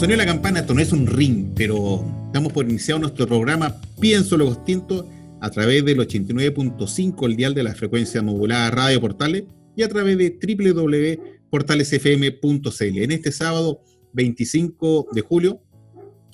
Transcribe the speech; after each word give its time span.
De 0.00 0.16
la 0.16 0.24
campana, 0.24 0.60
esto 0.60 0.74
no 0.74 0.80
es 0.80 0.92
un 0.92 1.06
ring, 1.06 1.52
pero 1.54 2.02
estamos 2.26 2.52
por 2.52 2.64
iniciar 2.64 2.98
nuestro 2.98 3.26
programa 3.26 3.78
Pienso 4.00 4.38
lo 4.38 4.48
Distinto 4.48 5.06
a 5.40 5.50
través 5.50 5.84
del 5.84 5.98
89.5, 5.98 7.26
el 7.26 7.36
dial 7.36 7.52
de 7.52 7.64
la 7.64 7.74
frecuencia 7.74 8.22
modulada 8.22 8.70
Radio 8.70 9.02
Portales, 9.02 9.44
y 9.76 9.82
a 9.82 9.88
través 9.88 10.16
de 10.16 10.38
www.portalesfm.cl. 10.40 13.02
En 13.02 13.10
este 13.10 13.32
sábado 13.32 13.82
25 14.14 15.08
de 15.12 15.20
julio 15.20 15.60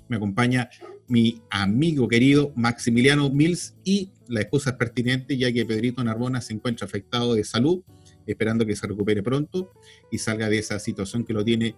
me 0.08 0.18
acompaña 0.18 0.70
mi 1.08 1.42
amigo 1.50 2.06
querido 2.06 2.52
Maximiliano 2.54 3.28
Mills 3.30 3.74
y 3.82 4.12
la 4.28 4.42
excusa 4.42 4.70
es 4.70 4.76
pertinente 4.76 5.36
ya 5.36 5.52
que 5.52 5.64
Pedrito 5.64 6.04
Narbona 6.04 6.40
se 6.42 6.52
encuentra 6.52 6.86
afectado 6.86 7.34
de 7.34 7.42
salud, 7.42 7.82
esperando 8.26 8.66
que 8.66 8.76
se 8.76 8.86
recupere 8.86 9.22
pronto 9.22 9.72
y 10.12 10.18
salga 10.18 10.48
de 10.48 10.58
esa 10.58 10.78
situación 10.78 11.24
que 11.24 11.32
lo 11.32 11.44
tiene 11.44 11.74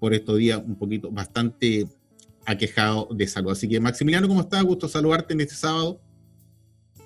por 0.00 0.14
estos 0.14 0.38
días 0.38 0.60
un 0.66 0.76
poquito 0.76 1.10
bastante 1.10 1.86
aquejado 2.46 3.08
de 3.12 3.26
salud. 3.28 3.52
Así 3.52 3.68
que 3.68 3.78
Maximiliano, 3.78 4.26
¿cómo 4.26 4.40
estás? 4.40 4.64
Gusto 4.64 4.88
saludarte 4.88 5.34
en 5.34 5.42
este 5.42 5.54
sábado. 5.54 6.00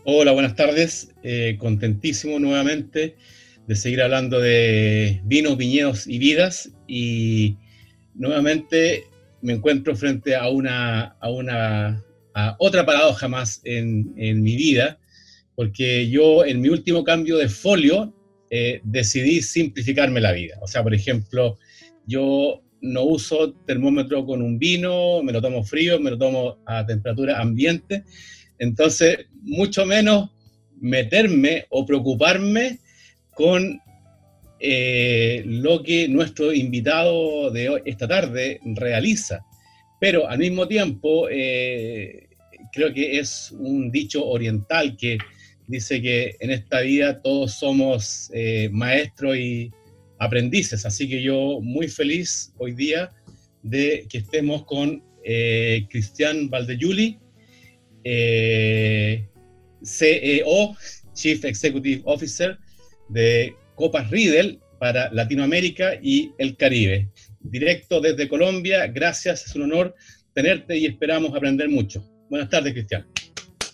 Hola, 0.05 0.33
buenas 0.33 0.55
tardes. 0.55 1.11
Eh, 1.23 1.57
contentísimo 1.59 2.39
nuevamente 2.39 3.17
de 3.67 3.77
seguir 3.77 4.03
hablando 4.03 4.41
de 4.41 5.21
vinos, 5.25 5.57
viñedos 5.57 6.07
y 6.07 6.19
vidas. 6.19 6.71
Y 6.87 7.57
nuevamente 8.15 9.05
me 9.43 9.55
encuentro 9.55 9.97
frente 9.97 10.37
a 10.37 10.49
una, 10.49 11.17
a 11.21 11.31
una 11.31 12.05
otra 12.59 12.85
paradoja 12.85 13.29
más 13.29 13.61
en, 13.65 14.43
mi 14.43 14.57
vida, 14.57 14.99
porque 15.55 16.09
yo 16.09 16.45
en 16.45 16.61
mi 16.61 16.69
último 16.69 17.05
cambio 17.05 17.37
de 17.37 17.49
folio 17.49 18.13
eh, 18.51 18.81
decidí 18.85 19.41
simplificarme 19.43 20.21
la 20.21 20.33
vida. 20.33 20.59
O 20.63 20.67
sea, 20.67 20.83
por 20.83 20.95
ejemplo, 20.95 21.59
yo 22.07 22.64
no 22.85 23.05
uso 23.05 23.55
termómetro 23.67 24.27
con 24.27 24.43
un 24.43 24.59
vino, 24.59 25.23
me 25.23 25.33
lo 25.33 25.41
tomo 25.41 25.65
frío, 25.65 25.99
me 25.99 26.11
lo 26.11 26.19
tomo 26.19 26.59
a 26.67 26.85
temperatura 26.85 27.41
ambiente. 27.41 28.05
Entonces, 28.59 29.27
mucho 29.43 29.87
menos 29.87 30.31
meterme 30.81 31.65
o 31.71 31.87
preocuparme 31.87 32.79
con 33.35 33.81
eh, 34.61 35.43
lo 35.47 35.83
que 35.83 36.09
nuestro 36.09 36.53
invitado 36.53 37.51
de 37.51 37.83
esta 37.87 38.07
tarde 38.07 38.61
realiza. 38.65 39.45
Pero 39.99 40.29
al 40.29 40.39
mismo 40.39 40.69
tiempo, 40.69 41.29
eh, 41.31 42.29
creo 42.73 42.93
que 42.93 43.19
es 43.19 43.51
un 43.59 43.91
dicho 43.91 44.27
oriental 44.27 44.97
que 44.97 45.17
dice 45.67 46.03
que 46.03 46.37
en 46.41 46.51
esta 46.51 46.81
vida 46.81 47.23
todos 47.23 47.55
somos 47.55 48.31
eh, 48.35 48.69
maestros 48.71 49.39
y 49.39 49.73
aprendices. 50.25 50.85
Así 50.87 51.09
que 51.09 51.23
yo 51.23 51.61
muy 51.61 51.89
feliz 51.89 52.53
hoy 52.59 52.73
día 52.73 53.13
de 53.63 54.07
que 54.09 54.19
estemos 54.19 54.65
con 54.65 55.03
Cristian 55.89 56.51
Valdeyuli, 56.51 57.19
CEO, 59.83 60.77
Chief 61.15 61.45
Executive 61.45 62.03
Officer 62.05 62.59
de 63.09 63.55
Copas 63.75 64.11
Riedel 64.11 64.61
para 64.79 65.11
Latinoamérica 65.13 65.95
y 66.03 66.33
el 66.39 66.57
Caribe. 66.57 67.09
Directo 67.41 68.01
desde 68.01 68.29
Colombia, 68.29 68.87
gracias, 68.87 69.47
es 69.47 69.55
un 69.55 69.63
honor 69.63 69.95
tenerte 70.35 70.77
y 70.77 70.87
esperamos 70.87 71.35
aprender 71.35 71.69
mucho. 71.69 72.05
Buenas 72.29 72.51
tardes, 72.51 72.73
Cristian. 72.73 73.07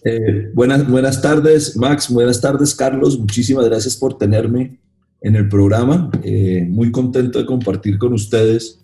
Eh, 0.04 0.50
buenas, 0.54 0.88
buenas 0.88 1.20
tardes, 1.20 1.76
Max. 1.76 2.08
Buenas 2.10 2.40
tardes, 2.40 2.74
Carlos. 2.74 3.18
Muchísimas 3.18 3.66
gracias 3.66 3.96
por 3.96 4.16
tenerme 4.18 4.79
en 5.20 5.36
el 5.36 5.48
programa. 5.48 6.10
Eh, 6.22 6.66
muy 6.68 6.90
contento 6.90 7.38
de 7.38 7.46
compartir 7.46 7.98
con 7.98 8.12
ustedes 8.12 8.80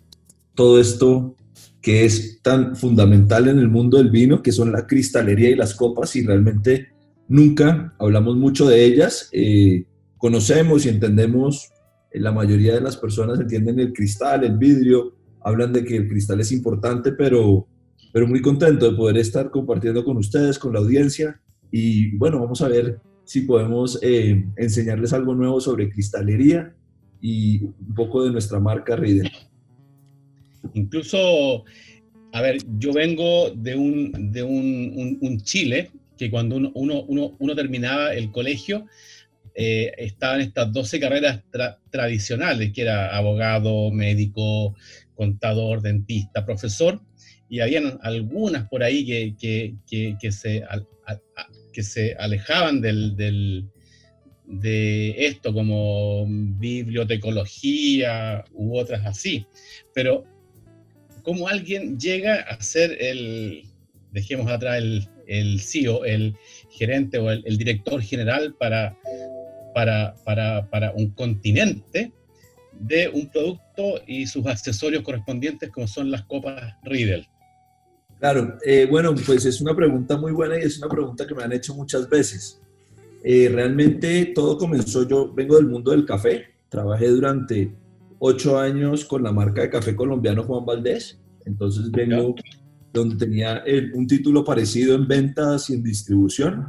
todo 0.55 0.79
esto 0.79 1.35
que 1.81 2.05
es 2.05 2.41
tan 2.41 2.75
fundamental 2.75 3.47
en 3.47 3.59
el 3.59 3.69
mundo 3.69 3.97
del 3.97 4.09
vino, 4.09 4.41
que 4.41 4.51
son 4.51 4.71
la 4.71 4.85
cristalería 4.85 5.49
y 5.49 5.55
las 5.55 5.73
copas, 5.73 6.15
y 6.15 6.25
realmente 6.25 6.89
nunca 7.27 7.93
hablamos 7.99 8.35
mucho 8.35 8.67
de 8.67 8.83
ellas. 8.83 9.29
Eh, 9.31 9.85
conocemos 10.17 10.85
y 10.85 10.89
entendemos, 10.89 11.69
eh, 12.11 12.19
la 12.19 12.31
mayoría 12.31 12.73
de 12.73 12.81
las 12.81 12.97
personas 12.97 13.39
entienden 13.39 13.79
el 13.79 13.93
cristal, 13.93 14.43
el 14.43 14.57
vidrio, 14.57 15.13
hablan 15.41 15.71
de 15.71 15.85
que 15.85 15.95
el 15.95 16.09
cristal 16.09 16.41
es 16.41 16.51
importante, 16.51 17.13
pero, 17.13 17.67
pero 18.11 18.27
muy 18.27 18.41
contento 18.41 18.89
de 18.89 18.97
poder 18.97 19.17
estar 19.17 19.49
compartiendo 19.49 20.03
con 20.03 20.17
ustedes, 20.17 20.59
con 20.59 20.73
la 20.73 20.79
audiencia. 20.79 21.39
Y 21.71 22.17
bueno, 22.17 22.39
vamos 22.39 22.61
a 22.61 22.67
ver 22.67 22.99
si 23.27 23.41
podemos 23.41 23.99
eh, 24.01 24.45
enseñarles 24.55 25.11
algo 25.11 25.35
nuevo 25.35 25.59
sobre 25.59 25.89
cristalería 25.89 26.73
y 27.21 27.59
un 27.59 27.93
poco 27.93 28.23
de 28.23 28.31
nuestra 28.31 28.57
marca 28.57 28.95
Riedel. 28.95 29.29
Incluso, 30.73 31.65
a 32.31 32.41
ver, 32.41 32.59
yo 32.79 32.93
vengo 32.93 33.51
de 33.51 33.75
un, 33.75 34.31
de 34.31 34.43
un, 34.43 35.41
Chile 35.43 35.91
que 36.17 36.31
cuando 36.31 36.55
uno, 36.55 36.71
uno, 36.73 37.35
uno 37.37 37.55
terminaba 37.55 38.13
el 38.13 38.31
colegio, 38.31 38.85
eh, 39.55 39.91
estaban 39.97 40.39
estas 40.39 40.71
12 40.71 40.99
carreras 41.01 41.43
tradicionales, 41.89 42.71
que 42.71 42.83
era 42.83 43.17
abogado, 43.17 43.91
médico, 43.91 44.73
contador, 45.15 45.81
dentista, 45.81 46.45
profesor, 46.45 47.01
y 47.49 47.59
habían 47.59 47.99
algunas 48.03 48.69
por 48.69 48.83
ahí 48.83 49.05
que, 49.05 49.35
que, 49.85 50.31
se, 50.31 50.63
que 51.73 51.83
se 51.83 52.15
alejaban 52.15 52.81
del, 52.81 53.15
de 54.45 55.27
esto, 55.27 55.53
como 55.53 56.25
bibliotecología 56.27 58.45
u 58.53 58.77
otras 58.77 59.05
así. 59.05 59.45
Pero, 59.93 60.25
¿cómo 61.23 61.47
alguien 61.47 61.99
llega 61.99 62.41
a 62.41 62.61
ser 62.61 62.97
el, 63.01 63.63
dejemos 64.11 64.51
atrás 64.51 64.77
el, 64.77 65.07
el 65.27 65.59
CEO, 65.59 66.05
el 66.05 66.35
gerente 66.71 67.17
o 67.17 67.31
el 67.31 67.57
director 67.57 68.01
general 68.01 68.55
para 68.57 68.97
para, 69.77 70.93
un 70.95 71.11
continente 71.11 72.11
de 72.79 73.09
un 73.09 73.29
producto 73.29 74.01
y 74.07 74.27
sus 74.27 74.45
accesorios 74.47 75.03
correspondientes 75.03 75.69
como 75.69 75.87
son 75.87 76.11
las 76.11 76.23
copas 76.23 76.75
Riedel? 76.83 77.27
Claro, 78.19 78.57
eh, 78.65 78.87
bueno, 78.89 79.13
pues 79.25 79.45
es 79.45 79.61
una 79.61 79.75
pregunta 79.75 80.17
muy 80.17 80.31
buena 80.31 80.57
y 80.57 80.63
es 80.63 80.77
una 80.79 80.89
pregunta 80.89 81.27
que 81.27 81.35
me 81.35 81.43
han 81.43 81.51
hecho 81.51 81.75
muchas 81.75 82.09
veces. 82.09 82.59
Eh, 83.23 83.49
realmente 83.51 84.31
todo 84.33 84.57
comenzó, 84.57 85.07
yo 85.07 85.33
vengo 85.33 85.55
del 85.55 85.67
mundo 85.67 85.91
del 85.91 86.05
café, 86.05 86.45
trabajé 86.69 87.09
durante 87.09 87.75
ocho 88.19 88.57
años 88.57 89.05
con 89.05 89.23
la 89.23 89.31
marca 89.31 89.61
de 89.61 89.69
café 89.69 89.95
colombiano 89.95 90.43
Juan 90.43 90.65
Valdés, 90.65 91.19
entonces 91.45 91.91
vengo 91.91 92.35
donde 92.93 93.15
tenía 93.15 93.63
un 93.93 94.07
título 94.07 94.43
parecido 94.43 94.95
en 94.95 95.07
ventas 95.07 95.69
y 95.69 95.75
en 95.75 95.83
distribución, 95.83 96.65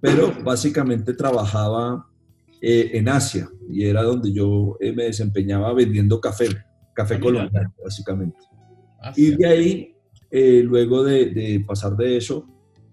pero 0.00 0.32
básicamente 0.44 1.14
trabajaba 1.14 2.06
eh, 2.60 2.90
en 2.94 3.08
Asia 3.08 3.48
y 3.68 3.84
era 3.84 4.02
donde 4.02 4.32
yo 4.32 4.76
eh, 4.80 4.92
me 4.92 5.04
desempeñaba 5.04 5.72
vendiendo 5.74 6.20
café, 6.20 6.48
café 6.94 7.14
ah, 7.16 7.20
colombiano, 7.20 7.74
básicamente. 7.82 8.38
Y 9.14 9.36
de 9.36 9.46
ahí, 9.46 9.95
eh, 10.38 10.62
luego 10.62 11.02
de, 11.02 11.64
pasar 11.66 11.96
de 11.96 12.18
eso, 12.18 12.46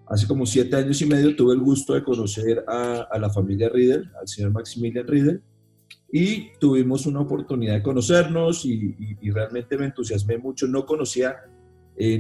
hace 0.07 0.25
como 0.25 0.45
siete 0.45 0.77
años 0.77 1.01
y 1.01 1.05
medio 1.05 1.35
tuve 1.35 1.53
el 1.53 1.59
gusto 1.59 1.93
de 1.93 2.01
conocer 2.01 2.63
a, 2.65 3.19
la 3.19 3.29
familia 3.29 3.67
Riedel, 3.67 4.09
al 4.17 4.29
señor 4.29 4.51
Maximilian 4.51 5.05
Riedel, 5.05 5.41
y 6.09 6.53
tuvimos 6.57 7.05
una 7.05 7.19
oportunidad 7.19 7.73
de 7.73 7.83
conocernos 7.83 8.63
y, 8.63 8.95
y 9.19 9.29
realmente 9.31 9.77
me 9.77 9.87
entusiasmé 9.87 10.37
mucho. 10.37 10.67
No 10.67 10.85
conocía 10.85 11.35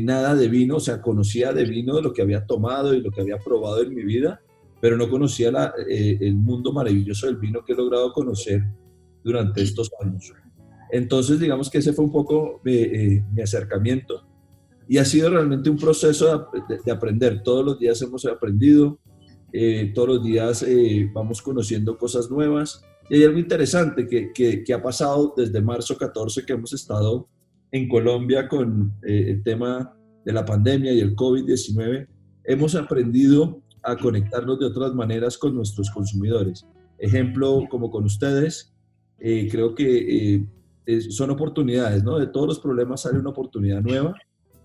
nada 0.01 0.35
de 0.35 0.49
vino, 0.49 0.75
o 0.75 0.79
sea, 0.81 1.01
conocía 1.01 1.53
de 1.53 1.63
vino 1.63 1.95
de 1.95 2.01
lo 2.01 2.11
que 2.11 2.21
había 2.21 2.45
tomado 2.45 2.93
y 2.93 3.01
lo 3.01 3.09
que 3.09 3.21
había 3.21 3.37
probado 3.37 3.81
en 3.81 3.95
mi 3.95 4.03
vida, 4.03 4.41
pero 4.81 4.97
no 4.97 5.09
conocía 5.09 5.73
eh, 5.89 6.17
el 6.19 6.35
mundo 6.35 6.73
maravilloso 6.73 7.27
del 7.27 7.37
vino 7.37 7.63
que 7.63 7.71
he 7.71 7.75
logrado 7.77 8.11
conocer 8.11 8.61
durante 9.23 9.61
estos 9.61 9.89
años. 10.01 10.33
Entonces, 10.91 11.39
digamos 11.39 11.69
que 11.69 11.77
ese 11.77 11.93
fue 11.93 12.03
un 12.03 12.11
poco 12.11 12.59
eh, 12.65 13.23
mi 13.31 13.41
acercamiento 13.41 14.32
y 14.93 14.99
ha 14.99 15.05
sido 15.05 15.31
realmente 15.31 15.71
un 15.71 15.77
proceso 15.77 16.49
de, 16.85 16.91
aprender. 16.91 17.41
Todos 17.41 17.65
los 17.65 17.79
días 17.79 17.99
hemos 18.03 18.27
aprendido, 18.27 18.99
eh, 19.51 19.91
todos 19.95 20.07
los 20.07 20.23
días 20.23 20.61
eh, 20.61 21.09
vamos 21.11 21.41
conociendo 21.41 21.97
cosas 21.97 22.29
nuevas. 22.29 22.85
Y 23.09 23.15
hay 23.15 23.23
algo 23.23 23.39
interesante 23.39 24.07
que, 24.07 24.31
que, 24.31 24.63
que, 24.63 24.71
ha 24.71 24.83
pasado 24.83 25.33
desde 25.35 25.63
marzo 25.63 25.97
14 25.97 26.45
que 26.45 26.53
hemos 26.53 26.73
estado 26.73 27.27
en 27.71 27.89
Colombia 27.89 28.47
con 28.47 28.93
eh, 29.01 29.31
el 29.31 29.41
tema 29.41 29.97
de 30.23 30.31
la 30.31 30.45
pandemia 30.45 30.93
y 30.93 30.99
el 30.99 31.15
COVID-19. 31.15 32.07
Hemos 32.43 32.75
aprendido 32.75 33.63
a 33.81 33.97
conectarnos 33.97 34.59
de 34.59 34.67
otras 34.67 34.93
maneras 34.93 35.39
con 35.39 35.55
nuestros 35.55 35.89
consumidores. 35.89 36.67
Ejemplo, 36.99 37.65
como 37.67 37.89
con 37.89 38.03
ustedes, 38.03 38.71
creo 39.17 39.73
que 39.73 40.45
son 41.09 41.31
oportunidades, 41.31 42.03
¿no? 42.03 42.19
De 42.19 42.27
todos 42.27 42.45
los 42.45 42.59
problemas 42.59 43.01
sale 43.01 43.17
una 43.17 43.31
oportunidad 43.31 43.81
nueva 43.81 44.13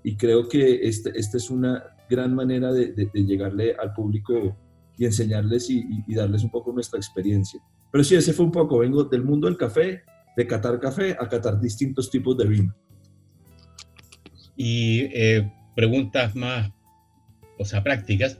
y 0.02 0.16
creo 0.16 0.48
que 0.48 0.86
esta 0.86 1.10
este 1.10 1.38
es 1.38 1.50
una 1.50 1.84
gran 2.08 2.34
manera 2.34 2.72
de, 2.72 2.92
de, 2.92 3.10
llegarle 3.12 3.74
al 3.74 3.92
público 3.92 4.56
y 4.96 5.04
enseñarles 5.04 5.68
y, 5.70 5.84
y, 6.06 6.14
darles 6.14 6.42
un 6.42 6.50
poco 6.50 6.72
nuestra 6.72 6.98
experiencia. 6.98 7.60
Pero 7.92 8.02
sí, 8.02 8.14
ese 8.14 8.32
fue 8.32 8.46
un 8.46 8.52
poco, 8.52 8.78
vengo 8.78 9.04
del 9.04 9.24
mundo 9.24 9.46
del 9.46 9.56
café, 9.56 10.02
de 10.36 10.46
catar 10.46 10.80
café 10.80 11.16
a 11.18 11.28
catar 11.28 11.60
distintos 11.60 12.10
tipos 12.10 12.36
de 12.36 12.46
vino. 12.46 12.74
Y 14.56 15.02
eh, 15.12 15.50
preguntas 15.74 16.34
más, 16.34 16.70
o 17.58 17.64
sea, 17.64 17.82
prácticas. 17.82 18.38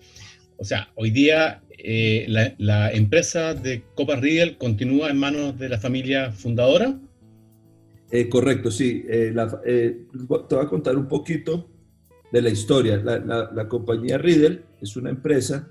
O 0.59 0.65
sea, 0.65 0.89
hoy 0.97 1.11
día 1.11 1.63
eh, 1.71 2.25
la, 2.29 2.55
la, 2.59 2.91
empresa 2.91 3.55
de 3.55 3.85
Copa 3.95 4.17
Riedel 4.17 4.59
continúa 4.59 5.11
en 5.11 5.19
manos 5.19 5.59
de 5.59 5.69
la 5.69 5.79
familia 5.79 6.33
fundadora. 6.33 6.99
Eh, 8.11 8.29
correcto, 8.29 8.71
sí. 8.71 9.05
Eh, 9.09 9.35
eh, 9.67 10.07
te 10.49 10.55
voy 10.55 10.65
a 10.65 10.69
contar 10.69 10.97
un 10.97 11.07
poquito 11.07 11.69
de 12.33 12.43
la 12.43 12.49
historia. 12.49 12.97
La, 12.99 13.69
compañía 13.69 14.19
Riddle 14.19 14.63
es 14.81 14.97
una 14.97 15.11
empresa 15.11 15.71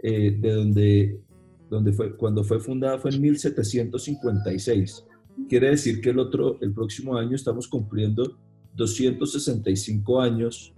de 0.00 0.38
donde, 0.40 1.20
donde 1.68 1.92
fue, 1.92 2.16
cuando 2.16 2.44
fue 2.44 2.60
fundada 2.60 2.98
fue 2.98 3.10
en 3.10 3.20
1756. 3.20 5.04
Quiere 5.48 5.70
decir 5.70 6.00
que 6.00 6.10
el, 6.10 6.18
otro, 6.18 6.58
el 6.60 6.72
próximo 6.72 7.16
año 7.16 7.34
estamos 7.34 7.66
cumpliendo 7.68 8.38
265 8.74 10.20
años 10.20 10.72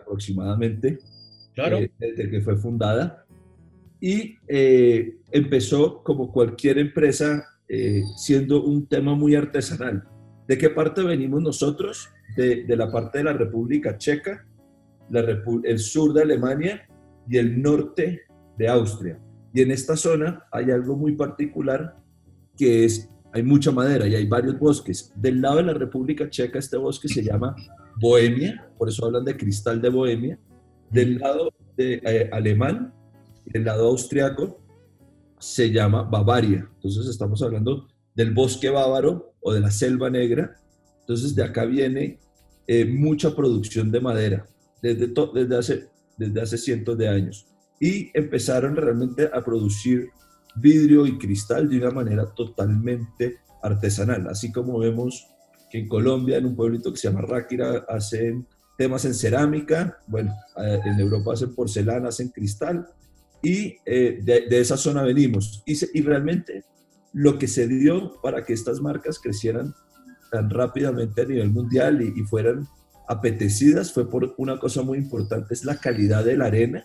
aproximadamente 0.00 0.98
claro. 1.54 1.80
desde 1.98 2.30
que 2.30 2.40
fue 2.40 2.56
fundada. 2.56 3.26
Y 4.00 4.36
empezó 5.30 6.02
como 6.02 6.32
cualquier 6.32 6.78
empresa 6.78 7.57
eh, 7.68 8.02
siendo 8.16 8.62
un 8.64 8.86
tema 8.86 9.14
muy 9.14 9.34
artesanal. 9.34 10.04
¿De 10.46 10.56
qué 10.56 10.70
parte 10.70 11.02
venimos 11.02 11.42
nosotros? 11.42 12.08
De, 12.36 12.64
la 12.68 12.90
parte 12.90 13.18
de 13.18 13.24
la 13.24 13.32
República 13.32 13.98
Checa, 13.98 14.46
el 15.64 15.78
sur 15.78 16.12
de 16.12 16.22
Alemania 16.22 16.88
y 17.28 17.36
el 17.36 17.60
norte 17.60 18.22
de 18.56 18.68
Austria. 18.68 19.18
Y 19.52 19.62
en 19.62 19.70
esta 19.70 19.96
zona 19.96 20.44
hay 20.52 20.70
algo 20.70 20.96
muy 20.96 21.16
particular 21.16 21.96
que 22.56 22.84
es, 22.84 23.10
hay 23.32 23.42
mucha 23.42 23.70
madera 23.70 24.06
y 24.06 24.14
hay 24.14 24.26
varios 24.26 24.58
bosques. 24.58 25.12
Del 25.16 25.40
lado 25.40 25.56
de 25.56 25.64
la 25.64 25.74
República 25.74 26.30
Checa 26.30 26.58
este 26.58 26.76
bosque 26.76 27.08
se 27.08 27.22
llama 27.22 27.54
Bohemia, 28.00 28.66
por 28.78 28.88
eso 28.88 29.04
hablan 29.04 29.24
de 29.24 29.36
cristal 29.36 29.82
de 29.82 29.90
Bohemia. 29.90 30.38
Del 30.90 31.18
lado 31.18 31.52
de, 31.76 32.00
eh, 32.02 32.30
alemán, 32.32 32.94
del 33.44 33.64
lado 33.64 33.88
austriaco, 33.88 34.58
se 35.38 35.70
llama 35.70 36.02
Bavaria. 36.02 36.68
Entonces 36.76 37.06
estamos 37.06 37.42
hablando 37.42 37.88
del 38.14 38.32
bosque 38.32 38.70
bávaro 38.70 39.34
o 39.40 39.52
de 39.52 39.60
la 39.60 39.70
selva 39.70 40.10
negra. 40.10 40.60
Entonces 41.00 41.34
de 41.34 41.44
acá 41.44 41.64
viene 41.64 42.18
eh, 42.66 42.84
mucha 42.84 43.34
producción 43.34 43.90
de 43.90 44.00
madera 44.00 44.46
desde, 44.82 45.12
desde, 45.34 45.56
hace, 45.56 45.88
desde 46.16 46.40
hace 46.40 46.58
cientos 46.58 46.98
de 46.98 47.08
años. 47.08 47.46
Y 47.80 48.10
empezaron 48.12 48.76
realmente 48.76 49.30
a 49.32 49.42
producir 49.42 50.10
vidrio 50.56 51.06
y 51.06 51.18
cristal 51.18 51.68
de 51.68 51.78
una 51.78 51.90
manera 51.90 52.26
totalmente 52.34 53.38
artesanal. 53.62 54.28
Así 54.28 54.52
como 54.52 54.78
vemos 54.78 55.28
que 55.70 55.78
en 55.78 55.88
Colombia, 55.88 56.38
en 56.38 56.46
un 56.46 56.56
pueblito 56.56 56.92
que 56.92 56.98
se 56.98 57.08
llama 57.08 57.22
Ráquira, 57.22 57.84
hacen 57.88 58.46
temas 58.76 59.04
en 59.04 59.14
cerámica, 59.14 59.98
bueno, 60.06 60.34
eh, 60.56 60.80
en 60.84 61.00
Europa 61.00 61.32
hacen 61.32 61.54
porcelana, 61.54 62.08
hacen 62.08 62.28
cristal, 62.28 62.88
y 63.42 63.76
eh, 63.84 64.20
de, 64.22 64.58
esa 64.58 64.76
zona 64.76 65.02
venimos. 65.02 65.62
Y, 65.66 66.02
realmente 66.02 66.64
lo 67.12 67.38
que 67.38 67.48
se 67.48 67.66
dio 67.66 68.20
para 68.22 68.44
que 68.44 68.52
estas 68.52 68.80
marcas 68.80 69.18
crecieran 69.18 69.74
tan 70.30 70.50
rápidamente 70.50 71.22
a 71.22 71.24
nivel 71.24 71.50
mundial 71.50 72.02
y, 72.02 72.22
fueran 72.24 72.66
apetecidas 73.08 73.92
fue 73.92 74.10
por 74.10 74.34
una 74.36 74.58
cosa 74.58 74.82
muy 74.82 74.98
importante, 74.98 75.54
es 75.54 75.64
la 75.64 75.76
calidad 75.76 76.24
de 76.24 76.36
la 76.36 76.46
arena 76.46 76.84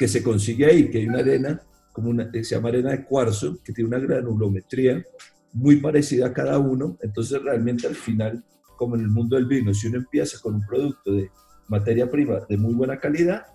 que 0.00 0.08
se 0.08 0.22
consigue 0.22 0.66
ahí, 0.66 0.90
que 0.90 0.98
hay 0.98 1.06
una 1.06 1.20
arena, 1.20 1.62
como 1.92 2.10
una, 2.10 2.28
se 2.32 2.42
llama 2.42 2.70
arena 2.70 2.90
de 2.90 3.04
cuarzo, 3.04 3.58
que 3.62 3.72
tiene 3.72 3.88
una 3.88 4.00
granulometría 4.00 5.04
muy 5.52 5.76
parecida 5.76 6.26
a 6.26 6.32
cada 6.32 6.58
uno, 6.58 6.98
entonces 7.00 7.40
realmente 7.40 7.86
al 7.86 7.94
final, 7.94 8.44
como 8.76 8.96
en 8.96 9.02
el 9.02 9.08
mundo 9.08 9.36
del 9.36 9.46
vino, 9.46 9.72
si 9.72 9.86
uno 9.86 9.98
empieza 9.98 10.40
con 10.40 10.56
un 10.56 10.66
producto 10.66 11.12
de 11.12 11.30
materia 11.68 12.10
prima 12.10 12.40
de 12.48 12.56
muy 12.56 12.74
buena 12.74 12.98
calidad, 12.98 13.46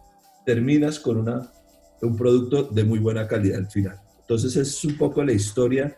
terminas 0.46 1.00
con 1.00 1.18
una 1.18 1.52
un 2.02 2.16
producto 2.16 2.64
de 2.64 2.84
muy 2.84 3.00
buena 3.00 3.28
calidad 3.28 3.60
al 3.60 3.70
final. 3.70 4.00
Entonces 4.22 4.56
es 4.56 4.86
un 4.86 4.98
poco 4.98 5.24
la 5.24 5.34
historia 5.34 5.98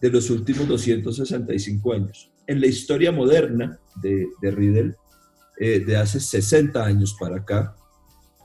de 0.00 0.10
los 0.10 0.30
últimos 0.30 0.68
265 0.68 1.92
años. 1.92 2.30
En 2.46 2.60
la 2.60 2.66
historia 2.66 3.12
moderna 3.12 3.78
de, 3.96 4.26
de 4.40 4.50
Riedel, 4.50 4.96
eh, 5.58 5.80
de 5.80 5.96
hace 5.96 6.20
60 6.20 6.84
años 6.84 7.16
para 7.18 7.36
acá, 7.36 7.76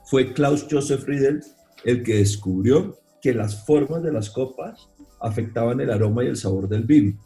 fue 0.06 0.32
Klaus 0.32 0.66
Joseph 0.70 1.04
Riedel 1.04 1.42
el 1.84 2.02
que 2.02 2.16
descubrió 2.16 2.98
que 3.20 3.32
las 3.32 3.64
formas 3.64 4.02
de 4.02 4.12
las 4.12 4.30
copas 4.30 4.90
afectaban 5.20 5.80
el 5.80 5.90
aroma 5.90 6.24
y 6.24 6.28
el 6.28 6.36
sabor 6.36 6.68
del 6.68 6.84
vino. 6.84 7.18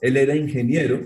Él 0.00 0.16
era 0.16 0.36
ingeniero, 0.36 1.00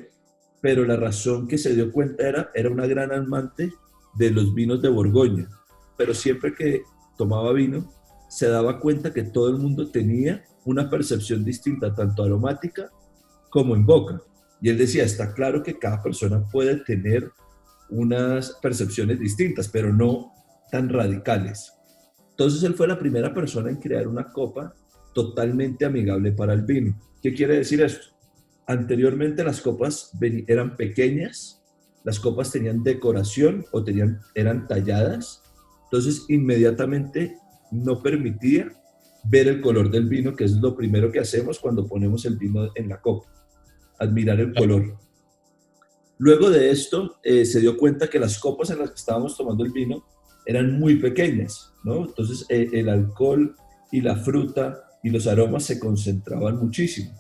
pero 0.61 0.85
la 0.85 0.97
razón 0.97 1.47
que 1.47 1.59
se 1.59 1.75
dio 1.75 1.93
cuenta 1.93 2.29
era, 2.29 2.51
era 2.55 2.71
una 2.71 2.87
gran 2.87 3.13
amante 3.13 3.73
de 4.15 4.31
los 4.31 4.55
vinos 4.55 4.81
de 4.81 4.89
Borgoña, 4.89 5.49
pero 5.97 6.15
siempre 6.15 6.55
que 6.55 6.83
tomaba 7.17 7.53
vino, 7.53 7.93
se 8.35 8.49
daba 8.49 8.81
cuenta 8.81 9.13
que 9.13 9.23
todo 9.23 9.49
el 9.49 9.59
mundo 9.59 9.93
tenía 9.93 10.45
una 10.65 10.91
percepción 10.91 11.45
distinta, 11.45 11.95
tanto 11.95 12.25
aromática 12.25 12.91
como 13.49 13.77
en 13.77 13.87
boca. 13.87 14.21
Y 14.61 14.71
él 14.71 14.77
decía, 14.77 15.05
está 15.05 15.33
claro 15.33 15.63
que 15.63 15.79
cada 15.79 16.03
persona 16.03 16.45
puede 16.51 16.79
tener 16.79 17.31
unas 17.91 18.59
percepciones 18.61 19.21
distintas, 19.21 19.69
pero 19.69 19.93
no 19.93 20.33
tan 20.73 20.89
radicales. 20.89 21.75
Entonces 22.31 22.65
él 22.65 22.75
fue 22.75 22.89
la 22.89 22.99
primera 22.99 23.33
persona 23.33 23.71
en 23.71 23.77
crear 23.77 24.09
una 24.09 24.33
copa 24.33 24.75
totalmente 25.15 25.85
amigable 25.85 26.33
para 26.33 26.55
el 26.55 26.63
vino. 26.63 27.01
¿Qué 27.23 27.33
quiere 27.35 27.59
decir 27.59 27.83
esto? 27.83 28.17
Anteriormente 28.67 29.45
las 29.45 29.61
copas 29.61 30.11
eran 30.49 30.77
pequeñas, 30.77 31.63
las 32.03 32.19
copas 32.19 32.51
tenían 32.51 32.83
decoración 32.83 33.65
o 33.71 33.85
tenían, 33.85 34.19
eran 34.35 34.67
talladas, 34.67 35.45
entonces 35.85 36.25
inmediatamente 36.29 37.39
no 37.71 38.03
permitía 38.03 38.71
ver 39.25 39.49
el 39.49 39.61
color 39.61 39.91
del 39.91 40.09
vino, 40.09 40.35
que 40.35 40.45
es 40.45 40.53
lo 40.53 40.77
primero 40.77 41.11
que 41.11 41.21
hacemos 41.21 41.59
cuando 41.59 41.87
ponemos 41.87 42.25
el 42.25 42.37
vino 42.37 42.71
en 42.75 42.89
la 42.89 43.01
copa, 43.01 43.29
admirar 43.99 44.41
el 44.41 44.55
color. 44.55 44.99
Luego 46.19 46.51
de 46.51 46.71
esto, 46.71 47.17
eh, 47.23 47.45
se 47.45 47.61
dio 47.61 47.77
cuenta 47.77 48.09
que 48.09 48.19
las 48.19 48.39
copas 48.39 48.71
en 48.71 48.79
las 48.79 48.91
que 48.91 48.97
estábamos 48.97 49.37
tomando 49.37 49.65
el 49.65 49.73
vino 49.73 50.05
eran 50.47 50.79
muy 50.79 50.97
pequeñas, 50.97 51.73
¿no? 51.83 52.05
Entonces 52.05 52.47
eh, 52.49 52.69
el 52.73 52.89
alcohol 52.89 53.57
y 53.91 54.01
la 54.01 54.17
fruta 54.17 54.85
y 55.03 55.11
los 55.11 55.27
aromas 55.27 55.65
se 55.65 55.79
concentraban 55.79 56.57
muchísimo. 56.59 57.13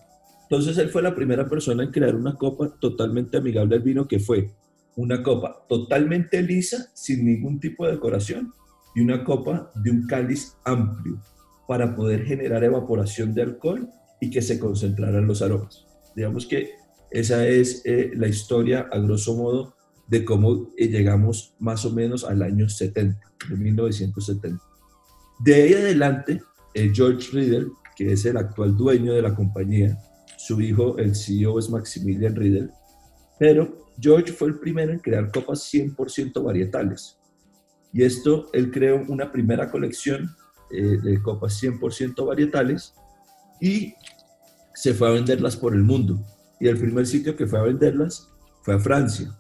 Entonces 0.43 0.77
él 0.79 0.91
fue 0.91 1.03
la 1.03 1.15
primera 1.15 1.49
persona 1.49 1.83
en 1.83 1.91
crear 1.91 2.15
una 2.15 2.37
copa 2.37 2.69
totalmente 2.79 3.39
amigable 3.39 3.77
al 3.77 3.83
vino, 3.83 4.07
que 4.07 4.21
fue 4.21 4.53
una 4.97 5.23
copa 5.23 5.65
totalmente 5.69 6.41
lisa, 6.43 6.91
sin 6.95 7.25
ningún 7.25 7.59
tipo 7.59 7.87
de 7.87 7.93
decoración, 7.93 8.53
y 8.95 9.01
una 9.01 9.25
copa 9.25 9.71
de 9.75 9.91
un 9.91 10.07
cáliz 10.07 10.57
amplio 10.65 11.21
para 11.67 11.95
poder 11.95 12.25
generar 12.25 12.63
evaporación 12.63 13.35
de 13.35 13.43
alcohol 13.43 13.89
y 14.21 14.31
que 14.31 14.43
se 14.43 14.59
concentraran 14.59 15.27
los 15.27 15.43
aromas. 15.43 15.87
Digamos 16.15 16.47
que 16.47 16.71
esa 17.11 17.47
es 17.47 17.83
eh, 17.85 18.13
la 18.15 18.29
historia 18.29 18.89
a 18.91 18.99
grosso 18.99 19.37
modo 19.37 19.75
de 20.09 20.25
cómo 20.25 20.71
eh, 20.77 20.89
llegamos 20.89 21.55
más 21.59 21.85
o 21.85 21.93
menos 21.93 22.25
al 22.25 22.43
año 22.43 22.69
70, 22.69 23.19
de 23.49 23.57
1970. 23.57 24.63
De 25.41 25.55
ahí 25.55 25.75
adelante, 25.75 26.43
eh, 26.75 26.91
George 26.93 27.31
Riddle, 27.33 27.69
que 27.97 28.13
es 28.13 28.25
el 28.25 28.37
actual 28.37 28.77
dueño 28.77 29.15
de 29.15 29.23
la 29.23 29.35
compañía, 29.35 29.99
su 30.37 30.61
hijo, 30.61 30.99
el 30.99 31.15
CEO, 31.15 31.59
es 31.59 31.71
Maximilian 31.71 32.35
Riddle, 32.35 32.71
pero 33.39 33.79
George 33.99 34.33
fue 34.33 34.49
el 34.49 34.59
primero 34.59 34.93
en 34.93 34.99
crear 34.99 35.31
copas 35.31 35.73
100% 35.73 36.43
varietales. 36.43 37.19
Y 37.95 38.03
esto, 38.03 38.51
él 38.53 38.73
creó 38.73 39.05
una 39.07 39.31
primera 39.31 39.71
colección 39.71 40.37
eh, 40.71 40.99
de 41.01 41.23
copas 41.23 41.63
100% 41.63 42.27
varietales 42.27 42.93
y 43.61 43.95
se 44.75 44.93
fue 44.93 45.09
a 45.09 45.13
venderlas 45.13 45.57
por 45.57 45.75
el 45.75 45.85
mundo. 45.85 46.21
Y 46.59 46.67
el 46.67 46.77
primer 46.77 47.07
sitio 47.07 47.37
que 47.37 47.47
fue 47.47 47.61
a 47.61 47.63
venderlas 47.63 48.29
fue 48.63 48.75
a 48.75 48.81
Francia. 48.81 49.33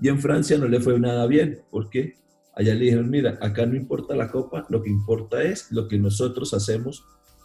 Y 0.00 0.08
en 0.08 0.18
Francia 0.20 0.56
no 0.56 0.66
le 0.66 0.80
fue 0.80 0.98
nada 0.98 1.26
bien, 1.26 1.60
porque 1.70 2.14
allá 2.54 2.72
le 2.74 2.86
dijeron, 2.86 3.10
mira, 3.10 3.38
acá 3.42 3.66
no 3.66 3.76
importa 3.76 4.16
la 4.16 4.30
copa, 4.30 4.66
lo 4.70 4.82
que 4.82 4.88
importa 4.88 5.42
es 5.42 5.70
lo 5.70 5.86
que 5.86 5.98
nosotros 5.98 6.54
hacemos 6.54 7.04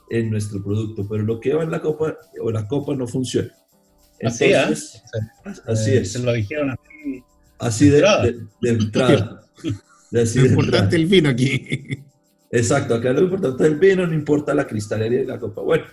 en 0.10 0.32
nuestro 0.32 0.64
producto, 0.64 1.06
pero 1.10 1.24
lo 1.24 1.42
que 1.42 1.54
va 1.54 1.64
en 1.64 1.72
la 1.72 1.82
copa 1.82 2.18
o 2.42 2.52
la 2.52 2.68
copa 2.70 2.96
no 2.96 3.06
funciona. 3.06 3.54
así, 4.24 4.46
es. 4.46 5.04
así 5.66 5.92
eh, 5.92 6.00
es. 6.00 6.14
Se 6.14 6.20
lo 6.20 6.32
dijeron 6.32 6.72
así. 6.72 7.24
Así 7.60 7.90
de, 7.90 8.02
de, 8.62 8.70
entrada. 8.70 9.42
lo 10.14 10.46
importante 10.46 10.96
es 10.96 11.02
el 11.02 11.08
vino 11.08 11.30
aquí. 11.30 12.00
Exacto, 12.52 12.96
acá 12.96 13.12
lo 13.12 13.24
importante 13.24 13.64
es 13.64 13.72
el 13.72 13.80
vino, 13.80 14.06
no 14.06 14.14
importa 14.14 14.54
la 14.54 14.68
cristalería 14.68 15.20
de 15.20 15.26
la 15.26 15.40
copa. 15.40 15.62
Bueno, 15.62 15.86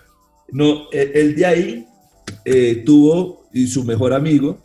no, 0.52 0.90
el 0.92 1.34
de 1.34 1.46
ahí 1.46 1.86
eh, 2.44 2.82
tuvo 2.84 3.48
y 3.52 3.66
su 3.66 3.84
mejor 3.84 4.12
amigo 4.12 4.58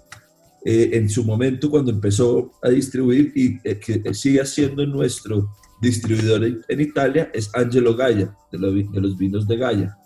eh, 0.63 0.91
en 0.93 1.09
su 1.09 1.23
momento 1.23 1.69
cuando 1.69 1.91
empezó 1.91 2.51
a 2.61 2.69
distribuir 2.69 3.31
y 3.35 3.59
eh, 3.63 3.79
que 3.79 4.13
sigue 4.13 4.45
siendo 4.45 4.85
nuestro 4.85 5.49
distribuidor 5.81 6.43
en 6.43 6.81
Italia 6.81 7.29
es 7.33 7.49
Angelo 7.53 7.95
Gaya, 7.95 8.35
de, 8.51 8.57
de 8.57 9.01
los 9.01 9.17
vinos 9.17 9.47
de 9.47 9.57
Gaya. 9.57 9.97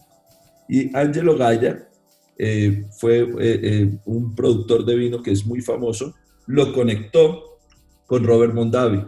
Y 0.67 0.95
Angelo 0.95 1.35
Gaya 1.37 1.87
fue 2.99 3.97
un 4.05 4.33
productor 4.33 4.85
de 4.85 4.95
vino 4.95 5.21
que 5.21 5.31
es 5.31 5.45
muy 5.45 5.61
famoso, 5.61 6.15
lo 6.47 6.71
conectó 6.73 7.59
con 8.05 8.23
Robert 8.23 8.53
Mondavi. 8.53 9.03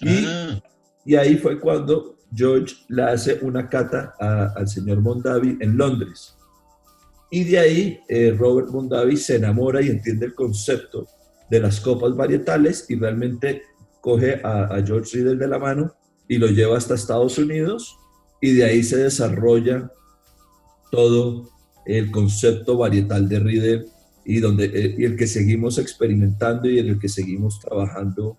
Y, 0.00 0.24
ah. 0.26 0.62
y 1.04 1.14
ahí 1.16 1.36
fue 1.36 1.58
cuando 1.58 2.18
George 2.34 2.74
le 2.88 3.02
hace 3.02 3.38
una 3.42 3.68
cata 3.68 4.14
al 4.54 4.68
señor 4.68 5.00
Mondavi 5.00 5.58
en 5.60 5.76
Londres. 5.76 6.36
Y 7.30 7.44
de 7.44 7.58
ahí 7.58 8.00
eh, 8.08 8.34
Robert 8.36 8.68
Mondavi 8.68 9.16
se 9.16 9.36
enamora 9.36 9.82
y 9.82 9.88
entiende 9.88 10.26
el 10.26 10.34
concepto 10.34 11.06
de 11.50 11.60
las 11.60 11.80
copas 11.80 12.14
varietales 12.16 12.86
y 12.88 12.96
realmente 12.96 13.62
coge 14.00 14.40
a, 14.42 14.82
George 14.84 15.18
Riddle 15.18 15.36
de 15.36 15.48
la 15.48 15.58
mano 15.58 15.94
y 16.26 16.38
lo 16.38 16.46
lleva 16.46 16.76
hasta 16.76 16.94
Estados 16.94 17.38
Unidos 17.38 17.96
y 18.40 18.54
de 18.54 18.64
ahí 18.64 18.82
se 18.82 18.98
desarrolla 18.98 19.90
todo 20.90 21.48
el 21.86 22.10
concepto 22.10 22.78
varietal 22.78 23.28
de 23.28 23.38
Riddle 23.40 23.86
y, 24.24 24.40
donde, 24.40 24.66
eh, 24.66 24.94
y 24.98 25.04
el 25.04 25.16
que 25.16 25.26
seguimos 25.26 25.78
experimentando 25.78 26.68
y 26.68 26.78
en 26.78 26.88
el 26.88 26.98
que 26.98 27.08
seguimos 27.08 27.60
trabajando 27.60 28.36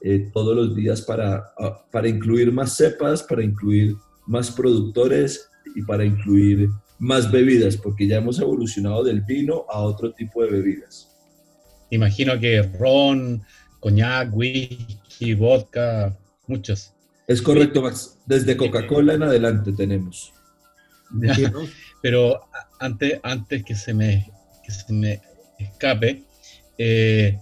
eh, 0.00 0.30
todos 0.32 0.54
los 0.54 0.76
días 0.76 1.02
para, 1.02 1.52
para 1.90 2.08
incluir 2.08 2.52
más 2.52 2.76
cepas, 2.76 3.22
para 3.22 3.42
incluir 3.42 3.96
más 4.26 4.50
productores 4.50 5.48
y 5.74 5.82
para 5.82 6.04
incluir 6.04 6.68
más 6.98 7.30
bebidas, 7.30 7.76
porque 7.76 8.06
ya 8.06 8.18
hemos 8.18 8.38
evolucionado 8.40 9.04
del 9.04 9.22
vino 9.22 9.64
a 9.68 9.80
otro 9.80 10.12
tipo 10.12 10.42
de 10.42 10.50
bebidas. 10.50 11.16
Imagino 11.90 12.38
que 12.38 12.62
ron, 12.62 13.42
coñac, 13.80 14.34
whisky, 14.34 15.34
vodka, 15.34 16.16
muchos. 16.46 16.92
Es 17.26 17.40
correcto, 17.40 17.82
Max. 17.82 18.18
Desde 18.26 18.56
Coca-Cola 18.56 19.14
en 19.14 19.22
adelante 19.22 19.72
tenemos. 19.72 20.32
Pero 22.02 22.40
antes, 22.78 23.20
antes 23.22 23.64
que, 23.64 23.74
se 23.74 23.94
me, 23.94 24.30
que 24.64 24.72
se 24.72 24.92
me 24.92 25.20
escape, 25.58 26.24
eh, 26.76 27.38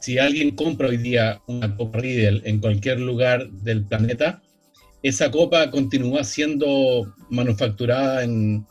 si 0.00 0.18
alguien 0.18 0.54
compra 0.54 0.88
hoy 0.88 0.96
día 0.96 1.40
una 1.46 1.76
copa 1.76 1.98
Riedel 1.98 2.42
en 2.44 2.60
cualquier 2.60 3.00
lugar 3.00 3.48
del 3.50 3.84
planeta, 3.84 4.42
esa 5.02 5.30
copa 5.30 5.70
continúa 5.70 6.24
siendo 6.24 7.14
manufacturada 7.30 8.24
en, 8.24 8.66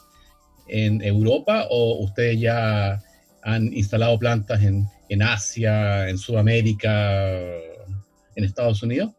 en 0.68 1.02
Europa 1.02 1.68
o 1.70 2.04
ustedes 2.04 2.40
ya 2.40 3.02
han 3.44 3.72
instalado 3.74 4.18
plantas 4.20 4.62
en, 4.64 4.88
en 5.10 5.22
Asia, 5.22 6.10
en 6.10 6.18
Sudamérica, 6.18 7.32
en 8.36 8.44
Estados 8.44 8.82
Unidos? 8.84 9.12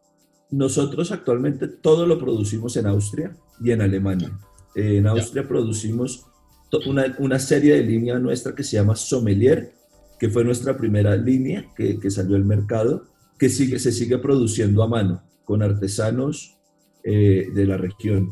Nosotros 0.49 1.11
actualmente 1.11 1.67
todo 1.67 2.05
lo 2.05 2.19
producimos 2.19 2.77
en 2.77 2.87
Austria 2.87 3.35
y 3.63 3.71
en 3.71 3.81
Alemania. 3.81 4.37
En 4.75 5.07
Austria 5.07 5.47
producimos 5.47 6.25
una, 6.85 7.15
una, 7.19 7.39
serie 7.39 7.75
de 7.75 7.83
línea 7.83 8.19
nuestra 8.19 8.53
que 8.53 8.63
se 8.63 8.77
llama 8.77 8.95
Sommelier, 8.95 9.73
que 10.19 10.29
fue 10.29 10.43
nuestra 10.43 10.77
primera 10.77 11.15
línea 11.15 11.71
que, 11.75 11.99
que 11.99 12.11
salió 12.11 12.35
al 12.35 12.45
mercado, 12.45 13.05
que 13.37 13.49
sigue, 13.49 13.79
se 13.79 13.91
sigue 13.91 14.17
produciendo 14.17 14.83
a 14.83 14.87
mano 14.87 15.23
con 15.43 15.63
artesanos 15.63 16.57
eh, 17.03 17.47
de 17.53 17.65
la 17.65 17.77
región. 17.77 18.31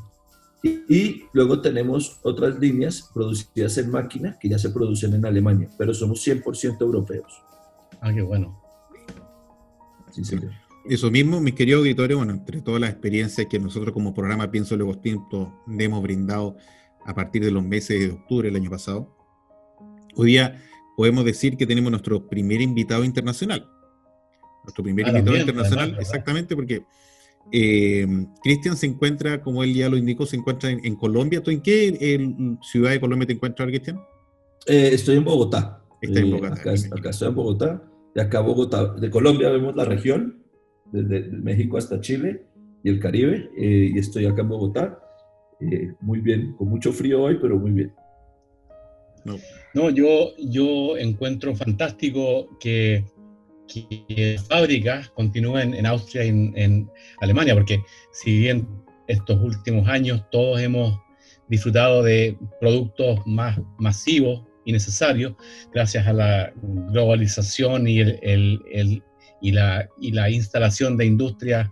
Y, 0.61 1.23
luego 1.31 1.61
tenemos 1.61 2.19
otras 2.23 2.59
líneas 2.59 3.09
producidas 3.13 3.77
en 3.77 3.89
máquina 3.89 4.37
que 4.37 4.49
ya 4.49 4.59
se 4.59 4.71
producen 4.71 5.13
en 5.13 5.25
Alemania, 5.25 5.69
pero 5.77 5.93
somos 5.93 6.27
100% 6.27 6.81
europeos. 6.81 7.41
Ah, 8.01 8.11
qué 8.13 8.21
bueno. 8.21 8.61
Sí, 10.11 10.23
Eso 10.89 11.09
mismo, 11.09 11.39
mis 11.39 11.53
queridos 11.53 11.79
auditores, 11.79 12.17
bueno, 12.17 12.33
entre 12.33 12.61
todas 12.61 12.81
las 12.81 12.89
experiencias 12.89 13.47
que 13.47 13.59
nosotros 13.59 13.93
como 13.93 14.13
programa 14.13 14.51
Pienso 14.51 14.75
Luego 14.75 14.97
Tinto 14.97 15.53
hemos 15.67 16.01
brindado 16.01 16.57
a 17.05 17.13
partir 17.13 17.45
de 17.45 17.51
los 17.51 17.63
meses 17.63 17.99
de 17.99 18.11
octubre 18.11 18.49
del 18.49 18.57
año 18.57 18.71
pasado, 18.71 19.15
hoy 20.15 20.31
día 20.31 20.61
podemos 20.95 21.25
decir 21.25 21.57
que 21.57 21.65
tenemos 21.65 21.91
nuestro 21.91 22.27
primer 22.27 22.61
invitado 22.61 23.03
internacional. 23.03 23.69
Nuestro 24.63 24.83
primer 24.83 25.05
ah, 25.05 25.09
invitado 25.09 25.37
internacional, 25.37 25.97
exactamente, 25.99 26.55
porque 26.55 26.83
eh, 27.51 28.07
Cristian 28.43 28.75
se 28.75 28.87
encuentra, 28.87 29.41
como 29.41 29.63
él 29.63 29.73
ya 29.73 29.89
lo 29.89 29.97
indicó, 29.97 30.25
se 30.25 30.37
encuentra 30.37 30.71
en, 30.71 30.95
Colombia. 30.95 31.41
¿Tú 31.43 31.51
en 31.51 31.61
qué 31.61 32.57
ciudad 32.61 32.91
de 32.91 32.99
Colombia 32.99 33.27
te 33.27 33.33
encuentras, 33.33 33.67
Cristian? 33.67 33.99
Eh, 34.65 34.89
estoy 34.93 35.17
en 35.17 35.23
Bogotá. 35.23 35.83
Está 36.01 36.19
en 36.19 36.27
eh, 36.27 36.31
Bogotá. 36.31 36.53
Acá, 36.53 37.09
estoy 37.09 37.27
en 37.27 37.35
Bogotá. 37.35 37.83
De 38.15 38.21
acá 38.21 38.39
Bogotá, 38.39 38.93
de 38.93 39.09
Colombia 39.09 39.49
vemos 39.49 39.75
la 39.75 39.83
región, 39.83 40.41
desde 40.91 41.29
México 41.29 41.77
hasta 41.77 41.99
Chile 41.99 42.45
y 42.83 42.89
el 42.89 42.99
Caribe. 42.99 43.49
y 43.57 43.97
estoy 43.99 44.25
acá 44.25 44.41
en 44.41 44.49
Bogotá. 44.49 44.99
muy 46.01 46.21
bien, 46.21 46.53
con 46.53 46.69
mucho 46.69 46.93
frío 46.93 47.23
hoy, 47.23 47.37
pero 47.41 47.59
muy 47.59 47.71
bien. 47.71 47.93
No, 49.73 49.89
yo, 49.89 50.33
yo 50.37 50.97
encuentro 50.97 51.55
fantástico 51.55 52.57
que 52.59 53.03
que 53.67 54.37
fábricas 54.47 55.09
continúen 55.09 55.73
en 55.73 55.85
Austria 55.85 56.25
y 56.25 56.29
en, 56.29 56.89
Alemania, 57.19 57.53
porque 57.53 57.79
si 58.11 58.39
bien 58.39 58.67
estos 59.07 59.41
últimos 59.41 59.87
años 59.87 60.23
todos 60.31 60.59
hemos 60.61 60.99
disfrutado 61.47 62.03
de 62.03 62.37
productos 62.59 63.19
más 63.25 63.59
masivos 63.77 64.43
y 64.65 64.71
necesarios, 64.71 65.33
gracias 65.73 66.07
a 66.07 66.13
la 66.13 66.53
globalización 66.91 67.87
y, 67.87 67.99
el, 67.99 69.01
y, 69.41 69.51
la, 69.51 69.87
y 69.99 70.11
la 70.11 70.29
instalación 70.29 70.97
de 70.97 71.05
industrias 71.05 71.69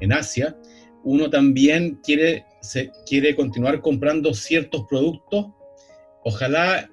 en 0.00 0.12
Asia, 0.12 0.56
uno 1.04 1.30
también 1.30 2.00
quiere, 2.02 2.44
se, 2.60 2.90
quiere 3.06 3.36
continuar 3.36 3.80
comprando 3.80 4.34
ciertos 4.34 4.84
productos, 4.88 5.46
ojalá 6.24 6.90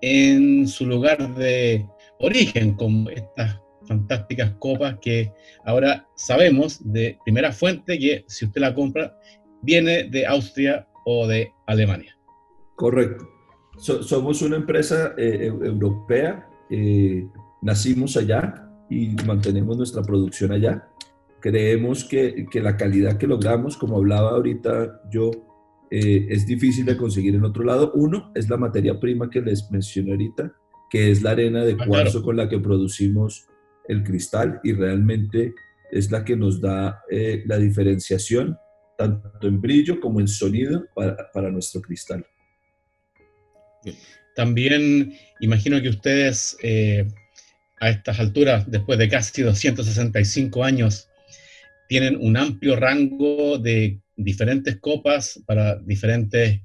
en 0.00 0.66
su 0.66 0.86
lugar 0.86 1.34
de 1.36 1.86
origen, 2.18 2.74
como 2.74 3.08
estas 3.10 3.60
fantásticas 3.86 4.52
copas 4.58 4.96
que 5.00 5.32
ahora 5.64 6.06
sabemos 6.14 6.80
de 6.92 7.18
primera 7.24 7.52
fuente 7.52 7.98
que 7.98 8.24
si 8.28 8.44
usted 8.44 8.60
la 8.60 8.74
compra 8.74 9.16
viene 9.62 10.04
de 10.04 10.26
Austria 10.26 10.86
o 11.04 11.26
de 11.26 11.52
Alemania. 11.66 12.16
Correcto. 12.76 13.28
somos 13.78 14.42
una 14.42 14.56
empresa 14.56 15.14
eh, 15.16 15.46
europea, 15.46 16.48
eh, 16.70 17.26
nacimos 17.60 18.16
allá 18.16 18.68
y 18.90 19.14
mantenemos 19.24 19.76
nuestra 19.76 20.02
producción 20.02 20.52
allá. 20.52 20.88
Creemos 21.40 22.04
que, 22.04 22.46
que, 22.50 22.60
la 22.60 22.76
calidad 22.76 23.18
que 23.18 23.26
logramos, 23.26 23.76
como 23.76 23.96
hablaba 23.96 24.30
ahorita 24.30 25.00
yo, 25.10 25.30
eh, 25.94 26.26
es 26.30 26.46
difícil 26.46 26.86
de 26.86 26.96
conseguir 26.96 27.34
en 27.34 27.44
otro 27.44 27.64
lado. 27.64 27.92
Uno 27.94 28.32
es 28.34 28.48
la 28.48 28.56
materia 28.56 28.98
prima 28.98 29.28
que 29.28 29.42
les 29.42 29.70
mencioné 29.70 30.12
ahorita, 30.12 30.50
que 30.88 31.10
es 31.10 31.22
la 31.22 31.32
arena 31.32 31.66
de 31.66 31.76
ah, 31.78 31.84
cuarzo 31.86 32.22
con 32.22 32.34
la 32.38 32.48
que 32.48 32.58
producimos 32.58 33.46
el 33.88 34.02
cristal 34.02 34.58
y 34.64 34.72
realmente 34.72 35.54
es 35.90 36.10
la 36.10 36.24
que 36.24 36.34
nos 36.34 36.62
da 36.62 37.02
eh, 37.10 37.42
la 37.44 37.58
diferenciación 37.58 38.56
tanto 38.96 39.46
en 39.46 39.60
brillo 39.60 40.00
como 40.00 40.20
en 40.20 40.28
sonido 40.28 40.86
para, 40.94 41.50
nuestro 41.50 41.82
cristal. 41.82 42.24
También 44.34 45.12
imagino 45.40 45.82
que 45.82 45.90
ustedes 45.90 46.56
eh, 46.62 47.06
a 47.80 47.90
estas 47.90 48.18
alturas, 48.18 48.64
después 48.70 48.98
de 48.98 49.10
casi 49.10 49.42
265 49.42 50.64
años, 50.64 51.10
tienen 51.86 52.16
un 52.18 52.38
amplio 52.38 52.76
rango 52.76 53.58
de 53.58 54.01
diferentes 54.16 54.78
copas 54.78 55.42
para 55.46 55.76
diferentes 55.76 56.60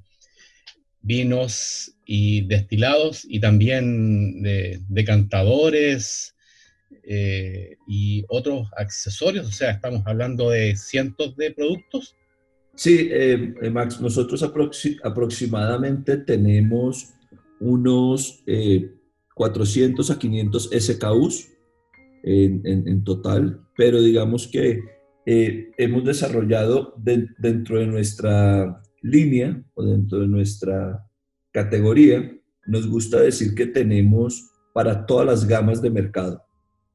vinos 1.00 1.94
y 2.04 2.42
destilados 2.42 3.24
y 3.28 3.40
también 3.40 4.42
de 4.42 4.80
decantadores, 4.88 6.34
eh, 7.10 7.78
y 7.86 8.22
otros 8.28 8.68
accesorios, 8.76 9.46
o 9.46 9.50
sea, 9.50 9.70
estamos 9.70 10.02
hablando 10.04 10.50
de 10.50 10.76
cientos 10.76 11.34
de 11.38 11.52
productos. 11.52 12.14
Sí, 12.74 13.08
eh, 13.10 13.54
eh, 13.62 13.70
Max, 13.70 13.98
nosotros 13.98 14.42
aproximadamente 14.42 16.18
tenemos 16.18 17.14
unos 17.60 18.44
400 19.34 20.10
a 20.10 20.18
500 20.18 20.70
SKUs 20.78 21.48
en, 22.24 22.60
en, 22.66 23.04
total, 23.04 23.66
pero 23.74 24.02
digamos 24.02 24.46
que 24.46 24.82
eh, 25.30 25.72
hemos 25.76 26.04
desarrollado 26.04 26.94
dentro 26.96 27.78
de 27.78 27.86
nuestra 27.86 28.80
línea 29.02 29.62
o 29.74 29.84
dentro 29.84 30.20
de 30.20 30.26
nuestra 30.26 31.06
categoría, 31.52 32.34
nos 32.66 32.88
gusta 32.88 33.20
decir 33.20 33.54
que 33.54 33.66
tenemos 33.66 34.50
para 34.72 35.04
todas 35.04 35.26
las 35.26 35.46
gamas 35.46 35.82
de 35.82 35.90
mercado. 35.90 36.42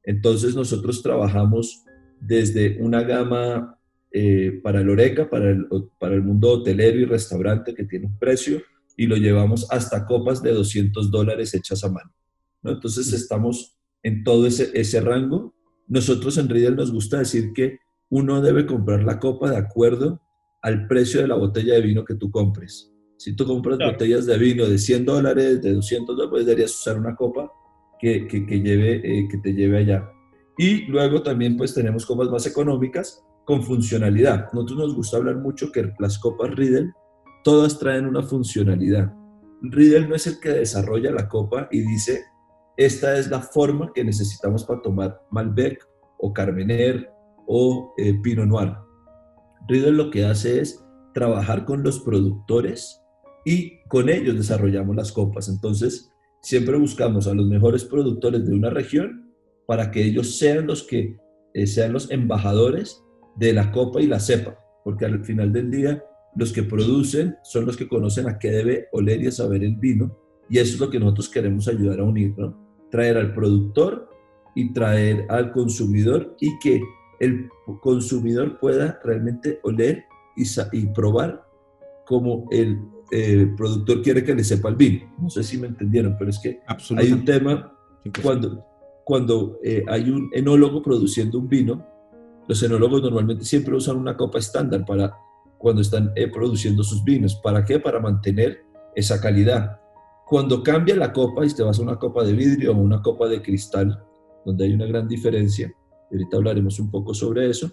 Entonces 0.02 0.56
nosotros 0.56 1.00
trabajamos 1.00 1.84
desde 2.20 2.76
una 2.82 3.04
gama 3.04 3.78
eh, 4.10 4.58
para 4.64 4.80
el 4.80 4.90
Oreca, 4.90 5.30
para 5.30 5.50
el, 5.50 5.68
para 6.00 6.16
el 6.16 6.22
mundo 6.22 6.54
hotelero 6.54 6.98
y 6.98 7.04
restaurante 7.04 7.72
que 7.72 7.84
tiene 7.84 8.06
un 8.06 8.18
precio, 8.18 8.60
y 8.96 9.06
lo 9.06 9.14
llevamos 9.14 9.70
hasta 9.70 10.06
copas 10.06 10.42
de 10.42 10.50
200 10.50 11.08
dólares 11.08 11.54
hechas 11.54 11.84
a 11.84 11.88
mano. 11.88 12.12
¿no? 12.62 12.72
Entonces 12.72 13.12
estamos 13.12 13.78
en 14.02 14.24
todo 14.24 14.48
ese, 14.48 14.72
ese 14.74 15.00
rango. 15.00 15.54
Nosotros 15.86 16.36
en 16.36 16.48
Riedel 16.48 16.74
nos 16.74 16.90
gusta 16.90 17.20
decir 17.20 17.52
que 17.54 17.83
uno 18.10 18.40
debe 18.40 18.66
comprar 18.66 19.02
la 19.02 19.18
copa 19.18 19.50
de 19.50 19.56
acuerdo 19.56 20.20
al 20.62 20.86
precio 20.86 21.20
de 21.20 21.28
la 21.28 21.34
botella 21.34 21.74
de 21.74 21.80
vino 21.80 22.04
que 22.04 22.14
tú 22.14 22.30
compres. 22.30 22.90
Si 23.16 23.36
tú 23.36 23.46
compras 23.46 23.78
botellas 23.78 24.26
de 24.26 24.36
vino 24.38 24.66
de 24.66 24.78
100 24.78 25.04
dólares, 25.04 25.62
de 25.62 25.74
200 25.74 26.16
dólares, 26.16 26.30
pues 26.30 26.46
deberías 26.46 26.78
usar 26.78 26.98
una 26.98 27.14
copa 27.14 27.50
que, 28.00 28.26
que, 28.26 28.60
lleve, 28.60 28.96
eh, 28.96 29.28
que 29.30 29.38
te 29.38 29.52
lleve 29.52 29.78
allá. 29.78 30.10
Y 30.58 30.86
luego 30.86 31.22
también 31.22 31.56
pues 31.56 31.74
tenemos 31.74 32.06
copas 32.06 32.28
más 32.28 32.46
económicas 32.46 33.24
con 33.44 33.62
funcionalidad. 33.62 34.52
Nosotros 34.52 34.78
nos 34.78 34.94
gusta 34.94 35.16
hablar 35.16 35.36
mucho 35.36 35.72
que 35.72 35.92
las 35.98 36.18
copas 36.18 36.54
Riedel, 36.54 36.92
todas 37.42 37.78
traen 37.78 38.06
una 38.06 38.22
funcionalidad. 38.22 39.12
Riedel 39.62 40.08
no 40.08 40.14
es 40.14 40.26
el 40.26 40.40
que 40.40 40.50
desarrolla 40.50 41.10
la 41.10 41.28
copa 41.28 41.68
y 41.70 41.80
dice, 41.80 42.24
esta 42.76 43.18
es 43.18 43.30
la 43.30 43.40
forma 43.40 43.92
que 43.94 44.04
necesitamos 44.04 44.64
para 44.64 44.82
tomar 44.82 45.20
Malbec 45.30 45.86
o 46.18 46.32
Carmener 46.32 47.10
o 47.46 47.94
eh, 47.98 48.14
Pinot 48.22 48.46
Noir. 48.46 48.74
Riedel 49.68 49.96
lo 49.96 50.10
que 50.10 50.24
hace 50.24 50.60
es 50.60 50.84
trabajar 51.14 51.64
con 51.64 51.82
los 51.82 52.00
productores 52.00 53.00
y 53.44 53.80
con 53.88 54.08
ellos 54.08 54.36
desarrollamos 54.36 54.96
las 54.96 55.12
copas. 55.12 55.48
Entonces, 55.48 56.10
siempre 56.42 56.76
buscamos 56.76 57.26
a 57.26 57.34
los 57.34 57.46
mejores 57.46 57.84
productores 57.84 58.44
de 58.44 58.54
una 58.54 58.70
región 58.70 59.32
para 59.66 59.90
que 59.90 60.04
ellos 60.04 60.36
sean 60.36 60.66
los 60.66 60.82
que 60.82 61.16
eh, 61.54 61.66
sean 61.66 61.92
los 61.92 62.10
embajadores 62.10 63.02
de 63.36 63.52
la 63.52 63.70
copa 63.70 64.00
y 64.00 64.06
la 64.06 64.20
cepa, 64.20 64.58
porque 64.84 65.06
al 65.06 65.24
final 65.24 65.52
del 65.52 65.70
día 65.70 66.02
los 66.36 66.52
que 66.52 66.64
producen 66.64 67.36
son 67.44 67.64
los 67.64 67.76
que 67.76 67.88
conocen 67.88 68.28
a 68.28 68.38
qué 68.38 68.50
debe 68.50 68.88
oler 68.92 69.22
y 69.22 69.30
saber 69.30 69.62
el 69.62 69.76
vino, 69.76 70.18
y 70.50 70.58
eso 70.58 70.74
es 70.74 70.80
lo 70.80 70.90
que 70.90 70.98
nosotros 70.98 71.28
queremos 71.28 71.68
ayudar 71.68 72.00
a 72.00 72.04
unir, 72.04 72.34
Traer 72.90 73.16
al 73.16 73.34
productor 73.34 74.08
y 74.54 74.72
traer 74.72 75.26
al 75.28 75.50
consumidor 75.50 76.36
y 76.40 76.58
que 76.60 76.80
el 77.20 77.48
consumidor 77.80 78.58
pueda 78.58 79.00
realmente 79.02 79.60
oler 79.62 80.04
y, 80.36 80.44
y 80.72 80.86
probar 80.86 81.44
como 82.06 82.46
el 82.50 82.78
eh, 83.10 83.52
productor 83.56 84.02
quiere 84.02 84.24
que 84.24 84.34
le 84.34 84.44
sepa 84.44 84.68
el 84.68 84.76
vino. 84.76 85.14
No 85.18 85.30
sé 85.30 85.42
si 85.42 85.58
me 85.58 85.66
entendieron, 85.66 86.16
pero 86.18 86.30
es 86.30 86.38
que 86.38 86.60
hay 86.96 87.12
un 87.12 87.24
tema 87.24 87.72
cuando, 88.22 88.64
cuando 89.04 89.58
eh, 89.62 89.84
hay 89.88 90.10
un 90.10 90.30
enólogo 90.32 90.82
produciendo 90.82 91.38
un 91.38 91.48
vino, 91.48 91.86
los 92.46 92.62
enólogos 92.62 93.02
normalmente 93.02 93.44
siempre 93.44 93.74
usan 93.74 93.96
una 93.96 94.16
copa 94.16 94.38
estándar 94.38 94.84
para 94.84 95.16
cuando 95.58 95.80
están 95.80 96.12
eh, 96.14 96.28
produciendo 96.28 96.82
sus 96.82 97.02
vinos. 97.04 97.36
¿Para 97.36 97.64
qué? 97.64 97.78
Para 97.78 98.00
mantener 98.00 98.64
esa 98.94 99.20
calidad. 99.20 99.80
Cuando 100.26 100.62
cambia 100.62 100.96
la 100.96 101.12
copa 101.12 101.44
y 101.44 101.54
te 101.54 101.62
vas 101.62 101.78
a 101.78 101.82
una 101.82 101.98
copa 101.98 102.24
de 102.24 102.32
vidrio 102.32 102.72
o 102.72 102.76
una 102.76 103.00
copa 103.00 103.28
de 103.28 103.40
cristal, 103.40 104.02
donde 104.44 104.64
hay 104.64 104.74
una 104.74 104.86
gran 104.86 105.08
diferencia, 105.08 105.72
ahorita 106.10 106.36
hablaremos 106.36 106.78
un 106.78 106.90
poco 106.90 107.14
sobre 107.14 107.50
eso, 107.50 107.72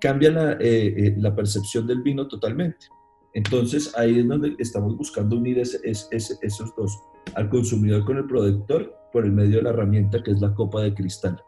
cambia 0.00 0.30
la, 0.30 0.56
eh, 0.60 1.14
la 1.18 1.34
percepción 1.34 1.86
del 1.86 2.02
vino 2.02 2.28
totalmente. 2.28 2.86
Entonces 3.34 3.92
ahí 3.96 4.20
es 4.20 4.28
donde 4.28 4.54
estamos 4.58 4.96
buscando 4.96 5.36
unir 5.36 5.58
esos 5.58 6.74
dos, 6.76 6.98
al 7.34 7.48
consumidor 7.48 8.04
con 8.04 8.18
el 8.18 8.26
productor 8.26 8.94
por 9.12 9.24
el 9.24 9.32
medio 9.32 9.56
de 9.56 9.62
la 9.62 9.70
herramienta 9.70 10.22
que 10.22 10.30
es 10.30 10.40
la 10.40 10.54
copa 10.54 10.82
de 10.82 10.94
cristal 10.94 11.42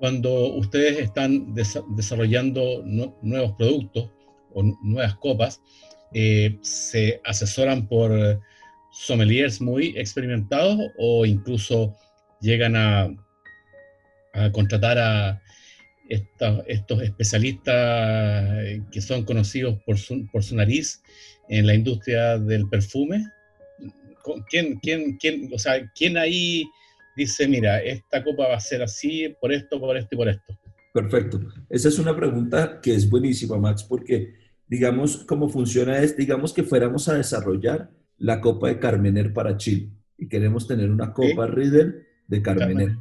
cuando 0.00 0.54
ustedes 0.54 0.98
están 0.98 1.54
desarrollando 1.54 2.82
nuevos 3.20 3.52
productos 3.52 4.08
o 4.54 4.62
nuevas 4.82 5.14
copas, 5.16 5.60
eh, 6.14 6.58
¿se 6.62 7.20
asesoran 7.22 7.86
por 7.86 8.10
sommeliers 8.90 9.60
muy 9.60 9.88
experimentados 9.98 10.78
o 10.98 11.26
incluso 11.26 11.94
llegan 12.40 12.76
a, 12.76 13.10
contratar 14.52 14.98
a 14.98 15.42
estos 16.08 17.02
especialistas 17.02 18.82
que 18.90 19.00
son 19.00 19.24
conocidos 19.24 19.78
por 19.86 19.96
su, 19.96 20.26
por 20.32 20.42
su 20.42 20.56
nariz 20.56 21.02
en 21.48 21.66
la 21.66 21.74
industria 21.74 22.38
del 22.38 22.68
perfume? 22.68 23.24
¿Quién, 24.48 24.78
quién, 24.80 25.16
quién, 25.18 25.50
o 25.52 25.58
sea, 25.58 25.90
¿quién 25.94 26.16
ahí 26.16 26.64
dice, 27.16 27.48
mira, 27.48 27.80
esta 27.82 28.22
copa 28.22 28.48
va 28.48 28.56
a 28.56 28.60
ser 28.60 28.82
así, 28.82 29.34
por 29.40 29.52
esto, 29.52 29.80
por 29.80 29.96
esto 29.96 30.14
y 30.14 30.18
por 30.18 30.28
esto? 30.28 30.58
Perfecto. 30.92 31.40
Esa 31.68 31.88
es 31.88 31.98
una 31.98 32.16
pregunta 32.16 32.80
que 32.82 32.94
es 32.94 33.08
buenísima, 33.08 33.56
Max, 33.58 33.84
porque 33.84 34.34
digamos, 34.70 35.24
cómo 35.24 35.48
funciona 35.48 35.98
es, 35.98 36.16
digamos 36.16 36.52
que 36.52 36.62
fuéramos 36.62 37.08
a 37.08 37.14
desarrollar 37.14 37.90
la 38.18 38.40
copa 38.40 38.68
de 38.68 38.78
Carmener 38.78 39.32
para 39.32 39.56
Chile 39.56 39.90
y 40.16 40.28
queremos 40.28 40.68
tener 40.68 40.90
una 40.90 41.12
copa 41.12 41.46
Riedel 41.46 42.06
de 42.28 42.40
Carmener. 42.42 42.96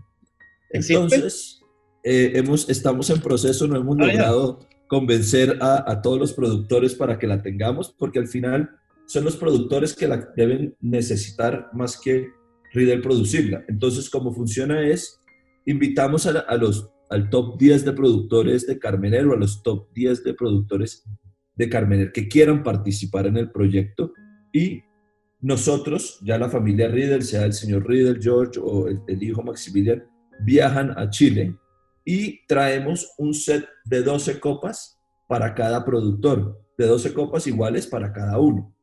Entonces, 0.70 1.62
eh, 2.04 2.34
hemos, 2.36 2.70
estamos 2.70 3.10
en 3.10 3.22
proceso, 3.22 3.68
no 3.68 3.78
hemos 3.78 3.98
ah, 4.00 4.06
logrado 4.06 4.60
convencer 4.88 5.58
a, 5.62 5.90
a, 5.90 6.02
todos 6.02 6.20
los 6.20 6.34
productores 6.34 6.96
para 6.96 7.20
que 7.20 7.28
la 7.28 7.42
tengamos, 7.42 7.94
porque 7.98 8.20
al 8.20 8.28
final 8.28 8.70
son 9.06 9.24
los 9.24 9.36
productores 9.36 9.96
que 9.96 10.08
la 10.08 10.30
deben 10.36 10.76
necesitar 10.82 11.70
más 11.74 12.00
que 12.00 12.28
Riddle 12.74 13.00
producirla. 13.00 13.66
Entonces, 13.68 14.10
cómo 14.10 14.34
funciona 14.34 14.88
es, 14.88 15.20
invitamos 15.66 16.26
a, 16.26 16.56
los, 16.58 16.90
al 17.10 17.30
top 17.30 17.58
10 17.58 17.86
de 17.86 17.94
productores 17.94 18.68
de 18.68 18.80
Carmener 18.80 19.26
o 19.28 19.34
a 19.34 19.38
los 19.38 19.64
top 19.64 19.92
10 19.94 20.24
de 20.24 20.34
productores 20.34 21.04
de 21.56 21.70
Carmener 21.70 22.12
que 22.12 22.28
quieran 22.28 22.64
participar 22.64 23.28
en 23.28 23.38
el 23.38 23.52
proyecto 23.52 24.14
y 24.54 24.82
nosotros, 25.42 26.20
ya 26.24 26.38
la 26.38 26.50
familia 26.50 26.90
Riddle, 26.90 27.22
sea 27.22 27.46
el 27.46 27.54
señor 27.54 27.88
Riddle, 27.88 28.22
George 28.22 28.60
o 28.62 28.88
el, 28.88 29.00
el 29.08 29.24
hijo 29.24 29.42
Maximilian, 29.42 30.04
viajan 30.40 30.98
a 30.98 31.10
Chile 31.10 31.56
y 32.06 32.46
traemos 32.48 33.14
un 33.18 33.34
set 33.34 33.68
de 33.86 34.02
12 34.02 34.40
copas 34.40 35.00
para 35.28 35.54
cada 35.54 35.86
productor, 35.86 36.60
de 36.78 36.86
12 36.86 37.14
copas 37.14 37.46
iguales 37.48 37.86
para 37.86 38.12
cada 38.12 38.40
uno. 38.40 38.74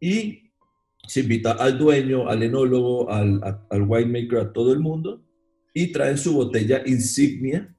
Y 0.00 0.50
se 1.06 1.20
invita 1.20 1.52
al 1.52 1.78
dueño, 1.78 2.28
al 2.28 2.42
enólogo, 2.42 3.10
al, 3.10 3.40
al 3.70 3.82
winemaker, 3.82 4.38
a 4.38 4.52
todo 4.52 4.72
el 4.72 4.80
mundo, 4.80 5.22
y 5.72 5.92
traen 5.92 6.18
su 6.18 6.32
botella 6.32 6.82
insignia 6.86 7.76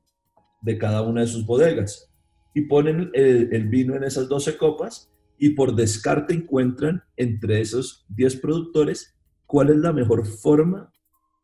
de 0.61 0.77
cada 0.77 1.01
una 1.01 1.21
de 1.21 1.27
sus 1.27 1.45
bodegas. 1.45 2.11
Y 2.53 2.61
ponen 2.61 3.09
el, 3.13 3.67
vino 3.69 3.95
en 3.95 4.03
esas 4.03 4.29
12 4.29 4.57
copas 4.57 5.11
y 5.37 5.51
por 5.51 5.75
descarte 5.75 6.33
encuentran 6.33 7.03
entre 7.15 7.61
esos 7.61 8.05
10 8.09 8.37
productores 8.37 9.15
cuál 9.45 9.69
es 9.69 9.77
la 9.77 9.93
mejor 9.93 10.25
forma 10.25 10.91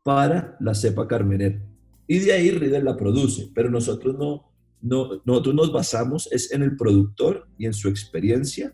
para 0.04 0.58
la 0.60 0.76
cepa 0.76 1.08
carmener. 1.08 1.62
Y 2.08 2.20
de 2.20 2.34
ahí 2.34 2.52
Riedel 2.52 2.86
la 2.86 2.98
produce, 2.98 3.50
pero 3.56 3.70
nosotros 3.70 4.18
no, 4.18 4.52
no, 4.82 5.22
nosotros 5.26 5.56
nos 5.56 5.72
basamos 5.72 6.30
es 6.32 6.52
en 6.52 6.62
el 6.62 6.76
productor 6.76 7.48
y 7.58 7.66
en 7.66 7.74
su 7.74 7.88
experiencia 7.88 8.74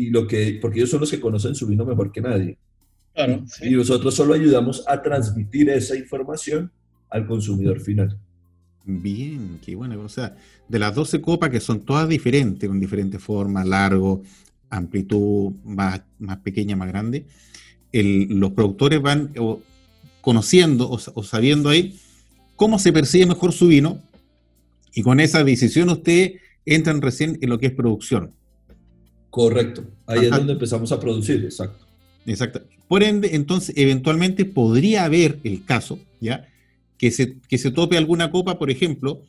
y 0.00 0.10
lo 0.10 0.26
que, 0.26 0.58
porque 0.60 0.78
ellos 0.78 0.90
son 0.90 1.00
los 1.00 1.10
que 1.10 1.20
conocen 1.20 1.54
su 1.54 1.66
vino 1.66 1.84
mejor 1.84 2.10
que 2.10 2.22
nadie. 2.22 2.56
y, 3.60 3.70
nosotros 3.70 4.14
solo 4.14 4.34
ayudamos 4.34 4.82
a 4.88 5.02
transmitir 5.02 5.68
esa 5.68 5.96
información 5.96 6.70
al 7.10 7.26
consumidor 7.26 7.80
final. 7.80 8.18
Bien, 8.84 9.58
qué 9.62 9.74
bueno. 9.74 10.00
O 10.00 10.08
sea, 10.08 10.34
de 10.68 10.78
las 10.78 10.94
12 10.94 11.20
copas 11.20 11.50
que 11.50 11.60
son 11.60 11.80
todas 11.80 12.08
diferentes, 12.08 12.66
con 12.68 12.80
diferentes 12.80 13.22
formas, 13.22 13.66
largo, 13.66 14.22
amplitud, 14.70 15.52
más, 15.64 16.00
más 16.18 16.38
pequeña, 16.38 16.76
más 16.76 16.88
grande, 16.88 17.26
los 17.92 18.52
productores 18.52 19.02
van 19.02 19.32
conociendo 20.20 20.90
o, 20.90 21.22
sabiendo 21.22 21.68
ahí 21.68 21.98
cómo 22.56 22.78
se 22.78 22.92
percibe 22.92 23.26
mejor 23.26 23.52
su 23.52 23.68
vino 23.68 24.00
y 24.94 25.02
con 25.02 25.20
esa 25.20 25.44
decisión 25.44 25.88
usted 25.88 26.34
entran 26.66 27.00
recién 27.00 27.38
en 27.40 27.48
lo 27.48 27.58
que 27.58 27.66
es 27.66 27.72
producción. 27.72 28.32
Correcto. 29.30 29.84
Ahí 30.06 30.24
es 30.24 30.30
donde 30.30 30.54
empezamos 30.54 30.90
a 30.92 30.98
producir, 30.98 31.44
exacto. 31.44 31.86
Exacto. 32.26 32.62
Por 32.88 33.02
ende, 33.02 33.36
entonces, 33.36 33.74
eventualmente 33.78 34.44
podría 34.44 35.04
haber 35.04 35.38
el 35.44 35.64
caso, 35.64 35.98
¿ya? 36.20 36.48
Que 36.98 37.10
se, 37.12 37.36
que 37.48 37.56
se 37.56 37.70
tope 37.70 37.96
alguna 37.96 38.30
copa, 38.30 38.58
por 38.58 38.70
ejemplo, 38.70 39.22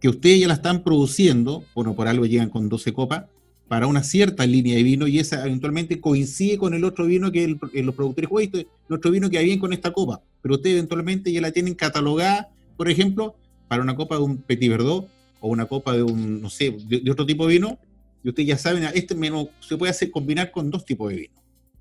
que 0.00 0.08
ustedes 0.08 0.40
ya 0.40 0.48
la 0.48 0.54
están 0.54 0.82
produciendo, 0.82 1.64
bueno, 1.74 1.94
por 1.94 2.08
algo 2.08 2.24
llegan 2.24 2.48
con 2.48 2.68
12 2.68 2.92
copas, 2.92 3.26
para 3.68 3.86
una 3.86 4.02
cierta 4.02 4.46
línea 4.46 4.76
de 4.76 4.82
vino 4.82 5.06
y 5.06 5.18
esa 5.18 5.44
eventualmente 5.44 6.00
coincide 6.00 6.58
con 6.58 6.74
el 6.74 6.84
otro 6.84 7.06
vino 7.06 7.32
que 7.32 7.48
los 7.48 7.94
productores 7.94 8.30
juegan, 8.30 8.66
el 8.88 8.94
otro 8.94 9.10
vino 9.10 9.28
que 9.28 9.38
hay 9.38 9.46
bien 9.46 9.58
con 9.58 9.72
esta 9.72 9.92
copa, 9.92 10.20
pero 10.42 10.54
ustedes 10.54 10.76
eventualmente 10.76 11.32
ya 11.32 11.40
la 11.40 11.50
tienen 11.50 11.74
catalogada, 11.74 12.48
por 12.76 12.88
ejemplo, 12.88 13.34
para 13.68 13.82
una 13.82 13.96
copa 13.96 14.16
de 14.16 14.22
un 14.22 14.38
Petit 14.38 14.70
Verdot 14.70 15.08
o 15.40 15.48
una 15.48 15.66
copa 15.66 15.94
de 15.94 16.02
un, 16.02 16.40
no 16.40 16.50
sé, 16.50 16.76
de, 16.86 17.10
otro 17.10 17.26
tipo 17.26 17.46
de 17.46 17.54
vino, 17.54 17.78
y 18.22 18.28
ustedes 18.28 18.48
ya 18.48 18.58
saben, 18.58 18.84
este 18.94 19.14
menú 19.14 19.50
se 19.60 19.76
puede 19.76 19.90
hacer 19.90 20.10
combinar 20.10 20.50
con 20.50 20.70
dos 20.70 20.84
tipos 20.84 21.10
de 21.10 21.16
vino. 21.16 21.34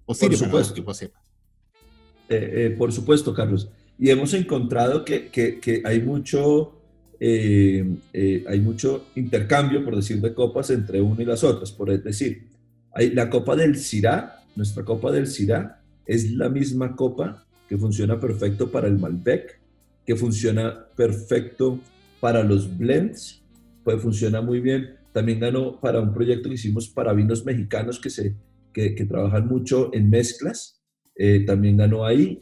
O 0.05 0.13
por 0.13 0.35
supuesto. 0.37 0.75
Eh, 2.29 2.51
eh, 2.53 2.75
por 2.77 2.91
supuesto, 2.91 3.33
Carlos. 3.33 3.69
Y 3.97 4.09
hemos 4.09 4.33
encontrado 4.33 5.05
que, 5.05 5.29
que, 5.29 5.81
hay 5.83 6.01
mucho 6.01 6.74
eh, 7.19 8.45
hay 8.47 8.59
mucho 8.59 9.07
intercambio, 9.15 9.83
por 9.83 9.95
decir, 9.95 10.21
de 10.21 10.33
copas 10.33 10.69
entre 10.69 11.01
una 11.01 11.21
y 11.21 11.25
las 11.25 11.43
otras. 11.43 11.71
Por 11.71 12.01
decir, 12.01 12.47
hay 12.93 13.11
la 13.11 13.29
copa 13.29 13.55
del 13.55 13.77
Syrah, 13.77 14.43
nuestra 14.55 14.83
copa 14.83 15.11
del 15.11 15.27
Syrah, 15.27 15.81
es 16.05 16.31
la 16.31 16.49
misma 16.49 16.95
copa 16.95 17.45
que 17.67 17.77
funciona 17.77 18.19
perfecto 18.19 18.71
para 18.71 18.87
el 18.87 18.99
Malbec, 18.99 19.59
que 20.05 20.15
funciona 20.15 20.87
perfecto 20.95 21.79
para 22.19 22.43
los 22.43 22.77
blends, 22.77 23.41
pues 23.83 24.01
funciona 24.01 24.41
muy 24.41 24.59
bien. 24.59 24.95
También 25.11 25.39
ganó 25.39 25.79
para 25.79 26.01
un 26.01 26.13
proyecto 26.13 26.49
que 26.49 26.55
hicimos 26.55 26.89
para 26.89 27.13
vinos 27.13 27.45
mexicanos 27.45 27.99
que, 27.99 28.09
se, 28.09 28.35
que, 28.73 29.05
trabajan 29.07 29.47
mucho 29.47 29.93
en 29.93 30.09
mezclas. 30.09 30.81
Eh, 31.15 31.45
también 31.45 31.77
ganó 31.77 32.05
ahí. 32.05 32.39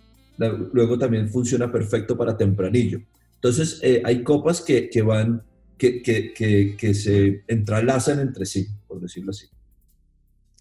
luego 0.74 0.98
también 0.98 1.30
funciona 1.30 1.72
perfecto 1.72 2.18
para 2.18 2.36
tempranillo. 2.36 3.02
Entonces, 3.44 3.82
eh, 3.84 4.02
hay 4.06 4.24
copas 4.24 4.62
que, 4.62 4.90
que 4.90 5.02
van, 5.02 5.44
que, 5.78 6.02
que, 6.02 6.78
que, 6.78 6.94
se 6.94 7.44
entrelazan 7.50 8.22
entre 8.22 8.46
sí, 8.46 8.68
por 8.88 9.02
decirlo 9.02 9.32
así. 9.32 9.48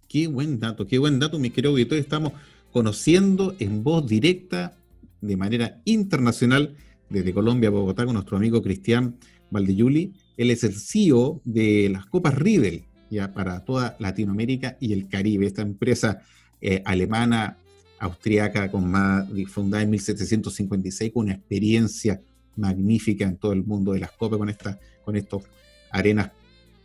Qué 0.08 0.26
buen 0.26 0.58
dato, 0.58 0.84
qué 0.84 0.98
buen 0.98 1.20
dato, 1.20 1.38
mi 1.38 1.50
querido 1.50 1.70
auditor. 1.70 1.96
Estamos 1.96 2.32
conociendo 2.72 3.54
en 3.60 3.84
voz 3.84 4.08
directa, 4.08 4.76
de 5.20 5.36
manera 5.36 5.80
internacional, 5.84 6.74
desde 7.08 7.32
Colombia 7.32 7.70
Bogotá, 7.70 8.04
con 8.04 8.14
nuestro 8.14 8.36
amigo 8.36 8.60
Cristian 8.60 9.14
Valdeyuli. 9.52 10.14
Él 10.36 10.50
es 10.50 10.64
el 10.64 10.74
CEO 10.74 11.40
de 11.44 11.88
las 11.88 12.06
Copas 12.06 12.34
Riedel, 12.34 12.82
ya 13.12 13.32
para 13.32 13.64
toda 13.64 13.94
Latinoamérica 14.00 14.76
y 14.80 14.92
el 14.92 15.06
Caribe. 15.06 15.46
Esta 15.46 15.62
empresa 15.62 16.22
eh, 16.60 16.82
alemana, 16.84 17.58
austriaca, 18.00 18.72
con 18.72 18.90
más, 18.90 19.28
fundada 19.46 19.84
en 19.84 19.90
1756, 19.90 21.12
con 21.12 21.26
una 21.26 21.34
experiencia 21.34 22.20
magnífica 22.56 23.24
en 23.24 23.36
todo 23.36 23.52
el 23.52 23.64
mundo 23.64 23.92
de 23.92 24.00
las 24.00 24.12
copas, 24.12 24.38
con, 24.38 24.48
esta, 24.48 24.78
con 25.04 25.16
estas 25.16 25.42
arenas 25.90 26.30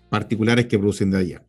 particulares 0.10 0.66
que 0.66 0.78
producen 0.78 1.12
de 1.12 1.18
allá. 1.18 1.42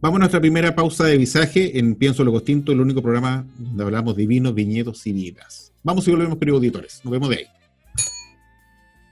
Vamos 0.00 0.16
a 0.16 0.20
nuestra 0.20 0.40
primera 0.40 0.74
pausa 0.74 1.06
de 1.06 1.18
visaje 1.18 1.78
en 1.78 1.96
Pienso 1.96 2.22
lo 2.22 2.30
Costinto, 2.30 2.70
el 2.70 2.80
único 2.80 3.02
programa 3.02 3.44
donde 3.58 3.82
hablamos 3.82 4.16
de 4.16 4.26
vinos, 4.26 4.54
viñedos 4.54 5.04
y 5.08 5.12
vidas. 5.12 5.72
Vamos 5.82 6.06
y 6.06 6.12
volvemos, 6.12 6.38
queridos 6.38 6.58
auditores. 6.58 7.00
Nos 7.02 7.10
vemos 7.10 7.28
de 7.30 7.36
ahí. 7.36 7.44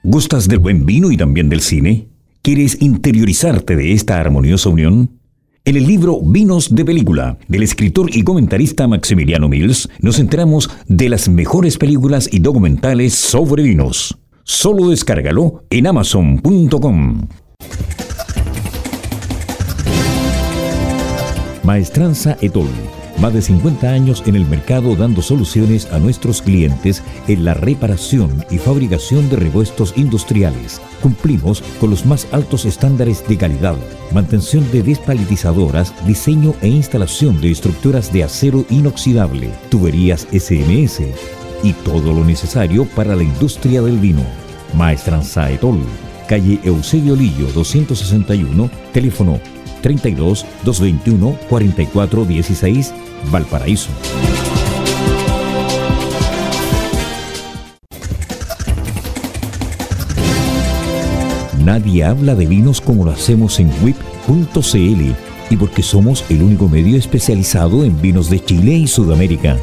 ¿Gustas 0.03 0.47
del 0.47 0.59
buen 0.59 0.85
vino 0.85 1.11
y 1.11 1.17
también 1.17 1.49
del 1.49 1.59
cine? 1.59 2.07
¿Quieres 2.41 2.81
interiorizarte 2.81 3.75
de 3.75 3.91
esta 3.91 4.17
armoniosa 4.19 4.69
unión? 4.69 5.19
En 5.65 5.75
el 5.75 5.85
libro 5.85 6.21
Vinos 6.21 6.73
de 6.73 6.85
Película, 6.85 7.37
del 7.49 7.63
escritor 7.63 8.15
y 8.15 8.23
comentarista 8.23 8.87
Maximiliano 8.87 9.49
Mills, 9.49 9.89
nos 9.99 10.17
enteramos 10.17 10.69
de 10.87 11.09
las 11.09 11.27
mejores 11.27 11.77
películas 11.77 12.29
y 12.31 12.39
documentales 12.39 13.13
sobre 13.15 13.63
vinos. 13.63 14.17
Solo 14.49 14.89
descárgalo 14.89 15.65
en 15.69 15.87
amazon.com. 15.87 17.27
Maestranza 21.63 22.37
Etol 22.39 22.69
más 23.19 23.33
de 23.33 23.41
50 23.41 23.89
años 23.89 24.23
en 24.27 24.35
el 24.35 24.45
mercado 24.45 24.95
dando 24.95 25.21
soluciones 25.21 25.91
a 25.91 25.99
nuestros 25.99 26.41
clientes 26.41 27.01
en 27.27 27.45
la 27.45 27.55
reparación 27.55 28.45
y 28.51 28.59
fabricación 28.59 29.27
de 29.29 29.37
repuestos 29.37 29.93
industriales. 29.97 30.79
Cumplimos 31.01 31.61
con 31.79 31.89
los 31.89 32.05
más 32.05 32.27
altos 32.31 32.65
estándares 32.65 33.27
de 33.27 33.37
calidad, 33.37 33.75
mantención 34.11 34.69
de 34.71 34.83
despalitizadoras, 34.83 35.93
diseño 36.05 36.53
e 36.61 36.67
instalación 36.67 37.41
de 37.41 37.51
estructuras 37.51 38.13
de 38.13 38.23
acero 38.23 38.65
inoxidable, 38.69 39.49
tuberías 39.69 40.27
SMS 40.31 41.01
y 41.63 41.73
todo 41.73 42.13
lo 42.13 42.23
necesario 42.23 42.85
para 42.85 43.15
la 43.15 43.23
industria 43.23 43.81
del 43.81 43.97
vino. 43.97 44.23
Maestranza 44.73 45.49
Etol, 45.49 45.79
calle 46.27 46.59
Eusebio 46.63 47.15
Lillo 47.15 47.47
261, 47.53 48.69
teléfono 48.93 49.39
32 49.81 50.45
221 50.63 51.37
44 51.49 52.25
16 52.25 52.93
Valparaíso. 53.31 53.89
Nadie 61.63 62.05
habla 62.05 62.33
de 62.33 62.45
vinos 62.45 62.79
como 62.79 63.03
lo 63.03 63.11
hacemos 63.11 63.59
en 63.59 63.69
WIP.cl 63.83 65.13
y 65.49 65.57
porque 65.57 65.83
somos 65.83 66.23
el 66.29 66.41
único 66.41 66.69
medio 66.69 66.97
especializado 66.97 67.83
en 67.83 68.01
vinos 68.01 68.29
de 68.29 68.43
Chile 68.43 68.71
y 68.73 68.87
Sudamérica, 68.87 69.57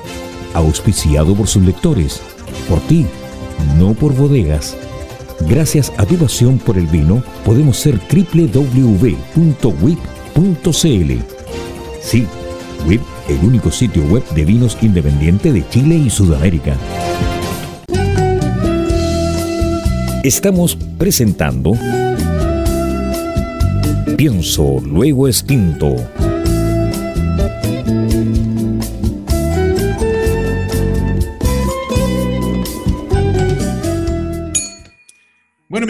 auspiciado 0.55 1.35
por 1.35 1.47
sus 1.47 1.63
lectores, 1.65 2.21
por 2.69 2.81
ti, 2.81 3.07
no 3.79 3.95
por 3.95 4.15
bodegas. 4.15 4.77
Gracias 5.49 5.93
a 5.97 6.07
tu 6.07 6.17
pasión 6.17 6.59
por 6.59 6.79
el 6.79 6.87
vino, 6.87 7.23
podemos 7.45 7.77
ser 7.77 7.99
www.wip.cl. 7.99 8.83
Sí, 12.01 12.27
WIP 12.87 13.03
el 13.29 13.39
único 13.45 13.71
sitio 13.71 14.05
web 14.05 14.23
de 14.35 14.45
vinos 14.45 14.77
independiente 14.83 15.53
de 15.53 15.67
Chile 15.69 15.97
y 15.97 16.11
Sudamérica. 16.11 16.77
Estamos 20.23 20.77
presentando 20.99 21.73
Pienso, 24.17 24.81
luego 24.81 25.27
extinto. 25.27 25.97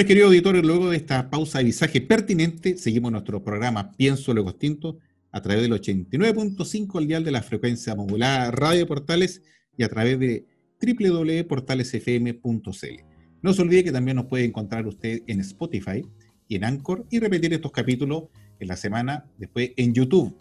Queridos 0.07 0.27
auditores, 0.27 0.63
luego 0.63 0.91
de 0.91 0.99
esta 0.99 1.31
pausa 1.31 1.59
de 1.59 1.65
visaje 1.65 2.03
pertinente, 2.03 2.77
seguimos 2.77 3.11
nuestro 3.11 3.43
programa 3.43 3.91
Pienso, 3.93 4.35
luego 4.35 4.51
extinto 4.51 4.99
a 5.33 5.41
través 5.41 5.63
del 5.63 5.73
89.5 5.73 6.99
al 6.99 7.07
dial 7.07 7.25
de 7.25 7.31
la 7.31 7.43
frecuencia 7.43 7.95
modulada 7.95 8.51
Radio 8.51 8.87
Portales 8.87 9.41
y 9.79 9.83
a 9.83 9.89
través 9.89 10.19
de 10.19 10.45
www.portalesfm.cl. 10.79 13.03
No 13.41 13.55
se 13.55 13.63
olvide 13.63 13.85
que 13.85 13.93
también 13.93 14.17
nos 14.17 14.27
puede 14.27 14.45
encontrar 14.45 14.87
usted 14.87 15.23
en 15.27 15.41
Spotify 15.41 16.05
y 16.49 16.57
en 16.57 16.65
Anchor 16.65 17.07
y 17.11 17.19
repetir 17.19 17.55
estos 17.55 17.73
capítulos 17.73 18.25
en 18.61 18.69
la 18.69 18.77
semana 18.77 19.25
después 19.39 19.71
en 19.77 19.95
YouTube 19.95 20.37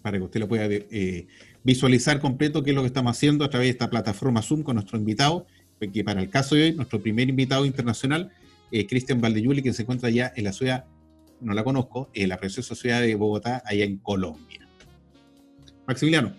para 0.00 0.18
que 0.18 0.24
usted 0.24 0.38
lo 0.38 0.46
pueda 0.46 0.68
eh, 0.70 1.26
visualizar 1.64 2.20
completo 2.20 2.62
qué 2.62 2.70
es 2.70 2.76
lo 2.76 2.82
que 2.82 2.88
estamos 2.88 3.16
haciendo 3.16 3.44
a 3.44 3.50
través 3.50 3.66
de 3.66 3.72
esta 3.72 3.90
plataforma 3.90 4.42
Zoom 4.42 4.62
con 4.62 4.76
nuestro 4.76 4.96
invitado, 4.96 5.44
que 5.92 6.04
para 6.04 6.20
el 6.20 6.30
caso 6.30 6.54
de 6.54 6.62
hoy, 6.62 6.72
nuestro 6.72 7.00
primer 7.00 7.28
invitado 7.28 7.66
internacional, 7.66 8.30
eh, 8.70 8.86
Cristian 8.86 9.20
Valdeyuli, 9.20 9.62
que 9.62 9.72
se 9.72 9.82
encuentra 9.82 10.10
ya 10.10 10.32
en 10.34 10.44
la 10.44 10.52
ciudad 10.52 10.84
no 11.44 11.52
la 11.52 11.62
conozco, 11.62 12.10
en 12.14 12.28
la 12.28 12.38
preciosa 12.38 12.74
ciudad 12.74 13.00
de 13.02 13.14
Bogotá, 13.14 13.62
allá 13.64 13.84
en 13.84 13.98
Colombia. 13.98 14.66
Maximiliano. 15.86 16.34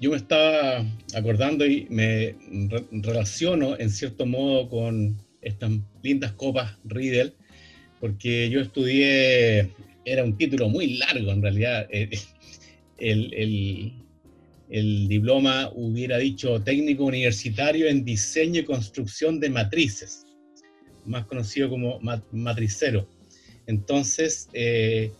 Yo 0.00 0.10
me 0.10 0.16
estaba 0.16 0.84
acordando 1.14 1.66
y 1.66 1.86
me 1.90 2.34
relaciono 2.90 3.78
en 3.78 3.90
cierto 3.90 4.24
modo 4.24 4.68
con 4.68 5.16
estas 5.42 5.72
lindas 6.02 6.32
copas 6.32 6.78
Riedel, 6.84 7.34
porque 7.98 8.48
yo 8.48 8.60
estudié, 8.60 9.70
era 10.04 10.24
un 10.24 10.36
título 10.36 10.68
muy 10.68 10.98
largo 10.98 11.32
en 11.32 11.42
realidad, 11.42 11.86
el, 12.98 13.34
el, 13.34 13.92
el 14.70 15.08
diploma 15.08 15.70
hubiera 15.74 16.18
dicho 16.18 16.62
técnico 16.62 17.04
universitario 17.04 17.86
en 17.86 18.04
diseño 18.04 18.60
y 18.60 18.64
construcción 18.64 19.38
de 19.38 19.50
matrices, 19.50 20.26
más 21.04 21.26
conocido 21.26 21.68
como 21.70 22.00
matricero. 22.32 23.06
Entonces, 23.66 24.48
eh, 24.52 25.12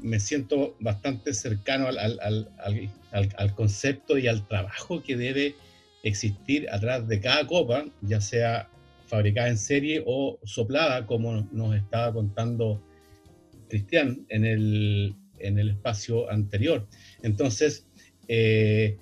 me 0.00 0.20
siento 0.20 0.76
bastante 0.80 1.32
cercano 1.32 1.88
al, 1.88 3.54
concepto 3.54 4.18
y 4.18 4.28
al 4.28 4.46
trabajo 4.46 5.02
que 5.02 5.16
debe 5.16 5.54
existir 6.02 6.68
atrás 6.70 7.08
de 7.08 7.20
cada 7.20 7.46
copa, 7.46 7.84
ya 8.02 8.20
sea 8.20 8.68
fabricada 9.06 9.48
en 9.48 9.58
serie 9.58 10.02
o 10.04 10.38
soplada, 10.44 11.06
como 11.06 11.48
nos 11.52 11.76
estaba 11.76 12.12
contando 12.12 12.82
Cristian 13.68 14.26
en 14.28 14.44
el, 14.44 15.16
espacio 15.40 16.30
anterior. 16.30 16.86
Entonces, 17.22 17.86
eh, 18.28 18.98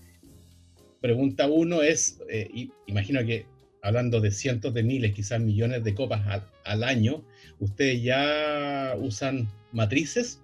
pregunta 1.01 1.47
uno 1.49 1.83
es, 1.83 2.21
eh, 2.31 2.69
imagino 2.87 3.25
que 3.25 3.47
hablando 3.85 4.23
de 4.23 4.31
cientos 4.31 4.73
de 4.73 4.83
miles, 4.83 5.13
quizás 5.13 5.41
millones 5.41 5.85
de 5.85 5.95
copas 5.95 6.43
al 6.65 6.83
año, 6.85 7.23
ustedes 7.61 8.03
ya 8.03 8.97
usan 8.99 9.47
matrices. 9.73 10.41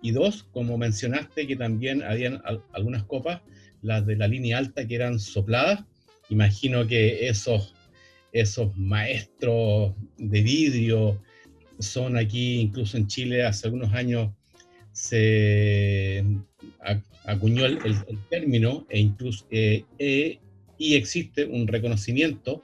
Y 0.00 0.12
dos, 0.12 0.44
como 0.52 0.78
mencionaste 0.78 1.48
que 1.48 1.56
también 1.56 2.04
habían 2.04 2.40
algunas 2.72 3.02
copas, 3.02 3.42
las 3.82 4.06
de 4.06 4.14
la 4.14 4.28
línea 4.28 4.58
alta 4.58 4.86
que 4.86 4.94
eran 4.94 5.18
sopladas, 5.18 5.84
imagino 6.28 6.86
que 6.86 7.26
esos, 7.26 7.74
esos 8.32 8.76
maestros 8.76 9.94
de 10.16 10.42
vidrio 10.42 11.20
son 11.80 12.16
aquí, 12.16 12.60
incluso 12.60 12.96
en 12.96 13.08
Chile, 13.08 13.44
hace 13.44 13.66
algunos 13.66 13.92
años 13.92 14.30
se 14.92 16.24
acuñó 17.24 17.66
el, 17.66 17.80
término 18.30 18.86
e 18.88 19.00
incluso, 19.00 19.46
eh, 19.50 19.84
eh, 19.98 20.38
y 20.78 20.94
existe 20.94 21.44
un 21.44 21.66
reconocimiento 21.66 22.62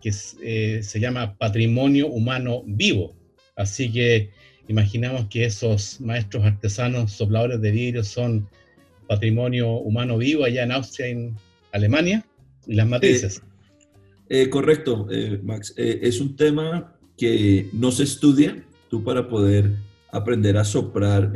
que 0.00 0.12
eh, 0.42 0.82
se 0.82 1.00
llama 1.00 1.36
patrimonio 1.36 2.08
humano 2.08 2.62
vivo. 2.66 3.14
Así 3.56 3.92
que 3.92 4.30
imaginamos 4.68 5.26
que 5.28 5.44
esos 5.44 6.00
maestros 6.00 6.44
artesanos 6.44 7.12
sopladores 7.12 7.60
de 7.60 7.70
vidrio 7.70 8.04
son 8.04 8.48
patrimonio 9.08 9.72
humano 9.72 10.18
vivo 10.18 10.44
allá 10.44 10.62
en 10.62 10.72
Austria, 10.72 11.08
en 11.08 11.36
Alemania, 11.72 12.24
y 12.66 12.74
las 12.74 12.86
matrices. 12.86 13.42
correcto, 14.50 15.08
Max. 15.42 15.74
es 15.76 16.20
un 16.20 16.36
tema 16.36 16.96
que 17.16 17.68
no 17.72 17.90
se 17.90 18.04
estudia. 18.04 18.64
Tú 18.88 19.02
para 19.02 19.28
poder 19.28 19.72
aprender 20.12 20.56
a 20.56 20.64
soplar 20.64 21.32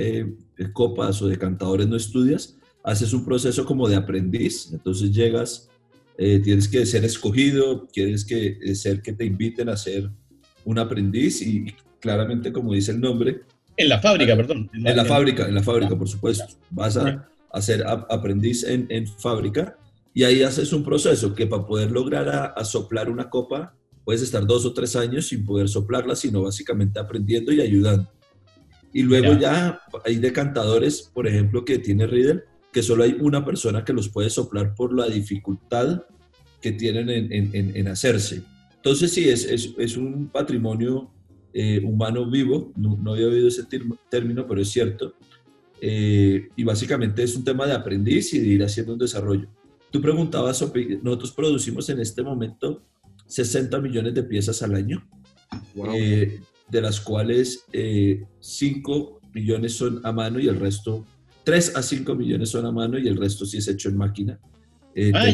copas 0.73 1.21
o 1.21 1.29
decantadores 1.29 1.89
no 1.89 1.97
estudias, 1.97 2.57
haces 2.85 3.13
un 3.13 3.25
proceso 3.25 3.65
como 3.65 3.89
de 3.89 3.97
aprendiz, 3.97 4.71
entonces 4.73 5.11
llegas, 5.11 5.71
eh, 6.17 6.41
tienes 6.41 6.69
que 6.69 6.87
ser 6.87 7.05
escogido, 7.05 7.89
tienes 7.93 8.25
que 8.25 8.59
eh, 8.63 8.75
ser 8.75 9.03
que 9.03 9.13
te 9.13 9.25
inviten 9.25 9.69
a 9.69 9.77
ser 9.77 10.11
un 10.65 10.79
aprendiz 10.79 11.43
y, 11.43 11.75
claramente 12.01 12.53
como 12.53 12.73
dice 12.75 12.93
el 12.93 13.01
nombre. 13.01 13.43
En 13.77 13.89
la 13.89 14.01
fábrica, 14.01 14.37
perdón. 14.37 14.71
En 14.73 14.97
la, 14.97 15.05
fábrica, 15.05 15.49
en 15.49 15.55
la 15.55 15.63
fábrica, 15.63 15.97
por 15.97 16.09
supuesto. 16.09 16.45
Vas 16.71 16.97
a, 16.97 17.29
a 17.51 17.63
ser 17.63 17.85
aprendiz 17.87 18.63
en, 18.65 18.87
en, 18.91 19.07
fábrica 19.07 19.77
y 20.13 20.23
ahí 20.25 20.43
haces 20.43 20.73
un 20.73 20.85
proceso 20.85 21.35
que 21.35 21.47
para 21.47 21.67
poder 21.67 21.91
lograr 21.91 22.53
a, 22.57 22.65
soplar 22.65 23.11
una 23.11 23.31
copa 23.31 23.75
puedes 24.05 24.23
estar 24.23 24.47
dos 24.47 24.65
o 24.67 24.75
tres 24.75 24.95
años 24.97 25.29
sin 25.29 25.45
poder 25.45 25.69
soplarla, 25.69 26.15
sino 26.15 26.43
básicamente 26.43 27.01
aprendiendo 27.01 27.53
y 27.53 27.61
ayudando. 27.61 28.09
Y 28.93 29.03
luego 29.03 29.33
ya 29.33 29.81
hay 30.05 30.17
decantadores, 30.17 31.11
por 31.13 31.27
ejemplo, 31.27 31.65
que 31.65 31.79
tiene 31.79 32.07
Riddle, 32.07 32.45
que 32.75 32.83
solo 32.83 33.05
hay 33.05 33.17
una 33.21 33.45
persona 33.45 33.85
que 33.85 33.93
los 33.93 34.09
puede 34.09 34.29
soplar 34.29 34.75
por 34.75 34.93
la 34.93 35.07
dificultad 35.07 36.03
que 36.61 36.73
tienen 36.73 37.09
en, 37.09 37.89
hacerse. 37.89 38.43
Entonces 38.75 39.13
sí, 39.13 39.29
es, 39.29 39.45
es, 39.45 39.97
un 39.97 40.29
patrimonio 40.29 41.09
eh, 41.53 41.81
humano 41.85 42.29
vivo, 42.29 42.73
no, 42.77 43.13
había 43.13 43.29
oído 43.29 43.47
ese 43.47 43.63
término, 44.11 44.45
pero 44.49 44.61
es 44.61 44.71
cierto. 44.71 45.15
Eh, 45.81 46.49
y 46.57 46.65
básicamente 46.65 47.23
es 47.23 47.37
un 47.37 47.45
tema 47.45 47.65
de 47.65 47.75
aprendiz 47.75 48.35
y 48.35 48.41
de 48.41 48.49
ir 48.49 48.65
haciendo 48.65 48.95
un 48.95 48.99
desarrollo. 48.99 49.47
Tú 49.93 50.01
preguntabas, 50.01 50.65
nosotros 51.01 51.31
producimos 51.31 51.89
en 51.91 52.01
este 52.01 52.25
momento 52.25 52.83
60 53.27 53.79
millones 53.81 54.15
de 54.15 54.25
piezas 54.25 54.61
al 54.63 54.75
año, 54.75 55.09
eh, 55.95 56.41
de 56.69 56.81
las 56.81 57.01
cuales 57.01 57.67
5 58.41 59.21
millones 59.33 59.75
son 59.75 60.01
a 60.03 60.11
mano 60.11 60.41
y 60.41 60.49
el 60.49 60.59
resto 60.59 61.07
3 61.45 61.77
a 61.77 61.83
5 61.83 62.15
millones 62.15 62.49
son 62.51 62.67
a 62.67 62.73
mano 62.73 62.99
y 62.99 63.07
el 63.07 63.17
resto 63.17 63.45
sí 63.47 63.59
es 63.59 63.69
hecho 63.69 63.89
en 63.89 63.97
máquina. 63.97 64.39
Eh, 64.95 65.13
ah, 65.15 65.27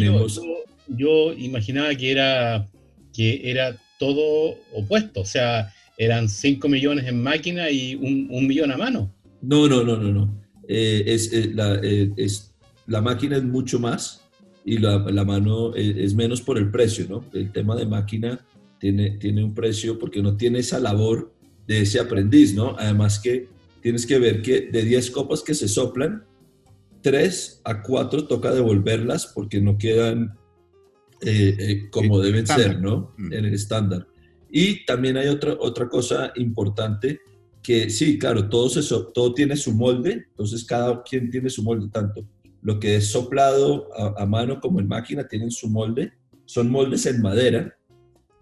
yo, 0.89 1.33
imaginaba 1.35 1.95
que 1.95 2.11
era, 2.11 2.67
que 3.15 3.41
era 3.45 3.77
todo 3.99 4.57
opuesto, 4.75 5.21
o 5.21 5.25
sea, 5.25 5.73
eran 5.97 6.29
5 6.29 6.69
millones 6.69 7.07
en 7.07 7.23
máquina 7.23 7.71
y 7.71 7.95
un, 7.95 8.47
millón 8.47 8.73
a 8.73 8.77
mano. 8.77 9.15
No, 9.41 9.69
no, 9.69 9.85
no, 9.85 9.97
no, 9.97 10.13
no. 10.13 10.43
Eh, 10.69 11.05
es, 11.07 11.33
eh, 11.33 11.51
la, 11.55 11.75
es, 12.17 12.55
la 12.87 13.01
máquina 13.01 13.37
es 13.37 13.45
mucho 13.45 13.79
más 13.79 14.23
y 14.65 14.79
la, 14.79 14.99
la 14.99 15.25
mano 15.25 15.75
es, 15.75 16.15
menos 16.15 16.41
por 16.41 16.59
el 16.59 16.71
precio, 16.71 17.07
¿no? 17.09 17.25
El 17.33 17.53
tema 17.53 17.77
de 17.77 17.87
máquina 17.87 18.45
tiene, 18.79 19.11
tiene 19.13 19.45
un 19.45 19.55
precio 19.55 19.99
porque 19.99 20.23
no 20.23 20.37
tiene 20.37 20.59
esa 20.59 20.81
labor 20.81 21.33
de 21.67 21.83
ese 21.83 22.01
aprendiz, 22.01 22.55
¿no? 22.55 22.77
Además 22.79 23.19
que 23.19 23.49
tienes 23.81 24.07
que 24.07 24.19
ver 24.19 24.43
que 24.43 24.69
de 24.73 24.83
10 24.83 25.11
copas 25.11 25.43
que 25.43 25.55
se 25.55 25.69
soplan, 25.69 26.25
3 27.03 27.63
a 27.65 27.83
4 27.83 28.27
toca 28.27 28.53
devolverlas 28.53 29.27
porque 29.35 29.61
no 29.61 29.79
quedan 29.79 30.35
eh, 31.23 31.57
eh, 31.59 31.91
como 31.91 32.21
deben 32.21 32.47
ser, 32.47 32.81
¿no? 32.81 33.15
Mm. 33.17 33.33
En 33.33 33.45
el 33.45 33.55
estándar. 33.55 34.07
Y 34.51 34.85
también 34.85 35.17
hay 35.17 35.29
otra, 35.29 35.57
otra 35.59 35.89
cosa 35.89 36.33
importante 36.37 37.21
que 37.63 37.91
sí, 37.91 38.19
claro, 38.19 38.49
todo, 38.49 38.69
se 38.69 38.83
todo 39.15 39.35
tiene 39.35 39.57
su 39.57 39.73
molde, 39.73 40.27
entonces 40.31 40.65
cada 40.65 41.03
quien 41.03 41.31
tiene 41.31 41.51
su 41.51 41.63
molde, 41.63 41.89
tanto 41.93 42.27
lo 42.63 42.79
que 42.79 42.97
es 42.97 43.07
soplado 43.09 43.89
a, 44.19 44.27
mano 44.27 44.61
como 44.61 44.81
en 44.81 44.89
máquina 44.89 45.27
tienen 45.27 45.51
su 45.51 45.69
molde, 45.69 46.13
son 46.45 46.71
moldes 46.71 47.07
en 47.07 47.23
madera, 47.23 47.75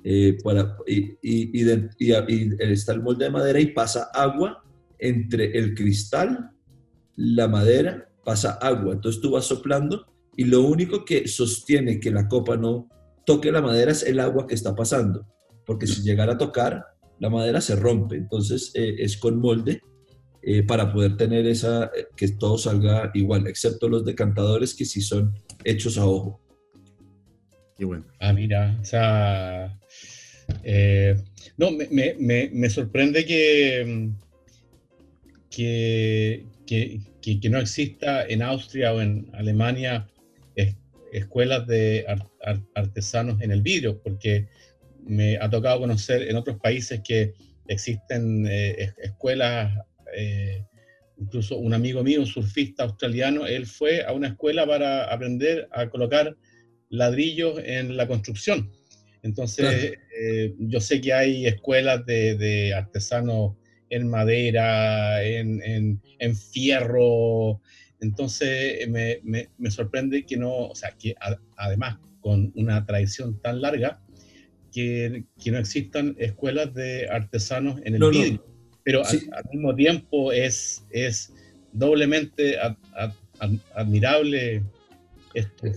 eh, 0.02 0.38
para, 0.42 0.76
y, 0.86 1.12
y, 1.22 1.62
y, 1.62 2.50
está 2.58 2.92
el 2.92 3.02
molde 3.02 3.26
de 3.26 3.30
madera 3.30 3.60
y 3.60 3.66
pasa 3.66 4.08
agua 4.14 4.64
entre 4.98 5.58
el 5.58 5.74
cristal, 5.74 6.50
la 7.16 7.48
madera, 7.48 8.08
pasa 8.24 8.58
agua. 8.60 8.92
Entonces 8.92 9.20
tú 9.20 9.30
vas 9.30 9.46
soplando 9.46 10.06
y 10.36 10.44
lo 10.44 10.62
único 10.62 11.04
que 11.04 11.26
sostiene 11.26 11.98
que 11.98 12.10
la 12.10 12.28
copa 12.28 12.56
no 12.56 12.88
toque 13.24 13.50
la 13.50 13.60
madera 13.62 13.90
es 13.90 14.02
el 14.02 14.20
agua 14.20 14.46
que 14.46 14.54
está 14.54 14.74
pasando. 14.74 15.26
Porque 15.66 15.86
si 15.86 16.02
llegara 16.02 16.34
a 16.34 16.38
tocar, 16.38 16.84
la 17.18 17.30
madera 17.30 17.60
se 17.60 17.74
rompe. 17.74 18.16
Entonces 18.16 18.70
eh, 18.74 18.96
es 18.98 19.16
con 19.16 19.40
molde 19.40 19.80
eh, 20.42 20.62
para 20.62 20.92
poder 20.92 21.16
tener 21.16 21.46
esa, 21.46 21.86
eh, 21.86 22.06
que 22.16 22.28
todo 22.28 22.56
salga 22.56 23.10
igual, 23.14 23.46
excepto 23.46 23.88
los 23.88 24.04
decantadores 24.04 24.74
que 24.74 24.84
sí 24.84 25.00
son 25.00 25.34
hechos 25.64 25.98
a 25.98 26.06
ojo. 26.06 26.40
Qué 27.76 27.84
bueno. 27.84 28.04
Ah, 28.20 28.32
mira, 28.32 28.78
o 28.80 28.84
sea, 28.84 29.78
no, 31.56 31.70
me 31.70 32.70
sorprende 32.70 33.24
que 33.24 34.12
mm, 35.50 36.64
que, 36.66 37.00
que, 37.20 37.50
no 37.50 37.58
exista 37.58 38.26
en 38.26 38.42
Austria 38.42 38.92
o 38.92 39.00
en 39.00 39.30
Alemania 39.34 40.06
escuelas 41.12 41.66
de 41.66 42.06
artesanos 42.74 43.40
en 43.40 43.50
el 43.50 43.62
vidrio, 43.62 44.00
porque 44.02 44.48
me 45.04 45.36
ha 45.36 45.48
tocado 45.48 45.80
conocer 45.80 46.22
en 46.28 46.36
otros 46.36 46.58
países 46.58 47.00
que 47.06 47.32
existen 47.66 48.46
eh, 48.46 48.92
escuelas, 48.98 49.72
eh, 50.14 50.64
incluso 51.18 51.56
un 51.56 51.74
amigo 51.74 52.02
mío, 52.02 52.20
un 52.20 52.26
surfista 52.26 52.84
australiano, 52.84 53.46
él 53.46 53.66
fue 53.66 54.04
a 54.04 54.12
una 54.12 54.28
escuela 54.28 54.66
para 54.66 55.04
aprender 55.04 55.68
a 55.72 55.88
colocar 55.88 56.36
ladrillos 56.90 57.60
en 57.64 57.96
la 57.96 58.06
construcción. 58.06 58.70
Entonces, 59.22 59.94
eh, 60.20 60.54
yo 60.58 60.80
sé 60.80 61.00
que 61.00 61.12
hay 61.12 61.46
escuelas 61.46 62.06
de, 62.06 62.36
de 62.36 62.72
artesanos 62.72 63.56
en 63.90 64.08
madera, 64.08 65.22
en, 65.24 66.00
fierro. 66.52 67.60
Entonces 68.00 68.88
me, 68.88 69.20
me, 69.22 69.70
sorprende 69.70 70.24
que 70.24 70.36
no, 70.36 70.68
o 70.68 70.74
sea, 70.74 70.90
que 70.92 71.14
además 71.56 71.98
con 72.20 72.52
una 72.56 72.84
tradición 72.84 73.40
tan 73.40 73.60
larga, 73.60 74.00
que, 74.72 75.24
que, 75.42 75.50
no 75.50 75.58
existan 75.58 76.14
escuelas 76.18 76.74
de 76.74 77.08
artesanos 77.08 77.80
en 77.84 77.94
el 77.94 78.10
vidrio. 78.10 78.44
Pero 78.84 79.04
al, 79.04 79.20
mismo 79.52 79.74
tiempo 79.74 80.32
es, 80.32 80.84
es 80.90 81.32
doblemente 81.72 82.56
admirable 83.74 84.62
esto. 85.34 85.68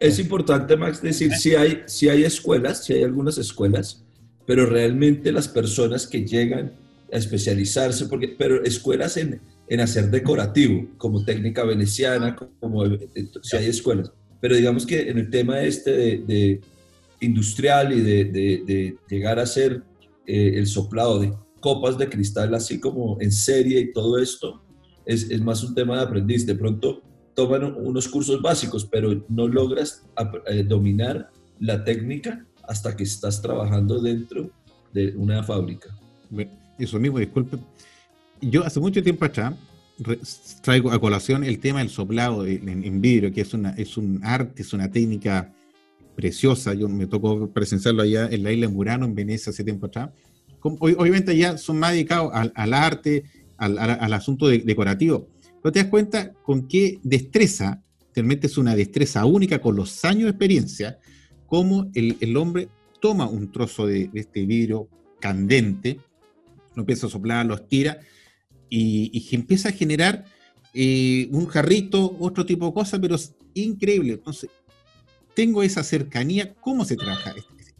Es 0.00 0.18
importante, 0.18 0.76
Max, 0.76 1.02
decir, 1.02 1.32
si 1.32 1.54
hay, 1.54 1.82
si 1.86 2.08
hay 2.08 2.24
escuelas, 2.24 2.84
si 2.84 2.94
hay 2.94 3.04
algunas 3.04 3.38
escuelas, 3.38 4.04
pero 4.46 4.66
realmente 4.66 5.32
las 5.32 5.48
personas 5.48 6.06
que 6.06 6.24
llegan 6.24 6.72
especializarse, 7.10 8.06
porque, 8.06 8.28
pero 8.28 8.62
escuelas 8.64 9.16
en, 9.16 9.40
en 9.68 9.80
hacer 9.80 10.10
decorativo, 10.10 10.86
como 10.98 11.24
técnica 11.24 11.64
veneciana, 11.64 12.36
como 12.60 12.84
eh, 12.84 13.08
si 13.42 13.56
hay 13.56 13.66
escuelas. 13.66 14.12
Pero 14.40 14.56
digamos 14.56 14.86
que 14.86 15.08
en 15.08 15.18
el 15.18 15.30
tema 15.30 15.60
este 15.60 16.18
de, 16.18 16.60
industrial 17.20 17.92
y 17.92 18.00
de, 18.00 18.24
de, 18.24 18.96
llegar 19.08 19.38
a 19.38 19.42
hacer 19.42 19.82
eh, 20.26 20.52
el 20.56 20.66
soplado 20.66 21.18
de 21.18 21.32
copas 21.60 21.96
de 21.96 22.08
cristal 22.08 22.54
así 22.54 22.78
como 22.78 23.16
en 23.20 23.32
serie 23.32 23.80
y 23.80 23.92
todo 23.92 24.18
esto, 24.18 24.62
es, 25.04 25.30
es, 25.30 25.40
más 25.40 25.64
un 25.64 25.74
tema 25.74 25.96
de 25.96 26.02
aprendiz. 26.02 26.46
De 26.46 26.54
pronto 26.54 27.02
toman 27.34 27.64
unos 27.64 28.08
cursos 28.08 28.42
básicos, 28.42 28.84
pero 28.84 29.24
no 29.28 29.48
logras 29.48 30.04
eh, 30.46 30.62
dominar 30.62 31.30
la 31.58 31.82
técnica 31.84 32.44
hasta 32.64 32.96
que 32.96 33.04
estás 33.04 33.40
trabajando 33.40 34.00
dentro 34.00 34.50
de 34.92 35.14
una 35.16 35.42
fábrica 35.42 35.96
eso 36.78 36.98
mismo, 36.98 37.18
disculpe. 37.18 37.58
Yo 38.40 38.64
hace 38.64 38.80
mucho 38.80 39.02
tiempo 39.02 39.24
atrás 39.24 39.54
traigo 40.62 40.90
a 40.90 41.00
colación 41.00 41.44
el 41.44 41.58
tema 41.58 41.78
del 41.78 41.88
soplado 41.88 42.46
en, 42.46 43.00
vidrio, 43.00 43.32
que 43.32 43.40
es, 43.40 43.54
una, 43.54 43.70
es 43.70 43.96
un 43.96 44.20
arte, 44.22 44.62
es 44.62 44.72
una 44.72 44.90
técnica 44.90 45.54
preciosa. 46.14 46.74
Yo 46.74 46.88
me 46.88 47.06
tocó 47.06 47.50
presenciarlo 47.50 48.02
allá 48.02 48.28
en 48.30 48.42
la 48.42 48.52
isla 48.52 48.66
de 48.66 48.72
Murano, 48.72 49.06
en 49.06 49.14
Venecia, 49.14 49.50
hace 49.50 49.64
tiempo 49.64 49.86
atrás. 49.86 50.10
obviamente 50.60 51.36
ya 51.36 51.56
son 51.56 51.78
más 51.78 51.92
dedicados 51.92 52.30
al, 52.32 52.74
arte, 52.74 53.24
al, 53.56 54.12
asunto 54.12 54.48
decorativo. 54.48 55.28
Pero 55.62 55.72
te 55.72 55.80
das 55.80 55.88
cuenta 55.88 56.32
con 56.42 56.68
qué 56.68 57.00
destreza, 57.02 57.82
realmente 58.14 58.46
es 58.46 58.58
una 58.58 58.76
destreza 58.76 59.24
única 59.24 59.60
con 59.60 59.76
los 59.76 60.04
años 60.04 60.24
de 60.24 60.30
experiencia, 60.30 60.98
cómo 61.46 61.90
el, 61.94 62.36
hombre 62.36 62.68
toma 63.00 63.26
un 63.26 63.50
trozo 63.50 63.86
de, 63.86 64.08
de 64.08 64.20
este 64.20 64.44
vidrio 64.44 64.88
candente, 65.20 66.00
lo 66.76 66.82
empieza 66.82 67.08
a 67.08 67.10
soplar, 67.10 67.44
lo 67.44 67.56
estira 67.56 67.98
y, 68.70 69.10
y 69.12 69.34
empieza 69.34 69.70
a 69.70 69.72
generar 69.72 70.24
eh, 70.78 71.28
un 71.32 71.46
jarrito, 71.46 72.18
otro 72.20 72.44
tipo 72.44 72.66
de 72.66 72.74
cosas, 72.74 73.00
pero 73.00 73.14
es 73.14 73.34
increíble. 73.54 74.12
Entonces, 74.12 74.50
tengo 75.34 75.62
esa 75.62 75.82
cercanía, 75.82 76.52
cómo 76.60 76.84
se 76.84 76.96
trabaja 76.96 77.34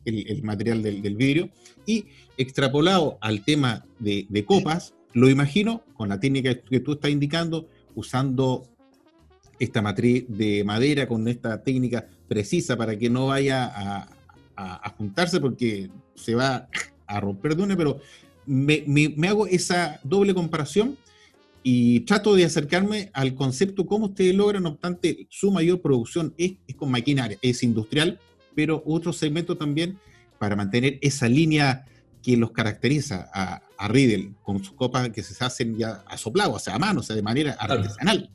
el, 0.06 0.42
material 0.42 0.82
del, 0.82 1.14
vidrio 1.14 1.50
y 1.84 2.06
extrapolado 2.38 3.18
al 3.20 3.44
tema 3.44 3.84
de, 3.98 4.44
copas, 4.46 4.94
lo 5.12 5.28
imagino 5.28 5.84
con 5.92 6.08
la 6.08 6.18
técnica 6.18 6.58
que 6.58 6.80
tú 6.80 6.92
estás 6.92 7.10
indicando, 7.10 7.68
usando 7.94 8.62
esta 9.58 9.82
matriz 9.82 10.24
de 10.28 10.64
madera 10.64 11.06
con 11.06 11.28
esta 11.28 11.62
técnica 11.62 12.08
precisa 12.28 12.78
para 12.78 12.96
que 12.98 13.10
no 13.10 13.26
vaya 13.26 14.06
a, 14.56 14.90
juntarse 14.96 15.38
porque 15.38 15.90
se 16.14 16.34
va 16.34 16.66
a 17.06 17.20
romper 17.20 17.56
de 17.56 17.62
una, 17.62 17.76
pero 17.76 18.00
me, 18.46 18.84
me, 18.86 19.28
hago 19.28 19.46
esa 19.46 20.00
doble 20.02 20.34
comparación 20.34 20.96
y 21.62 22.00
trato 22.00 22.34
de 22.34 22.44
acercarme 22.44 23.10
al 23.12 23.34
concepto 23.34 23.86
cómo 23.86 24.06
ustedes 24.06 24.34
logran, 24.34 24.62
no 24.62 24.70
obstante, 24.70 25.26
su 25.30 25.50
mayor 25.50 25.80
producción 25.80 26.32
es, 26.38 26.54
es 26.66 26.76
con 26.76 26.90
maquinaria, 26.90 27.38
es 27.42 27.62
industrial, 27.62 28.20
pero 28.54 28.82
otro 28.86 29.12
segmento 29.12 29.56
también 29.56 29.98
para 30.38 30.54
mantener 30.54 30.98
esa 31.02 31.28
línea 31.28 31.84
que 32.22 32.36
los 32.36 32.52
caracteriza 32.52 33.28
a, 33.32 33.62
a 33.78 33.88
Riddle, 33.88 34.32
con 34.42 34.62
sus 34.62 34.74
copas 34.74 35.08
que 35.10 35.22
se 35.22 35.44
hacen 35.44 35.76
ya 35.76 36.04
a 36.06 36.16
soplado, 36.16 36.54
o 36.54 36.58
sea, 36.58 36.74
a 36.74 36.78
mano, 36.78 37.00
o 37.00 37.02
sea, 37.02 37.16
de 37.16 37.22
manera 37.22 37.52
artesanal. 37.52 38.30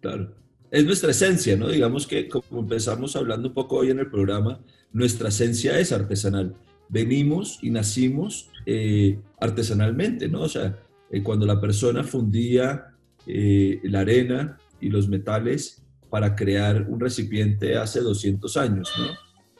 Claro. 0.00 0.34
Es 0.70 0.84
nuestra 0.84 1.10
esencia, 1.10 1.56
¿no? 1.56 1.68
Digamos 1.68 2.06
que 2.06 2.28
como 2.28 2.60
empezamos 2.60 3.16
hablando 3.16 3.48
un 3.48 3.54
poco 3.54 3.76
hoy 3.76 3.90
en 3.90 3.98
el 3.98 4.08
programa, 4.08 4.60
nuestra 4.92 5.28
esencia 5.28 5.78
es 5.78 5.90
artesanal. 5.90 6.54
Venimos 6.90 7.58
y 7.62 7.70
nacimos 7.70 8.50
eh, 8.66 9.18
artesanalmente, 9.40 10.28
¿no? 10.28 10.42
O 10.42 10.48
sea, 10.48 10.78
eh, 11.10 11.22
cuando 11.22 11.46
la 11.46 11.60
persona 11.60 12.04
fundía 12.04 12.88
eh, 13.26 13.80
la 13.84 14.00
arena 14.00 14.58
y 14.80 14.90
los 14.90 15.08
metales 15.08 15.82
para 16.10 16.34
crear 16.34 16.86
un 16.88 17.00
recipiente 17.00 17.76
hace 17.76 18.00
200 18.00 18.56
años, 18.56 18.92
¿no? 18.98 19.06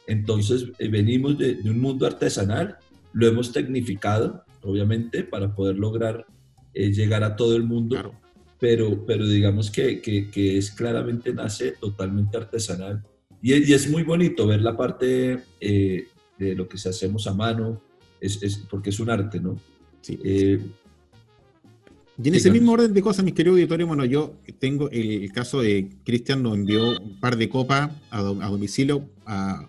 Entonces, 0.07 0.67
eh, 0.77 0.89
venimos 0.89 1.37
de, 1.37 1.57
un 1.63 1.79
mundo 1.79 2.05
artesanal, 2.05 2.77
lo 3.13 3.27
hemos 3.27 3.53
tecnificado, 3.53 4.43
obviamente, 4.61 5.23
para 5.23 5.55
poder 5.55 5.77
lograr 5.77 6.25
eh, 6.73 6.91
llegar 6.91 7.23
a 7.23 7.35
todo 7.35 7.55
el 7.55 7.63
mundo, 7.63 8.13
pero, 8.59 9.05
pero 9.05 9.25
digamos 9.25 9.71
que, 9.71 10.01
que, 10.01 10.57
es 10.57 10.71
claramente 10.71 11.33
nace 11.33 11.71
totalmente 11.71 12.37
artesanal. 12.37 13.03
Y, 13.41 13.53
y, 13.53 13.73
es 13.73 13.89
muy 13.89 14.03
bonito 14.03 14.45
ver 14.45 14.61
la 14.61 14.75
parte 14.75 15.39
eh, 15.59 16.07
de 16.45 16.55
lo 16.55 16.67
que 16.67 16.77
se 16.77 16.89
hacemos 16.89 17.27
a 17.27 17.33
mano, 17.33 17.81
es, 18.19 18.41
es, 18.43 18.57
porque 18.69 18.89
es 18.89 18.99
un 18.99 19.09
arte, 19.09 19.39
¿no? 19.39 19.57
Sí. 20.01 20.19
y 20.23 22.27
en 22.27 22.35
ese 22.35 22.49
mismo 22.49 22.71
orden 22.71 22.93
de 22.93 23.01
cosas, 23.01 23.23
mis 23.23 23.35
queridos 23.35 23.57
auditores, 23.57 23.85
bueno, 23.85 24.05
yo 24.05 24.33
tengo 24.59 24.89
el, 24.89 25.31
caso 25.31 25.61
de 25.61 25.89
Cristian 26.03 26.41
nos 26.41 26.55
envió 26.55 26.99
un 26.99 27.19
par 27.19 27.37
de 27.37 27.49
copas 27.49 27.91
a, 28.09 28.19
a 28.19 28.49
domicilio 28.49 29.07
a, 29.25 29.67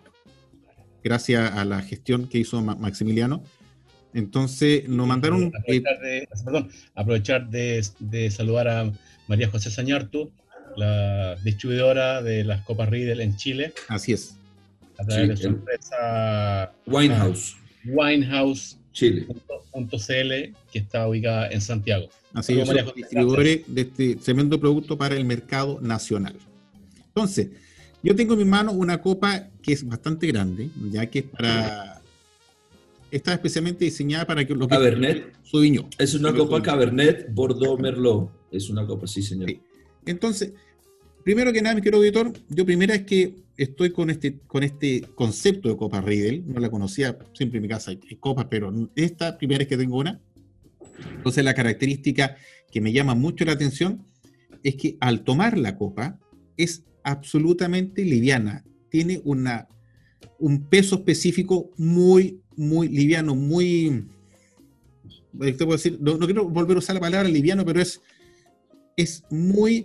gracias 1.03 1.53
a 1.53 1.65
la 1.65 1.83
gestión 1.83 2.29
que 2.29 2.39
hizo 2.39 2.61
Maximiliano. 2.63 3.43
Entonces 4.15 4.89
nos 4.89 5.07
mandaron... 5.07 5.53
Aprovechar 5.55 6.01
de, 6.01 6.29
perdón, 6.45 6.71
aprovechar 6.95 7.51
de, 7.51 8.31
saludar 8.31 8.69
a 8.69 8.93
María 9.27 9.51
José 9.51 9.71
Sañartu, 9.71 10.33
la 10.77 11.37
distribuidora 11.37 12.23
de 12.23 12.45
las 12.45 12.63
Copas 12.63 12.89
Riedel 12.89 13.21
en 13.21 13.37
Chile. 13.37 13.73
Así 13.89 14.13
es. 14.13 14.37
A 14.99 15.05
través 15.05 15.29
de 15.29 15.37
su 15.37 15.49
empresa... 15.49 16.73
Winehouse. 16.87 17.57
Winehouse. 17.85 18.79
Chile. 18.93 19.27
que 20.71 20.79
está 20.79 21.09
ubicada 21.09 21.49
en 21.49 21.61
Santiago. 21.61 22.09
Así 22.35 22.59
es, 22.59 22.69
distribuidores 22.95 23.63
de 23.67 23.81
este 23.83 24.17
tremendo 24.17 24.59
producto 24.59 24.97
para 24.97 25.17
el 25.17 25.25
mercado 25.25 25.81
nacional. 25.81 26.35
Entonces, 27.07 27.49
yo 28.03 28.17
tengo 28.17 28.33
en 28.35 28.39
mi 28.41 28.45
mano 28.45 28.73
una 28.73 29.01
copa 29.01 29.49
que 29.63 29.73
es 29.73 29.87
bastante 29.87 30.27
grande, 30.27 30.71
ya 30.91 31.07
que 31.07 31.21
es 31.21 31.25
para. 31.27 32.01
Está 33.11 33.35
especialmente 33.35 33.85
diseñada 33.85 34.27
para 34.27 34.47
que 34.47 34.55
lo 34.55 34.67
que. 34.67 34.75
Cabernet. 34.75 35.33
Sauvignon. 35.45 35.89
Es 35.99 36.15
una 36.15 36.33
copa 36.33 36.63
Cabernet 36.63 37.33
Bordeaux 37.33 37.79
Merlot. 37.79 38.31
Es 38.51 38.71
una 38.71 38.87
copa, 38.87 39.07
sí, 39.07 39.23
señor. 39.23 39.53
Entonces, 40.07 40.53
primero 41.25 41.53
que 41.53 41.63
nada, 41.63 41.75
mi 41.75 41.83
querido 41.83 41.99
auditor, 41.99 42.33
yo 42.49 42.65
primera 42.65 42.95
es 42.95 43.03
que 43.03 43.37
estoy 43.57 43.91
con 43.91 44.11
este, 44.11 44.39
con 44.47 44.63
este 44.63 45.03
concepto 45.15 45.69
de 45.69 45.77
copa 45.77 46.01
Riedel. 46.01 46.45
No 46.47 46.61
la 46.61 46.71
conocía, 46.71 47.19
siempre 47.33 47.59
en 47.59 47.63
mi 47.63 47.69
casa 47.69 47.91
hay 47.91 48.17
copas, 48.19 48.47
pero 48.51 48.73
esta 48.97 49.39
primera 49.39 49.63
es 49.63 49.69
que 49.69 49.77
tengo 49.77 49.99
una. 49.99 50.21
Entonces, 51.17 51.45
la 51.45 51.55
característica 51.55 52.37
que 52.71 52.81
me 52.81 52.93
llama 52.93 53.15
mucho 53.15 53.45
la 53.45 53.53
atención 53.53 54.05
es 54.63 54.77
que 54.77 54.97
al 55.01 55.25
tomar 55.25 55.59
la 55.59 55.77
copa 55.77 56.19
es 56.57 56.85
absolutamente 57.03 58.05
liviana. 58.05 58.65
Tiene 58.91 59.21
una, 59.25 59.69
un 60.39 60.69
peso 60.69 60.97
específico 60.97 61.71
muy, 61.77 62.41
muy 62.57 62.89
liviano, 62.89 63.35
muy... 63.35 64.07
Puedo 65.37 65.73
decir, 65.73 65.99
no, 66.01 66.19
quiero 66.19 66.49
volver 66.49 66.77
a 66.77 66.81
usar 66.81 66.95
la 66.95 67.01
palabra 67.01 67.29
liviano, 67.29 67.65
pero 67.65 67.81
es, 67.81 68.01
es 68.97 69.25
muy 69.31 69.83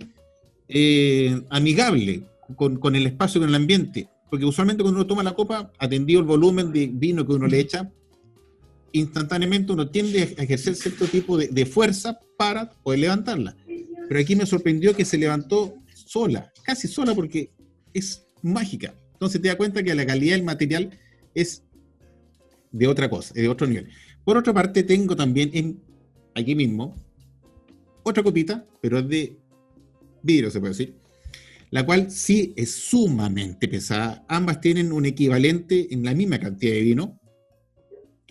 eh, 0.68 1.40
amigable 1.50 2.24
con, 2.56 2.94
el 2.94 3.06
espacio, 3.06 3.40
con 3.40 3.48
el 3.48 3.54
ambiente. 3.54 4.08
Porque 4.30 4.44
usualmente 4.44 4.82
cuando 4.82 5.00
uno 5.00 5.06
toma 5.06 5.22
la 5.22 5.34
copa, 5.34 5.72
atendido 5.78 6.20
el 6.20 6.26
volumen 6.26 6.72
de 6.72 6.90
vino 6.92 7.26
que 7.26 7.32
uno 7.32 7.46
le 7.46 7.60
echa, 7.60 7.90
instantáneamente 8.92 9.72
uno 9.72 9.88
tiende 9.88 10.34
a 10.38 10.42
ejercer 10.42 10.74
cierto 10.74 11.06
tipo 11.06 11.36
de, 11.36 11.66
fuerza 11.66 12.18
para 12.36 12.70
poder 12.70 13.00
levantarla. 13.00 13.56
Pero 14.08 14.20
aquí 14.20 14.36
me 14.36 14.46
sorprendió 14.46 14.94
que 14.94 15.04
se 15.04 15.18
levantó 15.18 15.74
sola, 15.94 16.52
casi 16.62 16.88
sola 16.88 17.14
porque 17.14 17.50
es 17.92 18.26
mágica. 18.42 18.94
Entonces 19.14 19.40
te 19.40 19.48
das 19.48 19.56
cuenta 19.56 19.82
que 19.82 19.94
la 19.94 20.06
calidad 20.06 20.36
del 20.36 20.44
material 20.44 20.98
es 21.34 21.62
de 22.70 22.86
otra 22.86 23.10
cosa, 23.10 23.34
de 23.34 23.48
otro 23.48 23.66
nivel. 23.66 23.88
Por 24.24 24.36
otra 24.36 24.52
parte, 24.52 24.82
tengo 24.82 25.16
también 25.16 25.50
en, 25.54 25.80
aquí 26.34 26.54
mismo 26.54 26.94
otra 28.02 28.22
copita, 28.22 28.66
pero 28.80 28.98
es 28.98 29.08
de 29.08 29.36
vidrio, 30.22 30.50
se 30.50 30.60
puede 30.60 30.72
decir, 30.72 30.94
la 31.70 31.84
cual 31.84 32.10
sí 32.10 32.54
es 32.56 32.72
sumamente 32.72 33.68
pesada. 33.68 34.24
Ambas 34.28 34.60
tienen 34.60 34.92
un 34.92 35.04
equivalente 35.06 35.88
en 35.90 36.04
la 36.04 36.14
misma 36.14 36.38
cantidad 36.38 36.72
de 36.72 36.80
vino, 36.82 37.20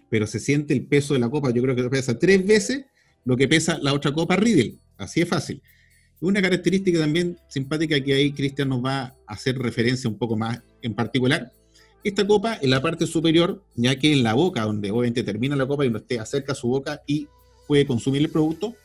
pero 0.10 0.26
se 0.28 0.40
siente 0.40 0.74
el 0.74 0.86
peso 0.86 1.14
de 1.14 1.20
la 1.20 1.30
copa. 1.30 1.52
Yo 1.52 1.62
creo 1.62 1.76
que 1.76 1.90
pesa 1.90 2.18
tres 2.18 2.46
veces 2.46 2.86
lo 3.26 3.36
que 3.36 3.48
pesa 3.48 3.78
la 3.82 3.94
otra 3.94 4.14
copa 4.14 4.36
Riddle. 4.36 4.80
Así 4.98 5.22
es 5.22 5.28
fácil. 5.28 5.62
Una 6.20 6.42
característica 6.42 6.98
también 6.98 7.38
simpática 7.48 8.02
que 8.02 8.14
ahí 8.14 8.32
Cristian 8.32 8.70
nos 8.70 8.84
va 8.84 9.02
a 9.02 9.16
hacer 9.28 9.58
referencia 9.60 10.10
un 10.10 10.18
poco 10.18 10.36
más 10.36 10.64
en 10.82 10.96
particular. 10.96 11.52
Esta 12.04 12.26
copa 12.26 12.58
en 12.62 12.70
la 12.70 12.82
parte 12.82 13.06
superior, 13.06 13.64
ya 13.76 14.00
que 14.00 14.14
en 14.14 14.24
la 14.24 14.34
boca, 14.34 14.64
donde 14.64 14.90
obviamente 14.90 15.24
termina 15.24 15.56
la 15.56 15.68
copa 15.68 15.86
y 15.86 15.90
uno 15.90 16.00
esté 16.00 16.20
acerca 16.20 16.54
a 16.54 16.56
su 16.56 16.70
boca 16.70 17.02
y 17.06 17.28
puede 17.68 17.86
consumir 17.86 18.22
el 18.22 18.30
producto. 18.30 18.76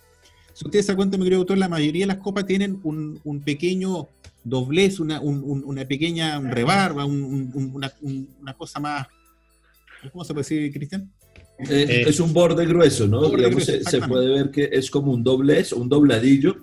Si 0.54 0.64
ustedes 0.64 0.86
se 0.86 0.94
cuenta, 0.94 1.16
mi 1.16 1.24
querido 1.24 1.40
doctor, 1.40 1.58
la 1.58 1.68
mayoría 1.68 2.02
de 2.02 2.08
las 2.08 2.18
copas 2.18 2.46
tienen 2.46 2.80
un, 2.82 3.42
pequeño 3.44 4.08
doblez, 4.44 5.00
una, 5.00 5.20
una 5.20 5.84
pequeña 5.86 6.40
rebarba, 6.40 7.04
una, 7.04 7.92
cosa 8.56 8.80
más. 8.80 9.06
¿Cómo 10.10 10.24
se 10.24 10.34
puede 10.34 10.42
decir, 10.42 10.72
Cristian? 10.72 11.10
Eh, 11.68 12.04
es 12.08 12.18
un 12.18 12.32
borde 12.32 12.66
grueso, 12.66 13.06
¿no? 13.06 13.30
se, 13.60 13.84
se, 13.84 14.00
puede 14.00 14.28
ver 14.28 14.50
que 14.50 14.68
es 14.72 14.90
como 14.90 15.12
un 15.12 15.22
doblez, 15.22 15.72
un 15.72 15.88
dobladillo 15.88 16.56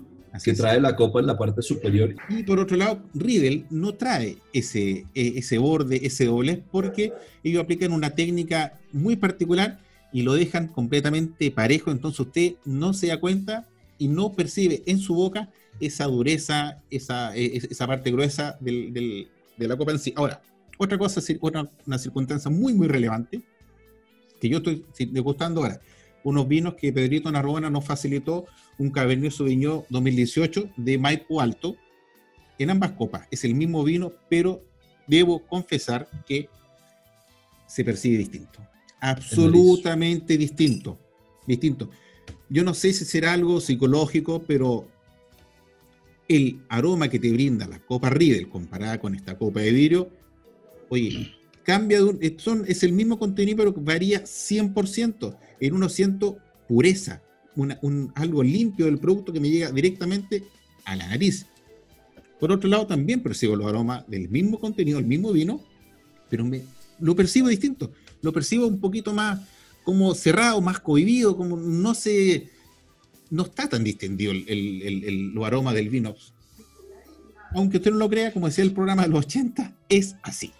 que 0.44 0.52
trae 0.52 0.80
la 0.80 0.94
copa 0.94 1.20
en 1.20 1.26
la 1.26 1.36
parte 1.36 1.62
superior. 1.62 2.14
Y 2.28 2.42
por 2.42 2.58
otro 2.58 2.76
lado, 2.76 3.02
Riddle 3.14 3.64
no 3.70 3.94
trae 3.94 4.38
ese, 4.52 5.06
e, 5.14 5.32
ese 5.36 5.58
borde, 5.58 6.06
ese 6.06 6.26
doblez, 6.26 6.60
porque 6.70 7.12
ellos 7.42 7.62
aplican 7.62 7.92
una 7.92 8.10
técnica 8.10 8.78
muy 8.92 9.16
particular 9.16 9.80
y 10.12 10.22
lo 10.22 10.34
dejan 10.34 10.68
completamente 10.68 11.50
parejo, 11.50 11.90
entonces 11.90 12.20
usted 12.20 12.54
no 12.64 12.92
se 12.92 13.08
da 13.08 13.18
cuenta 13.18 13.66
y 14.00 14.08
no 14.08 14.32
percibe 14.32 14.82
en 14.86 14.98
su 14.98 15.14
boca 15.14 15.50
esa 15.78 16.06
dureza, 16.06 16.82
esa, 16.90 17.36
e, 17.36 17.58
esa 17.70 17.86
parte 17.86 18.10
gruesa 18.10 18.56
del, 18.60 18.92
de 19.56 19.68
la 19.68 19.76
copa 19.76 19.92
en 19.92 19.98
sí. 19.98 20.12
Ahora, 20.16 20.42
otra 20.78 20.96
cosa, 20.98 21.20
otra, 21.40 21.70
una 21.86 21.98
circunstancia 21.98 22.50
muy, 22.50 22.72
muy 22.72 22.88
relevante, 22.88 23.42
que 24.40 24.48
yo 24.48 24.56
estoy 24.56 24.84
degustando 25.12 25.60
ahora, 25.60 25.80
unos 26.24 26.48
vinos 26.48 26.74
que 26.74 26.92
Pedrito 26.92 27.30
Narbona 27.30 27.68
nos 27.68 27.84
facilitó, 27.84 28.46
un 28.78 28.90
Cabernet 28.90 29.32
Sauvignon 29.32 29.84
2018 29.90 30.70
de 30.78 30.98
Maipo 30.98 31.42
Alto, 31.42 31.76
en 32.58 32.70
ambas 32.70 32.92
copas. 32.92 33.28
Es 33.30 33.44
el 33.44 33.54
mismo 33.54 33.84
vino, 33.84 34.12
pero 34.30 34.62
debo 35.06 35.46
confesar 35.46 36.08
que 36.26 36.48
se 37.66 37.84
percibe 37.84 38.16
distinto. 38.16 38.60
Absolutamente 38.98 40.38
distinto. 40.38 40.98
Distinto. 41.46 41.90
Yo 42.50 42.64
no 42.64 42.74
sé 42.74 42.92
si 42.92 43.04
será 43.04 43.32
algo 43.32 43.60
psicológico, 43.60 44.42
pero 44.42 44.88
el 46.28 46.60
aroma 46.68 47.08
que 47.08 47.20
te 47.20 47.32
brinda 47.32 47.66
la 47.66 47.78
copa 47.78 48.10
Riedel 48.10 48.48
comparada 48.48 49.00
con 49.00 49.14
esta 49.14 49.38
copa 49.38 49.60
de 49.60 49.70
vidrio, 49.70 50.10
oye, 50.88 51.32
cambia 51.62 51.98
de 51.98 52.04
un, 52.04 52.20
son, 52.38 52.64
es 52.66 52.82
el 52.82 52.92
mismo 52.92 53.18
contenido, 53.18 53.58
pero 53.58 53.72
varía 53.72 54.24
100%. 54.24 55.36
En 55.60 55.74
uno 55.74 55.88
siento 55.88 56.38
pureza, 56.68 57.22
un, 57.54 58.12
algo 58.16 58.42
limpio 58.42 58.86
del 58.86 58.98
producto 58.98 59.32
que 59.32 59.40
me 59.40 59.50
llega 59.50 59.70
directamente 59.70 60.44
a 60.84 60.96
la 60.96 61.06
nariz. 61.06 61.46
Por 62.40 62.50
otro 62.50 62.68
lado, 62.68 62.86
también 62.86 63.22
percibo 63.22 63.54
los 63.54 63.66
aromas 63.68 64.08
del 64.08 64.28
mismo 64.28 64.58
contenido, 64.58 64.98
el 64.98 65.06
mismo 65.06 65.32
vino, 65.32 65.60
pero 66.28 66.44
me, 66.44 66.62
lo 66.98 67.14
percibo 67.14 67.48
distinto. 67.48 67.92
Lo 68.22 68.32
percibo 68.32 68.66
un 68.66 68.80
poquito 68.80 69.12
más 69.12 69.40
como 69.84 70.14
cerrado, 70.14 70.60
más 70.60 70.80
cohibido, 70.80 71.36
como 71.36 71.56
no 71.56 71.94
se. 71.94 72.48
No 73.30 73.44
está 73.44 73.68
tan 73.68 73.84
distendido 73.84 74.32
el, 74.32 74.48
el, 74.48 75.32
los 75.32 75.44
aromas 75.44 75.74
del 75.74 75.88
vino. 75.88 76.16
Aunque 77.54 77.78
usted 77.78 77.92
no 77.92 77.98
lo 77.98 78.08
crea, 78.08 78.32
como 78.32 78.46
decía 78.46 78.64
el 78.64 78.72
programa 78.72 79.02
de 79.02 79.08
los 79.08 79.24
80, 79.26 79.76
es 79.88 80.16
así. 80.22 80.52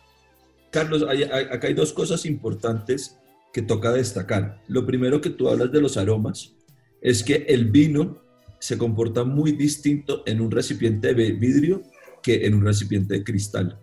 Carlos, 0.70 1.02
acá 1.02 1.66
hay 1.66 1.74
dos 1.74 1.92
cosas 1.92 2.24
importantes 2.26 3.16
que 3.52 3.62
toca 3.62 3.92
destacar. 3.92 4.62
Lo 4.68 4.86
primero 4.86 5.20
que 5.20 5.30
tú 5.30 5.48
hablas 5.48 5.72
de 5.72 5.80
los 5.80 5.96
aromas 5.96 6.54
es 7.00 7.22
que 7.22 7.46
el 7.48 7.66
vino 7.70 8.22
se 8.60 8.78
comporta 8.78 9.24
muy 9.24 9.52
distinto 9.52 10.22
en 10.26 10.40
un 10.40 10.50
recipiente 10.50 11.14
de 11.14 11.32
vidrio 11.32 11.82
que 12.22 12.46
en 12.46 12.54
un 12.54 12.64
recipiente 12.64 13.14
de 13.14 13.24
cristal. 13.24 13.78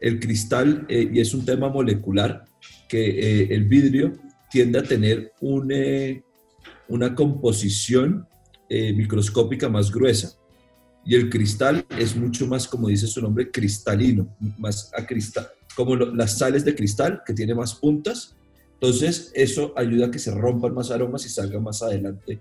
El 0.00 0.20
cristal, 0.20 0.86
eh, 0.88 1.10
y 1.12 1.20
es 1.20 1.34
un 1.34 1.44
tema 1.44 1.68
molecular, 1.68 2.44
que 2.88 3.08
eh, 3.08 3.54
el 3.54 3.64
vidrio 3.64 4.14
tiende 4.54 4.78
a 4.78 4.82
tener 4.82 5.32
eh, 5.70 6.22
una 6.88 7.14
composición 7.14 8.26
microscópica 8.70 9.68
más 9.68 9.92
gruesa. 9.92 10.36
Y 11.04 11.14
el 11.14 11.28
cristal 11.28 11.84
es 11.98 12.16
mucho 12.16 12.46
más, 12.46 12.66
como 12.66 12.88
dice 12.88 13.06
su 13.06 13.20
nombre, 13.20 13.50
cristalino, 13.50 14.34
más 14.58 14.90
a 14.96 15.06
cristal, 15.06 15.48
como 15.76 15.94
las 15.94 16.38
sales 16.38 16.64
de 16.64 16.74
cristal, 16.74 17.22
que 17.24 17.34
tiene 17.34 17.54
más 17.54 17.74
puntas, 17.74 18.34
entonces, 18.84 19.32
eso 19.34 19.72
ayuda 19.76 20.06
a 20.06 20.10
que 20.10 20.18
se 20.18 20.30
rompan 20.30 20.74
más 20.74 20.90
aromas 20.90 21.24
y 21.24 21.30
salga 21.30 21.58
más 21.58 21.82
adelante 21.82 22.40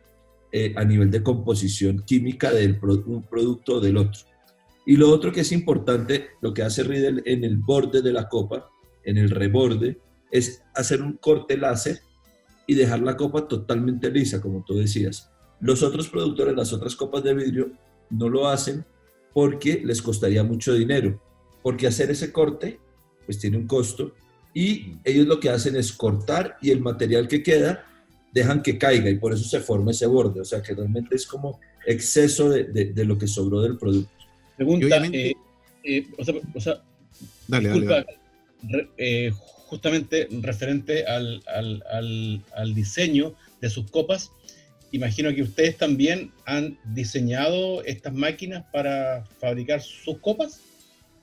eh, 0.52 0.74
a 0.76 0.84
nivel 0.84 1.10
de 1.10 1.24
composición 1.24 2.04
química 2.06 2.52
de 2.52 2.78
un 3.06 3.24
producto 3.24 3.76
o 3.76 3.80
del 3.80 3.96
otro. 3.96 4.22
Y 4.86 4.98
lo 4.98 5.10
otro 5.10 5.32
que 5.32 5.40
es 5.40 5.54
importante, 5.54 6.32
lo 6.42 6.54
que 6.54 6.64
hace 6.64 6.84
Riedel 6.84 7.24
en 7.26 7.46
el 7.46 7.56
borde 7.56 8.02
de 8.02 8.12
la 8.12 8.28
copa, 8.28 8.70
en 9.06 9.18
el 9.18 9.30
reborde, 9.30 10.00
es 10.34 10.64
hacer 10.74 11.02
un 11.02 11.14
corte 11.14 11.56
láser 11.56 12.00
y 12.66 12.74
dejar 12.74 13.02
la 13.02 13.16
copa 13.16 13.48
totalmente 13.48 14.10
lisa, 14.10 14.42
como 14.42 14.64
tú 14.66 14.76
decías. 14.76 15.30
Los 15.62 15.84
otros 15.84 16.10
productores, 16.10 16.56
las 16.56 16.74
otras 16.74 16.96
copas 16.96 17.24
de 17.24 17.36
vidrio, 17.36 17.72
no 18.10 18.28
lo 18.30 18.48
hacen 18.48 18.84
porque 19.32 19.82
les 19.86 20.02
costaría 20.02 20.44
mucho 20.44 20.74
dinero, 20.74 21.22
porque 21.62 21.86
hacer 21.86 22.10
ese 22.10 22.32
corte, 22.32 22.80
pues 23.26 23.38
tiene 23.38 23.58
un 23.58 23.68
costo 23.68 24.14
y 24.56 24.98
ellos 25.04 25.28
lo 25.28 25.40
que 25.40 25.50
hacen 25.50 25.76
es 25.76 25.94
cortar 25.94 26.58
y 26.62 26.72
el 26.72 26.82
material 26.82 27.28
que 27.28 27.44
queda 27.44 27.86
dejan 28.34 28.64
que 28.64 28.80
caiga 28.80 29.12
y 29.12 29.20
por 29.20 29.34
eso 29.34 29.44
se 29.44 29.60
forma 29.60 29.92
ese 29.92 30.08
borde, 30.08 30.42
o 30.42 30.46
sea 30.46 30.64
que 30.64 30.74
realmente 30.74 31.16
es 31.16 31.28
como 31.28 31.60
exceso 31.86 32.50
de, 32.50 32.64
de, 32.66 33.06
lo 33.06 33.18
que 33.20 33.28
sobró 33.28 33.62
del 33.62 33.78
producto. 33.78 34.12
Pregunta, 34.58 35.06
eh, 35.12 35.34
eh, 35.84 36.08
o 36.18 36.60
sea, 36.60 36.84
dale, 37.48 37.70
disculpa, 37.70 38.06
eh, 38.98 39.32
justamente 39.74 40.28
referente 40.42 41.04
al, 41.08 41.42
al, 41.48 42.76
diseño 42.76 43.34
de 43.60 43.72
sus 43.72 43.90
copas, 43.90 44.32
imagino 44.92 45.34
que 45.34 45.42
ustedes 45.42 45.78
también 45.78 46.32
han 46.46 46.78
diseñado 46.94 47.84
estas 47.86 48.14
máquinas 48.14 48.66
para 48.72 49.26
fabricar 49.40 49.82
sus 49.82 50.20
copas. 50.20 50.62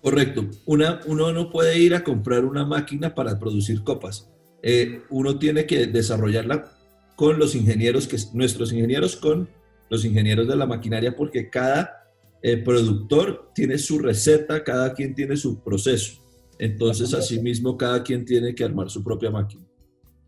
Correcto. 0.03 0.49
Una, 0.67 1.01
uno 1.07 1.33
no 1.33 1.49
puede 1.49 1.79
ir 1.79 1.95
a 1.95 2.03
comprar 2.03 2.45
una 2.45 2.67
máquina 2.67 3.15
para 3.15 3.39
producir 3.39 3.85
copas. 3.85 4.29
Eh, 4.65 5.03
uno 5.11 5.39
tiene 5.39 5.65
que 5.65 5.87
desarrollarla 5.87 6.73
con 7.15 7.39
los 7.39 7.55
ingenieros, 7.55 8.09
que 8.09 8.17
nuestros 8.33 8.73
ingenieros 8.73 9.15
con 9.15 9.49
los 9.91 10.05
ingenieros 10.05 10.49
de 10.49 10.57
la 10.57 10.67
maquinaria, 10.67 11.15
porque 11.15 11.49
cada 11.51 12.05
eh, 12.43 12.57
productor 12.57 13.53
tiene 13.55 13.79
su 13.79 14.01
receta, 14.01 14.65
cada 14.65 14.93
quien 14.93 15.15
tiene 15.15 15.37
su 15.37 15.61
proceso. 15.63 16.20
Entonces, 16.61 17.15
asimismo, 17.15 17.79
cada 17.79 18.03
quien 18.03 18.27
tiene 18.27 18.55
que 18.55 18.63
armar 18.63 18.91
su 18.91 19.03
propia 19.03 19.31
máquina. 19.31 19.65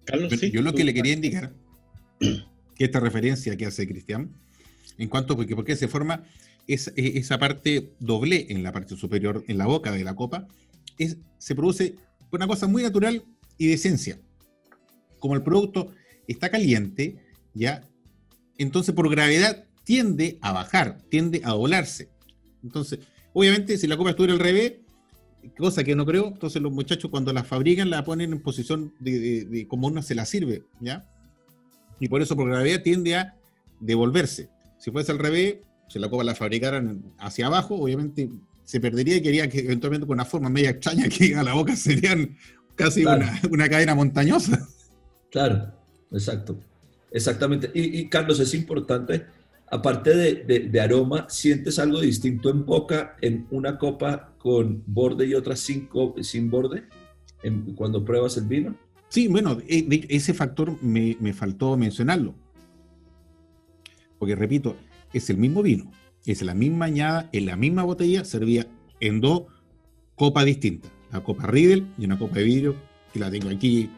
Carlos, 0.05 0.33
yo 0.41 0.63
lo 0.63 0.73
que 0.73 0.83
le 0.83 0.95
quería 0.95 1.13
indicar, 1.13 1.53
que 2.21 2.85
esta 2.85 3.01
referencia 3.01 3.55
que 3.55 3.67
hace 3.67 3.87
Cristian, 3.87 4.33
en 4.97 5.11
cuanto, 5.11 5.37
porque, 5.37 5.55
porque 5.55 5.77
se 5.77 5.89
forma 5.89 6.25
es, 6.67 6.89
eh, 6.89 7.13
esa 7.17 7.39
parte 7.39 7.93
doble 7.99 8.47
en 8.49 8.63
la 8.63 8.73
parte 8.73 8.97
superior, 8.97 9.45
en 9.47 9.59
la 9.59 9.67
boca 9.67 9.93
de 9.93 10.05
la 10.05 10.17
copa, 10.17 10.49
es, 10.97 11.19
se 11.37 11.55
produce 11.55 11.97
una 12.31 12.47
cosa 12.47 12.67
muy 12.67 12.83
natural 12.83 13.23
y 13.59 13.67
de 13.67 13.75
esencia. 13.75 14.19
Como 15.19 15.35
el 15.35 15.43
producto 15.43 15.93
está 16.27 16.49
caliente, 16.49 17.19
ya, 17.53 17.87
entonces 18.57 18.95
por 18.95 19.11
gravedad 19.11 19.67
tiende 19.85 20.39
a 20.41 20.53
bajar, 20.53 21.03
tiende 21.11 21.43
a 21.45 21.51
doblarse. 21.51 22.09
Entonces, 22.63 23.01
obviamente, 23.35 23.77
si 23.77 23.87
la 23.87 23.99
copa 23.99 24.11
estuviera 24.11 24.33
al 24.33 24.41
revés, 24.41 24.82
cosa 25.51 25.85
que 25.85 25.95
no 25.95 26.07
creo, 26.07 26.29
entonces 26.29 26.63
los 26.63 26.73
muchachos 26.73 27.11
cuando 27.11 27.33
la 27.33 27.45
fabrican 27.45 27.91
la 27.91 28.05
ponen 28.05 28.33
en 28.33 28.43
posición 28.43 28.93
de, 29.01 29.45
de 29.45 29.69
como 29.69 29.89
uno 29.89 30.03
se 30.03 30.15
la 30.15 30.25
sirve, 30.25 30.65
¿ya? 30.81 31.09
Y 32.01 32.09
por 32.09 32.23
eso 32.23 32.37
por 32.37 32.49
gravedad 32.49 32.83
tiende 32.83 33.17
a 33.17 33.37
devolverse. 33.81 34.49
Si 34.79 34.91
fuese 34.91 35.13
al 35.13 35.19
revés, 35.19 35.57
si 35.89 35.99
la 35.99 36.09
copa 36.09 36.25
la 36.25 36.35
fabricaran 36.35 37.03
hacia 37.19 37.47
abajo, 37.47 37.77
obviamente 37.77 38.31
se 38.65 38.81
perdería 38.81 39.17
y 39.17 39.23
quería 39.23 39.49
que 39.49 39.61
eventualmente 39.61 40.07
con 40.07 40.15
una 40.15 40.25
forma 40.25 40.49
media 40.49 40.71
extraña 40.71 41.09
que 41.09 41.37
a 41.37 41.43
la 41.43 41.55
boca 41.55 41.77
serían 41.77 42.37
casi 42.75 43.05
una, 43.05 43.69
cadena 43.69 43.95
montañosa. 43.95 44.67
Claro, 45.31 45.73
exacto. 46.11 46.59
Exactamente. 47.11 47.71
Y, 47.75 48.09
Carlos, 48.09 48.41
es 48.41 48.55
importante, 48.55 49.27
aparte 49.73 50.15
de, 50.15 50.81
aroma, 50.81 51.27
¿sientes 51.31 51.79
algo 51.79 52.03
distinto 52.03 52.51
en 52.51 52.67
boca 52.67 53.17
en 53.23 53.47
una 53.51 53.79
copa 53.79 54.35
con 54.39 54.85
borde 54.87 55.27
y 55.27 55.35
otra 55.35 55.57
sin, 55.57 55.89
borde 56.51 56.85
cuando 57.75 58.05
pruebas 58.05 58.37
el 58.37 58.45
vino? 58.45 58.77
Sí, 59.09 59.29
bueno, 59.29 59.59
e, 59.67 60.07
ese 60.11 60.35
factor 60.35 60.77
me, 60.83 61.17
me 61.21 61.33
faltó 61.33 61.75
mencionarlo. 61.79 62.35
Porque 64.19 64.37
repito, 64.37 64.77
es 65.15 65.31
el 65.31 65.39
mismo 65.39 65.63
vino, 65.63 65.91
es 66.27 66.43
la 66.43 66.55
misma 66.55 66.85
añada, 66.85 67.31
en 67.33 67.47
la 67.47 67.57
misma 67.57 67.83
botella, 67.83 68.27
servía 68.27 68.67
en 69.01 69.23
dos 69.23 69.45
copas 70.17 70.45
distintas. 70.45 70.93
La 71.11 71.25
copa 71.25 71.47
Riedel 71.47 71.87
y 71.97 72.05
una 72.05 72.19
copa 72.19 72.37
de 72.37 72.45
vidrio, 72.45 72.77
que 73.11 73.21
la 73.21 73.31
tengo 73.31 73.49
aquí, 73.49 73.89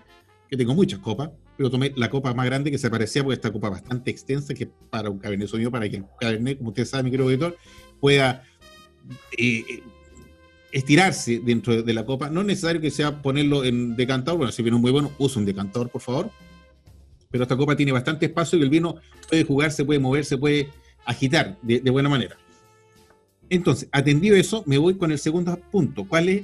que 0.49 0.57
tengo 0.57 0.75
muchas 0.75 1.01
copas, 1.01 1.31
pero 1.57 1.71
tomé 1.71 1.93
la 1.97 2.11
copa 2.11 2.35
más 2.35 2.47
grande 2.47 2.71
que 2.71 2.79
se 2.79 2.91
parecía, 2.91 3.23
porque 3.23 3.35
esta 3.35 3.53
copa 3.53 3.71
bastante 3.71 4.11
extensa, 4.11 4.55
que 4.55 4.67
para 4.67 5.11
un 5.11 5.19
cabernet 5.19 5.49
sonido, 5.49 5.71
para 5.71 5.89
que 5.89 5.97
el 5.97 6.05
cabernet, 6.21 6.59
como 6.59 6.71
usted 6.71 6.85
sabe, 6.85 7.05
mi 7.05 7.11
querido 7.11 7.29
auditor, 7.29 7.57
pueda 8.01 8.43
eh, 9.39 9.83
estirarse 10.73 11.41
dentro 11.45 11.83
de 11.83 11.95
la 11.95 12.05
copa. 12.05 12.29
No 12.31 12.41
es 12.41 12.47
necesario 12.47 12.81
que 12.81 12.91
sea 12.91 13.23
ponerlo 13.23 13.65
en 13.65 13.95
decantador, 13.95 14.39
bueno, 14.39 14.53
si 14.53 14.63
viene 14.63 14.79
muy 14.79 14.91
bueno, 14.91 15.13
usa 15.19 15.39
un 15.39 15.47
decantador, 15.47 15.89
por 15.89 16.01
favor. 16.01 16.31
Pero 17.31 17.45
esta 17.45 17.57
copa 17.57 17.77
tiene 17.77 17.93
bastante 17.93 18.27
espacio 18.27 18.59
y 18.59 18.63
el 18.63 18.71
vino 18.71 18.97
puede 19.29 19.45
jugarse, 19.45 19.85
puede 19.85 20.01
moverse, 20.01 20.37
puede 20.37 20.71
agitar 21.05 21.57
de, 21.63 21.79
buena 21.91 22.09
manera. 22.09 22.37
Entonces, 23.49 23.89
atendido 23.93 24.37
eso, 24.37 24.65
me 24.67 24.79
voy 24.79 24.97
con 24.97 25.13
el 25.13 25.19
segundo 25.19 25.57
punto. 25.71 26.07
¿Cuál 26.09 26.29
es 26.29 26.43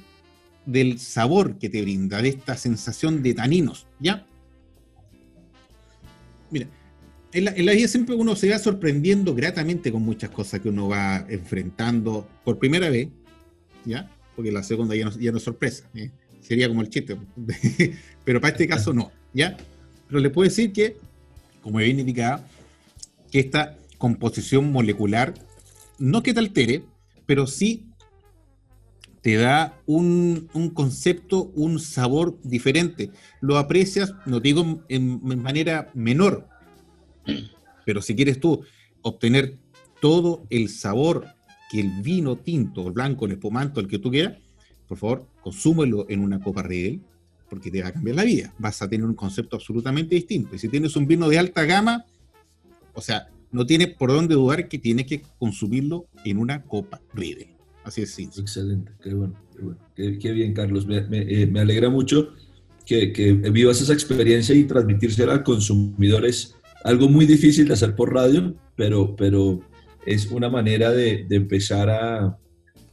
del 0.66 0.98
sabor 0.98 1.58
que 1.58 1.68
te 1.68 1.82
brinda, 1.82 2.22
de 2.22 2.28
esta 2.28 2.56
sensación 2.56 3.22
de 3.22 3.34
taninos? 3.34 3.86
¿Ya? 3.98 4.26
Mira, 6.50 6.66
en 7.32 7.44
la, 7.44 7.72
vida 7.72 7.86
siempre 7.86 8.14
uno 8.14 8.34
se 8.34 8.50
va 8.50 8.58
sorprendiendo 8.58 9.34
gratamente 9.34 9.92
con 9.92 10.02
muchas 10.02 10.30
cosas 10.30 10.60
que 10.60 10.68
uno 10.68 10.88
va 10.88 11.24
enfrentando 11.28 12.28
por 12.44 12.58
primera 12.58 12.90
vez, 12.90 13.08
¿ya? 13.84 14.10
Porque 14.34 14.50
la 14.50 14.62
segunda 14.62 14.96
ya 14.96 15.04
no, 15.04 15.18
ya 15.18 15.30
no 15.30 15.38
es 15.38 15.44
sorpresa, 15.44 15.88
¿eh? 15.94 16.10
sería 16.40 16.68
como 16.68 16.80
el 16.80 16.88
chiste, 16.88 17.16
pero 18.24 18.40
para 18.40 18.52
este 18.52 18.66
caso 18.68 18.92
no, 18.92 19.12
¿ya? 19.32 19.56
Pero 20.08 20.20
le 20.20 20.30
puedo 20.30 20.48
decir 20.48 20.72
que, 20.72 20.96
como 21.62 21.78
bien 21.78 22.00
indicado, 22.00 22.42
que 23.30 23.38
esta 23.38 23.76
composición 23.98 24.72
molecular, 24.72 25.34
no 25.98 26.22
que 26.22 26.34
te 26.34 26.40
altere, 26.40 26.82
pero 27.26 27.46
sí 27.46 27.89
te 29.22 29.36
da 29.36 29.80
un, 29.86 30.48
concepto, 30.74 31.50
un 31.54 31.78
sabor 31.78 32.38
diferente. 32.42 33.10
Lo 33.40 33.58
aprecias, 33.58 34.14
no 34.26 34.40
te 34.40 34.48
digo 34.48 34.82
en, 34.88 35.20
manera 35.42 35.90
menor, 35.94 36.48
pero 37.84 38.02
si 38.02 38.14
quieres 38.14 38.40
tú 38.40 38.62
obtener 39.02 39.58
todo 40.00 40.46
el 40.50 40.68
sabor 40.68 41.26
que 41.70 41.80
el 41.80 42.02
vino 42.02 42.36
tinto, 42.36 42.86
el 42.86 42.92
blanco, 42.92 43.26
el 43.26 43.32
espumante, 43.32 43.80
el 43.80 43.88
que 43.88 43.98
tú 43.98 44.10
quieras, 44.10 44.38
por 44.88 44.98
favor, 44.98 45.26
consúmelo 45.42 46.06
en 46.08 46.20
una 46.20 46.40
copa 46.40 46.62
Riedel, 46.62 47.00
porque 47.48 47.70
te 47.70 47.82
va 47.82 47.88
a 47.88 47.92
cambiar 47.92 48.16
la 48.16 48.24
vida. 48.24 48.52
Vas 48.58 48.80
a 48.82 48.88
tener 48.88 49.06
un 49.06 49.14
concepto 49.14 49.56
absolutamente 49.56 50.14
distinto. 50.14 50.56
Y 50.56 50.58
si 50.58 50.68
tienes 50.68 50.96
un 50.96 51.06
vino 51.06 51.28
de 51.28 51.38
alta 51.38 51.64
gama, 51.64 52.06
o 52.94 53.00
sea, 53.00 53.28
no 53.52 53.66
tiene 53.66 53.88
por 53.88 54.10
dónde 54.10 54.34
dudar 54.34 54.68
que 54.68 54.78
tiene 54.78 55.06
que 55.06 55.22
consumirlo 55.38 56.06
en 56.24 56.38
una 56.38 56.62
copa 56.62 57.00
Riedel. 57.12 57.59
Así 57.90 58.02
es. 58.02 58.38
Excelente, 58.38 58.92
qué 59.02 59.14
bueno, 59.14 59.34
qué, 59.96 60.32
bien, 60.32 60.54
Carlos. 60.54 60.86
Me, 60.86 61.04
eh, 61.10 61.52
alegra 61.56 61.90
mucho 61.90 62.28
que, 62.86 63.06
vivas 63.52 63.80
esa 63.80 63.92
experiencia 63.92 64.54
y 64.54 64.64
transmitírsela 64.64 65.34
a 65.34 65.42
consumidores 65.42 66.54
algo 66.84 67.08
muy 67.08 67.26
difícil 67.26 67.66
de 67.66 67.74
hacer 67.74 67.96
por 67.96 68.14
radio, 68.14 68.54
pero, 68.76 69.16
pero 69.16 69.60
es 70.06 70.30
una 70.30 70.48
manera 70.48 70.92
de, 70.92 71.26
de 71.28 71.36
empezar 71.36 71.90
a 71.90 72.38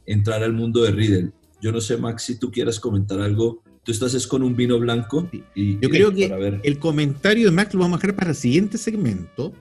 entrar 0.04 0.42
al 0.42 0.52
mundo 0.52 0.82
de 0.82 0.90
Riddle. 0.90 1.30
Yo 1.62 1.70
no 1.70 1.80
sé, 1.80 1.96
Max, 1.96 2.24
si 2.24 2.36
tú 2.36 2.50
quieras 2.50 2.80
comentar 2.80 3.20
algo. 3.20 3.62
Tú 3.84 3.92
estás 3.92 4.12
es 4.14 4.26
con 4.26 4.42
un 4.42 4.56
vino 4.56 4.80
blanco. 4.80 5.30
Y, 5.54 5.78
Yo 5.78 5.88
creo 5.88 6.12
que 6.12 6.60
el 6.64 6.78
comentario 6.80 7.46
de 7.46 7.52
Max 7.52 7.72
lo 7.72 7.80
vamos 7.80 7.98
a 7.98 8.00
dejar 8.00 8.16
para 8.16 8.30
el 8.30 8.36
siguiente 8.36 8.76
segmento. 8.78 9.54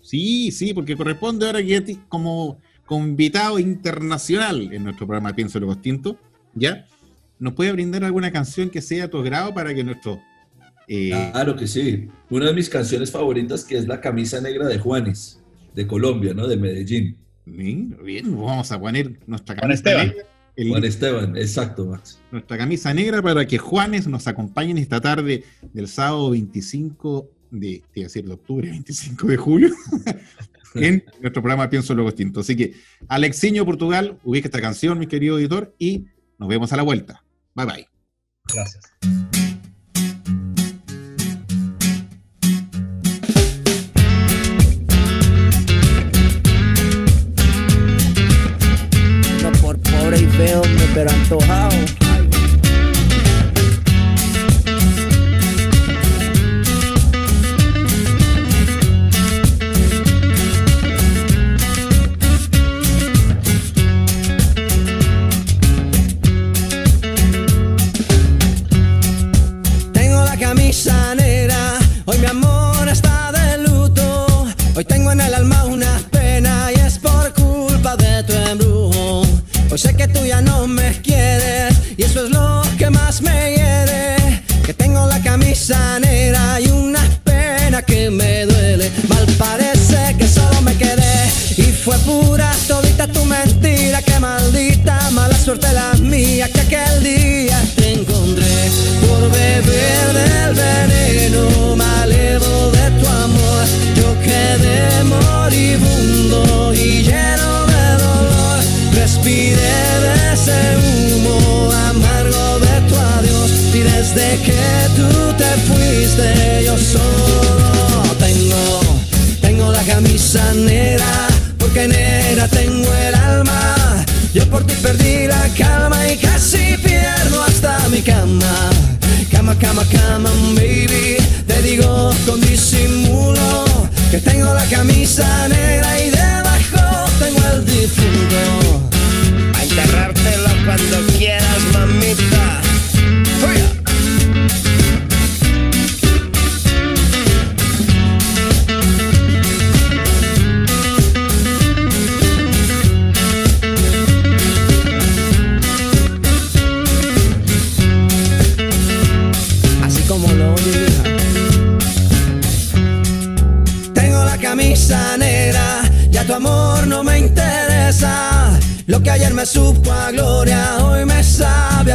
Sí, 0.00 0.50
sí, 0.50 0.72
porque 0.74 0.96
corresponde 0.96 1.46
ahora 1.46 1.62
que 1.62 1.98
como, 2.08 2.58
como 2.90 3.06
invitado 3.06 3.60
internacional 3.60 4.68
en 4.72 4.82
nuestro 4.82 5.06
programa 5.06 5.32
Pienso 5.32 5.60
lo 5.60 5.76
Tinto, 5.78 6.18
¿ya? 6.54 6.86
¿Nos 7.38 7.54
puede 7.54 7.70
brindar 7.70 8.02
alguna 8.02 8.32
canción 8.32 8.68
que 8.68 8.82
sea 8.82 9.04
a 9.04 9.08
tu 9.08 9.18
agrado 9.18 9.54
para 9.54 9.72
que 9.72 9.84
nuestro... 9.84 10.20
Eh, 10.88 11.10
claro 11.30 11.54
que 11.54 11.68
sí. 11.68 12.08
Una 12.30 12.46
de 12.46 12.52
mis 12.52 12.68
canciones 12.68 13.12
favoritas 13.12 13.64
que 13.64 13.78
es 13.78 13.86
La 13.86 14.00
camisa 14.00 14.40
negra 14.40 14.66
de 14.66 14.80
Juanes, 14.80 15.40
de 15.72 15.86
Colombia, 15.86 16.34
¿no? 16.34 16.48
De 16.48 16.56
Medellín. 16.56 17.16
Bien, 17.46 17.96
bien, 18.02 18.36
vamos 18.36 18.72
a 18.72 18.80
poner 18.80 19.20
nuestra 19.24 19.54
camisa 19.54 19.94
negra. 19.94 20.24
Juan 20.56 20.84
Esteban, 20.84 21.36
exacto, 21.36 21.86
Max. 21.86 22.18
Nuestra 22.32 22.58
camisa 22.58 22.92
negra 22.92 23.22
para 23.22 23.46
que 23.46 23.58
Juanes 23.58 24.08
nos 24.08 24.26
acompañen 24.26 24.78
esta 24.78 25.00
tarde 25.00 25.44
del 25.72 25.86
sábado 25.86 26.30
25 26.30 27.30
de, 27.52 27.84
decir, 27.94 28.26
de 28.26 28.32
octubre, 28.32 28.68
25 28.68 29.28
de 29.28 29.36
julio, 29.36 29.70
en 30.74 31.04
nuestro 31.20 31.42
programa 31.42 31.68
Pienso 31.70 31.94
Luego 31.94 32.10
Extinto. 32.10 32.40
Así 32.40 32.56
que, 32.56 32.74
Alexiño 33.08 33.64
Portugal, 33.64 34.18
ubica 34.24 34.48
esta 34.48 34.60
canción, 34.60 34.98
mi 34.98 35.06
querido 35.06 35.38
editor, 35.38 35.74
y 35.78 36.06
nos 36.38 36.48
vemos 36.48 36.72
a 36.72 36.76
la 36.76 36.82
vuelta. 36.82 37.24
Bye 37.54 37.66
bye. 37.66 37.88
Gracias. 38.54 38.84
No 49.42 49.52
por 49.60 49.78
pobre 49.80 50.20
y 50.20 50.26
feo, 50.26 50.62
pero 50.94 51.10
antojado. 51.10 51.99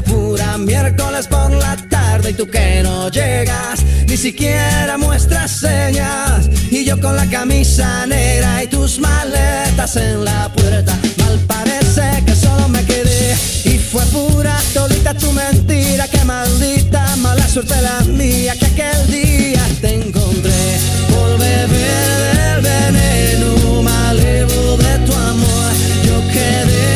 Pura 0.05 0.57
miércoles 0.57 1.27
por 1.27 1.51
la 1.51 1.75
tarde 1.89 2.31
y 2.31 2.33
tú 2.33 2.47
que 2.47 2.81
no 2.83 3.09
llegas, 3.09 3.83
ni 4.07 4.17
siquiera 4.17 4.97
muestras 4.97 5.51
señas. 5.51 6.49
Y 6.71 6.85
yo 6.85 6.99
con 6.99 7.15
la 7.15 7.25
camisa 7.29 8.05
negra 8.05 8.63
y 8.63 8.67
tus 8.67 8.99
maletas 8.99 9.95
en 9.97 10.23
la 10.23 10.51
puerta, 10.53 10.97
mal 11.17 11.39
parece 11.47 12.23
que 12.25 12.35
solo 12.35 12.67
me 12.69 12.83
quedé. 12.85 13.35
Y 13.65 13.77
fue 13.77 14.03
pura 14.05 14.57
todita 14.73 15.13
tu 15.13 15.31
mentira, 15.31 16.07
que 16.07 16.23
maldita 16.23 17.15
mala 17.17 17.47
suerte 17.47 17.75
la 17.81 18.01
mía, 18.05 18.53
que 18.59 18.65
aquel 18.65 19.07
día 19.07 19.61
te 19.81 19.95
encontré 19.95 20.79
por 21.09 21.37
beber 21.37 22.33
del 22.37 22.61
veneno 22.61 23.81
malevo 23.83 24.77
de 24.77 24.99
tu 25.05 25.13
amor. 25.13 25.71
Yo 26.03 26.21
quedé 26.31 26.95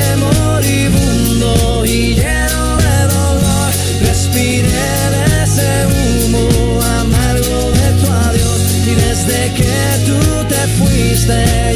y 1.86 2.14
lleno 2.16 2.59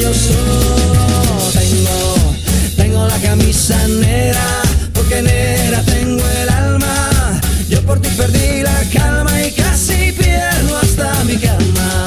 yo 0.02 0.14
solo 0.14 1.52
tengo, 1.54 2.36
tengo 2.76 3.08
la 3.08 3.18
camisa 3.20 3.76
negra, 3.88 4.62
porque 4.94 5.22
negra 5.22 5.82
tengo 5.84 6.22
el 6.42 6.50
alma. 6.50 7.40
Yo 7.70 7.82
por 7.84 8.00
ti 8.02 8.10
perdí 8.18 8.64
la 8.64 8.84
calma 8.92 9.32
y 9.46 9.52
casi 9.52 10.12
pierdo 10.12 10.78
hasta 10.78 11.24
mi 11.26 11.38
cama. 11.38 12.06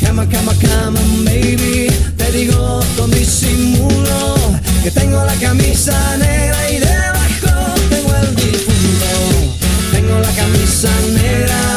Cama, 0.00 0.28
cama, 0.28 0.52
cama, 0.60 1.00
baby. 1.24 1.88
Te 2.16 2.32
digo 2.32 2.80
con 2.96 3.10
disimulo 3.10 4.36
que 4.82 4.90
tengo 4.90 5.24
la 5.24 5.34
camisa 5.34 6.16
negra 6.16 6.70
y 6.70 6.78
de 6.78 6.97
camisa 10.48 10.88
negra, 11.12 11.67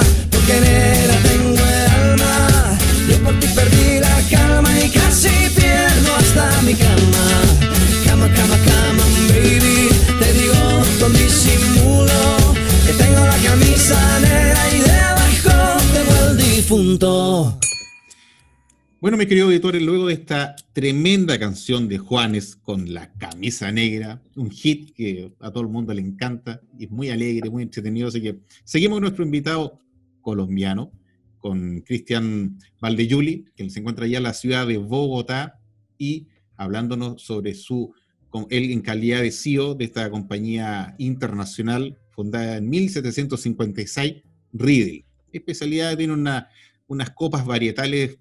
Bueno, 19.02 19.18
mis 19.18 19.26
queridos 19.26 19.49
editores, 19.49 19.82
luego 19.82 20.06
de 20.06 20.14
esta 20.14 20.56
tremenda 20.74 21.39
canción 21.39 21.88
de 21.88 21.97
Juanes 21.97 22.56
con 22.56 22.93
la 22.93 23.12
camisa 23.14 23.72
negra, 23.72 24.22
un 24.36 24.52
hit 24.52 24.93
que 24.93 25.34
a 25.39 25.49
todo 25.49 25.64
el 25.64 25.70
mundo 25.70 25.91
le 25.91 26.02
encanta 26.02 26.62
y 26.78 26.86
es 26.86 26.91
muy 26.91 27.10
alegre, 27.10 27.49
muy 27.49 27.64
entretenido, 27.64 28.10
así 28.10 28.22
que 28.22 28.38
seguimos 28.64 28.97
con 28.97 29.02
nuestro 29.02 29.26
invitado 29.26 29.80
colombiano, 30.22 30.91
con 31.39 31.82
Cristian 31.82 32.60
Valdeyuli, 32.80 33.45
que 33.56 33.68
se 33.72 33.80
encuentra 33.80 34.06
allá 34.06 34.20
en 34.20 34.24
la 34.24 34.36
ciudad 34.36 34.68
de 34.68 34.78
Bogotá 34.78 35.60
y 35.97 36.28
hablándonos 36.56 37.24
sobre 37.24 37.56
su, 37.56 37.95
con 38.30 38.45
él 38.52 38.70
en 38.70 38.82
calidad 38.82 39.24
de 39.24 39.32
CEO 39.32 39.74
de 39.74 39.86
esta 39.86 40.12
compañía 40.12 40.93
internacional 40.99 41.97
fundada 42.12 42.58
en 42.58 42.70
1756, 42.70 44.18
Riddle. 44.54 45.06
Especialidad 45.34 45.97
tiene 45.97 46.14
una 46.14 46.49
unas 46.91 47.12
copas 47.12 47.45
varietales 47.45 48.20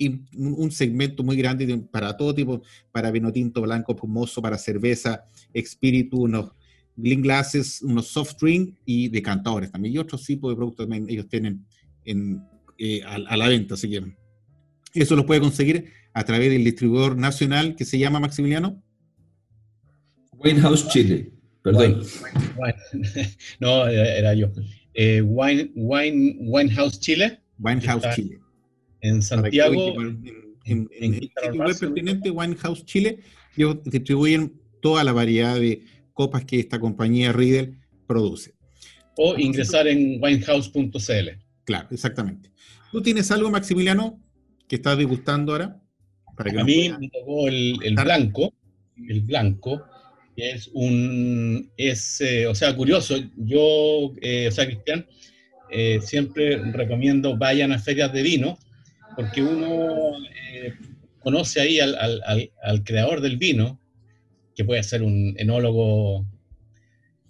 y 0.00 0.22
un 0.34 0.70
segmento 0.70 1.22
muy 1.22 1.36
grande 1.36 1.76
para 1.92 2.16
todo 2.16 2.34
tipo, 2.34 2.62
para 2.90 3.10
vino 3.10 3.30
tinto, 3.30 3.60
blanco, 3.60 3.92
espumoso, 3.92 4.40
para 4.40 4.56
cerveza, 4.56 5.26
espíritu, 5.52 6.22
unos 6.22 6.52
green 6.96 7.20
glasses, 7.20 7.82
unos 7.82 8.06
soft 8.06 8.40
drink 8.40 8.78
y 8.86 9.10
decantadores 9.10 9.70
también. 9.70 9.94
Y 9.94 9.98
otros 9.98 10.24
tipos 10.24 10.50
de 10.50 10.56
productos 10.56 10.86
también 10.86 11.04
ellos 11.10 11.28
tienen 11.28 11.66
en, 12.06 12.42
eh, 12.78 13.02
a, 13.04 13.36
la 13.36 13.46
venta, 13.46 13.74
así 13.74 13.90
que 13.90 14.02
eso 14.94 15.14
lo 15.16 15.26
puede 15.26 15.42
conseguir 15.42 15.92
a 16.14 16.24
través 16.24 16.50
del 16.50 16.64
distribuidor 16.64 17.18
nacional 17.18 17.76
que 17.76 17.84
se 17.84 17.98
llama 17.98 18.20
Maximiliano. 18.20 18.82
Winehouse 20.32 20.88
Chile, 20.88 21.30
perdón. 21.62 22.02
no, 23.60 23.86
era 23.86 24.32
yo. 24.32 24.50
Eh, 24.94 25.20
Wine, 25.20 25.72
Wine, 25.74 26.38
Winehouse 26.40 26.98
Chile. 27.00 27.38
Winehouse 27.58 28.14
Chile. 28.14 28.40
En 29.00 29.22
Santiago. 29.22 29.94
En, 30.64 30.88
el 30.92 31.30
web 31.54 31.78
pertinente, 31.78 32.30
Winehouse 32.30 32.84
Chile, 32.84 33.18
ellos 33.56 33.78
distribuyen 33.84 34.60
toda 34.80 35.02
la 35.04 35.12
variedad 35.12 35.58
de 35.58 35.82
copas 36.12 36.44
que 36.44 36.60
esta 36.60 36.78
compañía 36.78 37.32
Riedel 37.32 37.78
produce. 38.06 38.54
O 39.16 39.36
ingresar 39.38 39.88
en 39.88 40.22
winehouse.cl. 40.22 41.28
Claro, 41.64 41.88
exactamente. 41.90 42.50
¿Tú 42.92 43.02
tienes 43.02 43.30
algo, 43.30 43.50
Maximiliano, 43.50 44.20
que 44.68 44.76
estás 44.76 44.98
degustando 44.98 45.52
ahora? 45.52 45.80
Para 46.36 46.60
a 46.60 46.64
mí 46.64 46.88
me 46.88 47.08
tocó 47.08 47.48
el, 47.48 47.94
blanco, 48.02 48.54
el 49.08 49.20
blanco, 49.20 49.82
que 50.36 50.52
es 50.52 50.70
un, 50.72 51.70
es, 51.76 52.20
eh, 52.20 52.46
o 52.46 52.54
sea, 52.54 52.74
curioso, 52.74 53.16
yo, 53.36 54.12
eh, 54.22 54.48
o 54.48 54.50
sea, 54.50 54.66
Cristian, 54.66 55.06
eh, 55.70 56.00
siempre 56.02 56.56
recomiendo 56.72 57.36
vayan 57.36 57.72
a 57.72 57.78
ferias 57.78 58.12
de 58.12 58.22
vino, 58.22 58.58
porque 59.20 59.42
uno 59.42 60.16
conoce 61.18 61.60
ahí 61.60 61.78
al, 61.78 61.94
al, 62.62 62.84
creador 62.84 63.20
del 63.20 63.36
vino, 63.36 63.78
que 64.56 64.64
puede 64.64 64.82
ser 64.82 65.02
un 65.02 65.34
enólogo 65.36 66.24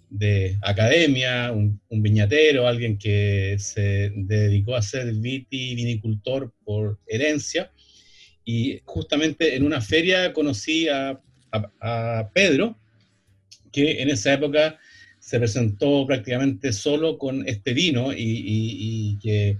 de 0.09 0.57
academia, 0.61 1.51
un, 1.51 1.81
viñatero, 1.89 2.65
alguien 2.65 2.97
que 2.97 3.57
se 3.59 4.13
dedicó 4.15 4.77
a 4.77 4.81
ser 4.81 5.11
viti 5.15 5.75
vinicultor 5.75 6.53
por 6.63 6.97
herencia. 7.07 7.73
Y 8.45 8.79
justamente 8.85 9.57
en 9.57 9.63
una 9.63 9.81
feria 9.81 10.31
conocí 10.31 10.87
a, 10.87 11.21
Pedro, 12.33 12.79
que 13.73 14.01
en 14.01 14.09
esa 14.09 14.31
época 14.31 14.79
se 15.19 15.39
presentó 15.39 16.07
prácticamente 16.07 16.71
solo 16.71 17.17
con 17.17 17.45
este 17.49 17.73
vino 17.73 18.13
y, 18.15 19.19
que 19.21 19.57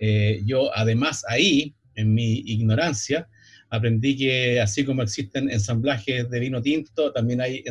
eh, 0.00 0.40
yo 0.44 0.74
además 0.74 1.24
ahí, 1.28 1.74
en 1.94 2.14
mi 2.14 2.38
ignorancia, 2.46 3.28
aprendí 3.68 4.16
que 4.16 4.58
así 4.60 4.84
como 4.84 5.02
existen 5.02 5.50
ensamblajes 5.50 6.28
de 6.28 6.40
vino 6.40 6.62
tinto, 6.62 7.12
también 7.12 7.40
hay 7.40 7.62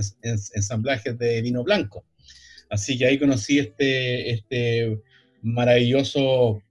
ensamblajes 0.53 1.17
de 1.17 1.41
vino 1.41 1.63
blanco. 1.63 2.05
Así 2.69 2.97
que 2.97 3.07
ahí 3.07 3.17
conocí 3.17 3.57
este, 3.57 4.29
este 4.29 5.01
maravilloso 5.41 6.61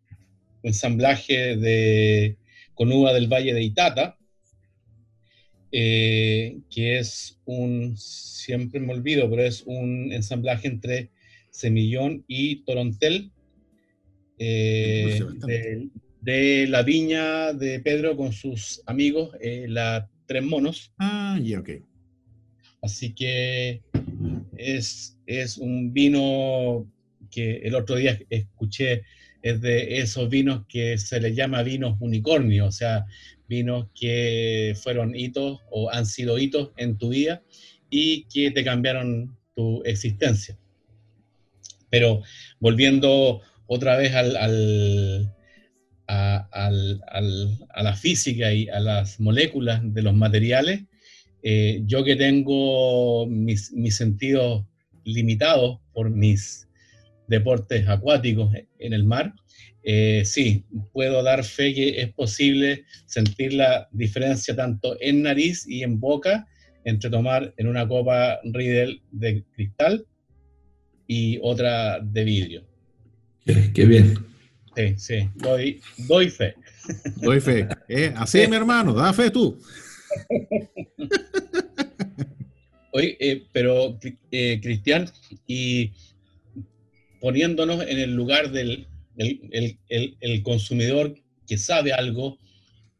ensamblaje 0.63 1.57
de 1.57 2.37
con 2.75 2.93
uva 2.93 3.13
del 3.13 3.27
Valle 3.27 3.53
de 3.53 3.63
Itata, 3.63 4.17
eh, 5.73 6.59
que 6.71 6.99
es 6.99 7.41
un, 7.45 7.97
siempre 7.97 8.79
me 8.79 8.93
olvido, 8.93 9.29
pero 9.29 9.43
es 9.43 9.65
un 9.67 10.13
ensamblaje 10.13 10.69
entre 10.69 11.11
Semillón 11.51 12.25
y 12.29 12.63
Torontel, 12.65 13.33
eh, 14.39 15.89
de 16.21 16.67
la 16.69 16.83
viña 16.83 17.53
de 17.53 17.81
Pedro 17.81 18.17
con 18.17 18.33
sus 18.33 18.83
amigos, 18.87 19.31
eh, 19.41 19.67
la 19.69 20.09
Tres 20.27 20.43
Monos. 20.43 20.93
Ah, 20.99 21.39
ya, 21.43 21.61
ok. 21.61 21.71
Así 22.83 23.15
que 23.15 23.83
es, 24.57 25.19
es 25.27 25.57
un 25.59 25.93
vino 25.93 26.87
que 27.31 27.57
el 27.59 27.75
otro 27.75 27.97
día 27.97 28.19
escuché, 28.31 29.03
es 29.43 29.61
de 29.61 29.99
esos 29.99 30.29
vinos 30.29 30.65
que 30.69 30.99
se 30.99 31.21
les 31.21 31.35
llama 31.35 31.63
vinos 31.63 31.97
unicornio, 32.01 32.67
o 32.67 32.73
sea, 32.73 33.07
vinos 33.49 33.89
que 33.99 34.75
fueron 34.81 35.15
hitos 35.17 35.61
o 35.71 35.91
han 35.91 36.07
sido 36.07 36.39
hitos 36.39 36.73
en 36.77 36.99
tu 36.99 37.11
vida 37.11 37.43
y 37.91 38.25
que 38.25 38.51
te 38.51 38.65
cambiaron 38.65 39.37
tu 39.55 39.83
existencia. 39.85 40.59
Pero 41.91 42.23
volviendo 42.61 43.41
otra 43.69 43.97
vez 43.97 44.15
al, 44.15 44.37
a, 46.09 46.71
la 46.71 47.95
física 47.95 48.53
y 48.53 48.69
a 48.69 48.81
las 48.81 49.21
moléculas 49.21 49.81
de 49.95 50.03
los 50.03 50.15
materiales, 50.15 50.83
eh, 51.43 51.83
yo 51.85 52.03
que 52.03 52.17
tengo 52.17 53.27
mis, 53.27 53.71
sentidos 53.91 54.65
limitados 55.05 55.79
por 55.93 56.11
mis 56.11 56.67
deportes 57.29 57.87
acuáticos 57.89 58.53
en 58.79 58.93
el 58.93 59.05
mar, 59.05 59.35
eh, 59.85 60.23
sí, 60.25 60.65
puedo 60.93 61.23
dar 61.23 61.45
fe 61.45 61.73
que 61.73 62.01
es 62.01 62.13
posible 62.13 62.85
sentir 63.07 63.53
la 63.53 63.89
diferencia 63.93 64.57
tanto 64.57 64.97
en 65.01 65.23
nariz 65.23 65.67
y 65.69 65.83
en 65.83 66.01
boca 66.01 66.47
entre 66.85 67.11
tomar 67.11 67.55
en 67.59 67.69
una 67.69 67.87
copa 67.87 68.41
Riedel 68.45 69.03
de 69.13 69.45
cristal 69.53 70.07
y 71.07 71.39
otra 71.43 72.01
de 72.01 72.25
vidrio. 72.25 72.68
Qué 73.75 73.85
bien. 73.85 74.19
Sí, 74.77 74.95
sí, 74.97 75.29
doy, 75.37 75.81
doy 76.07 76.31
fe. 76.31 76.55
Doy 77.17 77.41
fe. 77.41 77.67
¿eh? 77.89 78.13
Así, 78.17 78.47
mi 78.47 78.57
hermano, 78.57 78.93
da 78.93 79.13
fe 79.13 79.31
tú. 79.31 79.61
Oye, 82.93 83.17
eh, 83.21 83.47
pero 83.53 83.99
eh, 84.31 84.61
Cristian, 84.63 85.11
y 85.47 85.93
poniéndonos 87.21 87.83
en 87.83 87.99
el 87.99 88.15
lugar 88.15 88.53
del 88.53 88.87
el, 89.17 90.43
consumidor 90.43 91.15
que 91.47 91.59
sabe 91.59 91.93
algo, 91.93 92.39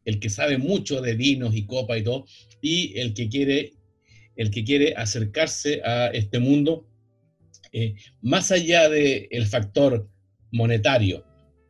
el 0.03 0.19
que 0.19 0.29
sabe 0.29 0.57
mucho 0.57 1.01
de 1.01 1.15
vinos 1.15 1.55
y 1.55 1.65
copa 1.65 1.97
y 1.97 2.03
todo, 2.03 2.25
y 2.61 2.99
el 2.99 3.13
que 3.13 3.29
quiere, 3.29 3.71
el 4.35 4.51
que 4.51 4.65
quiere 4.65 4.93
acercarse 4.97 5.81
a 5.85 6.07
este 6.07 6.39
mundo, 6.39 6.85
más 8.21 8.51
allá 8.51 8.89
del 8.89 9.47
factor 9.47 10.09
monetario, 10.51 11.23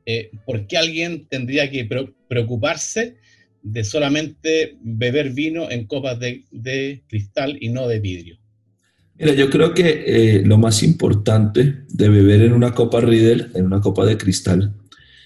eh, 0.05 0.31
¿por 0.45 0.65
qué 0.65 0.77
alguien 0.77 1.27
tendría 1.27 1.69
que 1.69 1.87
preocuparse 2.27 3.17
de 3.61 3.83
solamente 3.83 4.77
beber 4.81 5.31
vino 5.31 5.69
en 5.69 5.85
copas 5.85 6.19
de, 6.19 7.03
cristal 7.07 7.57
y 7.59 7.69
no 7.69 7.87
de 7.87 7.99
vidrio? 7.99 8.37
Mira, 9.17 9.33
yo 9.33 9.49
creo 9.49 9.73
que 9.73 10.03
eh, 10.07 10.41
lo 10.45 10.57
más 10.57 10.81
importante 10.81 11.83
de 11.89 12.09
beber 12.09 12.41
en 12.41 12.53
una 12.53 12.73
copa 12.73 13.01
Riedel, 13.01 13.51
en 13.53 13.65
una 13.65 13.81
copa 13.81 14.05
de 14.05 14.17
cristal, 14.17 14.73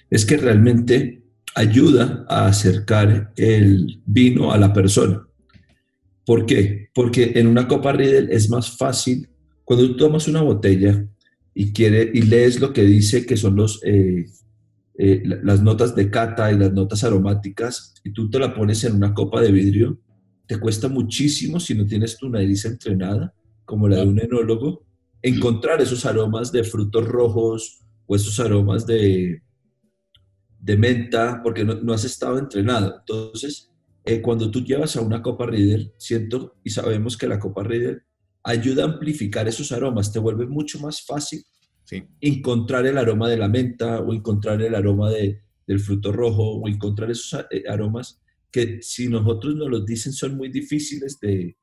es 0.09 0.25
que 0.25 0.37
realmente 0.37 1.21
ayuda 1.55 2.25
a 2.27 2.47
acercar 2.47 3.31
el 3.37 4.01
vino 4.05 4.51
a 4.51 4.57
la 4.57 4.73
persona. 4.73 5.25
¿Por 6.25 6.45
qué? 6.45 6.89
Porque 6.93 7.33
en 7.35 7.47
una 7.47 7.67
copa 7.67 7.91
Riedel 7.91 8.29
es 8.31 8.49
más 8.49 8.75
fácil, 8.77 9.29
cuando 9.63 9.87
tú 9.87 9.97
tomas 9.97 10.27
una 10.27 10.41
botella 10.41 11.07
y, 11.53 11.71
quiere, 11.71 12.11
y 12.13 12.23
lees 12.23 12.59
lo 12.59 12.73
que 12.73 12.83
dice 12.83 13.25
que 13.25 13.37
son 13.37 13.55
los, 13.55 13.81
eh, 13.83 14.25
eh, 14.97 15.23
las 15.43 15.61
notas 15.61 15.95
de 15.95 16.09
cata 16.09 16.51
y 16.51 16.57
las 16.57 16.71
notas 16.71 17.03
aromáticas 17.03 17.95
y 18.03 18.11
tú 18.11 18.29
te 18.29 18.39
la 18.39 18.53
pones 18.53 18.83
en 18.83 18.95
una 18.95 19.13
copa 19.13 19.41
de 19.41 19.51
vidrio, 19.51 19.99
te 20.45 20.59
cuesta 20.59 20.87
muchísimo 20.87 21.59
si 21.59 21.73
no 21.73 21.85
tienes 21.85 22.17
tu 22.17 22.29
nariz 22.29 22.65
entrenada, 22.65 23.33
como 23.65 23.87
la 23.87 23.97
de 23.97 24.05
un 24.05 24.19
enólogo, 24.19 24.85
encontrar 25.21 25.81
esos 25.81 26.05
aromas 26.05 26.51
de 26.51 26.63
frutos 26.63 27.07
rojos 27.07 27.79
o 28.05 28.15
esos 28.15 28.39
aromas 28.39 28.85
de, 28.85 29.41
de 30.59 30.77
menta, 30.77 31.41
porque 31.41 31.63
no, 31.63 31.93
has 31.93 32.03
estado 32.03 32.37
entrenado. 32.37 32.97
Entonces, 32.99 33.71
eh, 34.05 34.21
cuando 34.21 34.51
tú 34.51 34.63
llevas 34.63 34.95
a 34.95 35.01
una 35.01 35.21
copa 35.21 35.45
Riedel, 35.45 35.93
siento 35.97 36.55
y 36.63 36.71
sabemos 36.71 37.17
que 37.17 37.27
la 37.27 37.39
copa 37.39 37.63
Riedel 37.63 38.03
ayuda 38.43 38.83
a 38.83 38.87
amplificar 38.87 39.47
esos 39.47 39.71
aromas, 39.71 40.11
te 40.11 40.19
vuelve 40.19 40.45
mucho 40.45 40.79
más 40.79 41.05
fácil 41.05 41.43
encontrar 42.21 42.87
el 42.87 42.97
aroma 42.97 43.29
de 43.29 43.37
la 43.37 43.47
menta 43.47 43.99
o 43.99 44.13
encontrar 44.13 44.61
el 44.61 44.73
aroma 44.73 45.11
de, 45.11 45.41
del 45.67 45.79
fruto 45.79 46.11
rojo 46.11 46.55
o 46.55 46.67
encontrar 46.67 47.11
esos 47.11 47.45
eh, 47.51 47.63
aromas 47.69 48.19
que 48.51 48.81
si 48.81 49.07
nosotros 49.09 49.55
nos 49.55 49.69
los 49.69 49.85
dicen 49.85 50.11
son 50.11 50.35
muy 50.35 50.49
difíciles 50.49 51.19
de, 51.19 51.55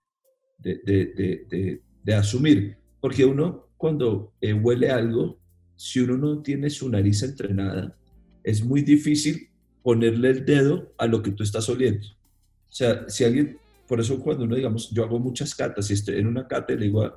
de, 0.59 1.81
de 2.03 2.15
asumir. 2.15 2.77
Porque 3.01 3.25
uno 3.25 3.71
cuando 3.81 4.35
eh, 4.43 4.53
huele 4.53 4.91
algo, 4.91 5.41
si 5.75 6.01
uno 6.01 6.19
no 6.19 6.43
tiene 6.43 6.69
su 6.69 6.87
nariz 6.91 7.23
entrenada, 7.23 7.97
es 8.45 8.63
muy 8.63 8.83
difícil 8.83 9.49
ponerle 9.83 10.29
el 10.29 10.45
dedo 10.45 10.93
a 10.99 11.07
lo 11.07 11.23
que 11.23 11.31
tú 11.31 11.43
estás 11.43 11.67
oliendo. 11.71 12.07
O 12.07 12.73
sea, 12.73 13.09
si 13.09 13.25
alguien, 13.25 13.59
por 13.91 13.99
eso 13.99 14.21
cuando 14.21 14.45
uno, 14.45 14.55
digamos, 14.55 14.89
yo 14.93 15.03
hago 15.03 15.19
muchas 15.19 15.53
catas, 15.53 15.91
y 15.91 15.95
estoy 15.95 16.19
en 16.19 16.29
una 16.29 16.47
cata 16.47 16.73
y 16.73 16.77
le 16.77 16.85
digo, 16.85 17.13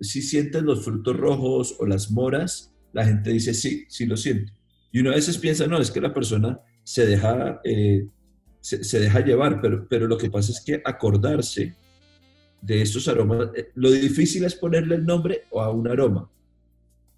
si 0.00 0.22
sientes 0.22 0.62
los 0.62 0.82
frutos 0.82 1.14
rojos 1.14 1.76
o 1.78 1.84
las 1.84 2.10
moras, 2.10 2.72
la 2.94 3.04
gente 3.04 3.28
dice 3.28 3.52
sí, 3.52 3.84
sí 3.90 4.06
lo 4.06 4.16
siento. 4.16 4.50
Y 4.90 5.00
uno 5.00 5.10
a 5.10 5.16
veces 5.16 5.36
piensa, 5.36 5.66
no, 5.66 5.78
es 5.78 5.90
que 5.90 6.00
la 6.00 6.14
persona 6.14 6.58
se 6.82 7.04
deja, 7.04 7.60
eh, 7.62 8.06
se, 8.58 9.00
deja 9.00 9.20
llevar, 9.20 9.60
pero, 9.60 9.86
pero 9.86 10.06
lo 10.06 10.16
que 10.16 10.30
pasa 10.30 10.50
es 10.52 10.62
que 10.62 10.80
acordarse 10.82 11.76
de 12.62 12.80
estos 12.80 13.06
aromas, 13.06 13.50
eh, 13.54 13.68
lo 13.74 13.90
difícil 13.90 14.44
es 14.44 14.54
ponerle 14.54 14.94
el 14.94 15.04
nombre 15.04 15.42
a 15.52 15.68
un 15.68 15.86
aroma, 15.86 16.30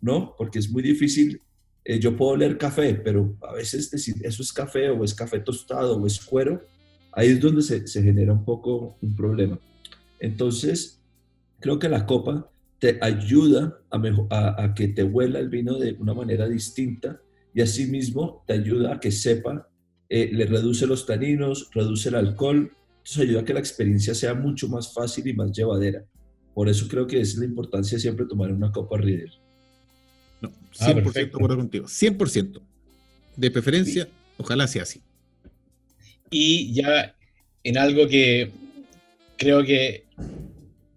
¿no? 0.00 0.34
Porque 0.36 0.58
es 0.58 0.68
muy 0.68 0.82
difícil. 0.82 1.40
Eh, 1.84 2.00
yo 2.00 2.16
puedo 2.16 2.36
leer 2.36 2.58
café, 2.58 2.92
pero 2.94 3.36
a 3.42 3.52
veces 3.52 3.88
decir 3.88 4.16
eso 4.24 4.42
es 4.42 4.52
café 4.52 4.90
o 4.90 5.04
es 5.04 5.14
café 5.14 5.38
tostado 5.38 5.96
o 5.96 6.06
es 6.08 6.18
cuero, 6.18 6.60
ahí 7.16 7.30
es 7.30 7.40
donde 7.40 7.62
se, 7.62 7.86
se 7.88 8.02
genera 8.02 8.32
un 8.32 8.44
poco 8.44 8.96
un 9.00 9.16
problema. 9.16 9.58
Entonces, 10.20 11.00
creo 11.58 11.78
que 11.78 11.88
la 11.88 12.06
copa 12.06 12.48
te 12.78 12.98
ayuda 13.00 13.80
a, 13.90 14.62
a, 14.62 14.74
que 14.74 14.88
te 14.88 15.02
huela 15.02 15.38
el 15.38 15.48
vino 15.48 15.78
de 15.78 15.96
una 15.98 16.14
manera 16.14 16.46
distinta 16.46 17.20
y 17.54 17.62
asimismo 17.62 18.44
te 18.46 18.52
ayuda 18.52 18.94
a 18.94 19.00
que 19.00 19.10
sepa, 19.10 19.68
eh, 20.10 20.30
le 20.30 20.44
reduce 20.44 20.86
los 20.86 21.06
taninos, 21.06 21.70
reduce 21.72 22.10
el 22.10 22.16
alcohol, 22.16 22.70
entonces 22.98 23.18
ayuda 23.18 23.40
a 23.40 23.44
que 23.44 23.54
la 23.54 23.60
experiencia 23.60 24.14
sea 24.14 24.34
mucho 24.34 24.68
más 24.68 24.92
fácil 24.92 25.26
y 25.26 25.32
más 25.32 25.52
llevadera. 25.52 26.04
Por 26.54 26.68
eso 26.68 26.86
creo 26.86 27.06
que 27.06 27.20
es 27.20 27.36
la 27.38 27.46
importancia 27.46 27.98
siempre 27.98 28.26
tomar 28.26 28.52
una 28.52 28.70
copa 28.70 28.98
Riedel. 28.98 29.32
No, 30.42 30.50
100% 30.50 31.08
ah, 31.08 31.12
de 31.12 31.20
acuerdo 31.22 31.56
contigo, 31.56 31.86
100%. 31.86 32.60
De 33.36 33.50
preferencia, 33.50 34.08
ojalá 34.36 34.66
sea 34.66 34.82
así. 34.82 35.00
Y 36.30 36.72
ya 36.72 37.14
en 37.64 37.78
algo 37.78 38.08
que 38.08 38.50
creo 39.36 39.64
que 39.64 40.04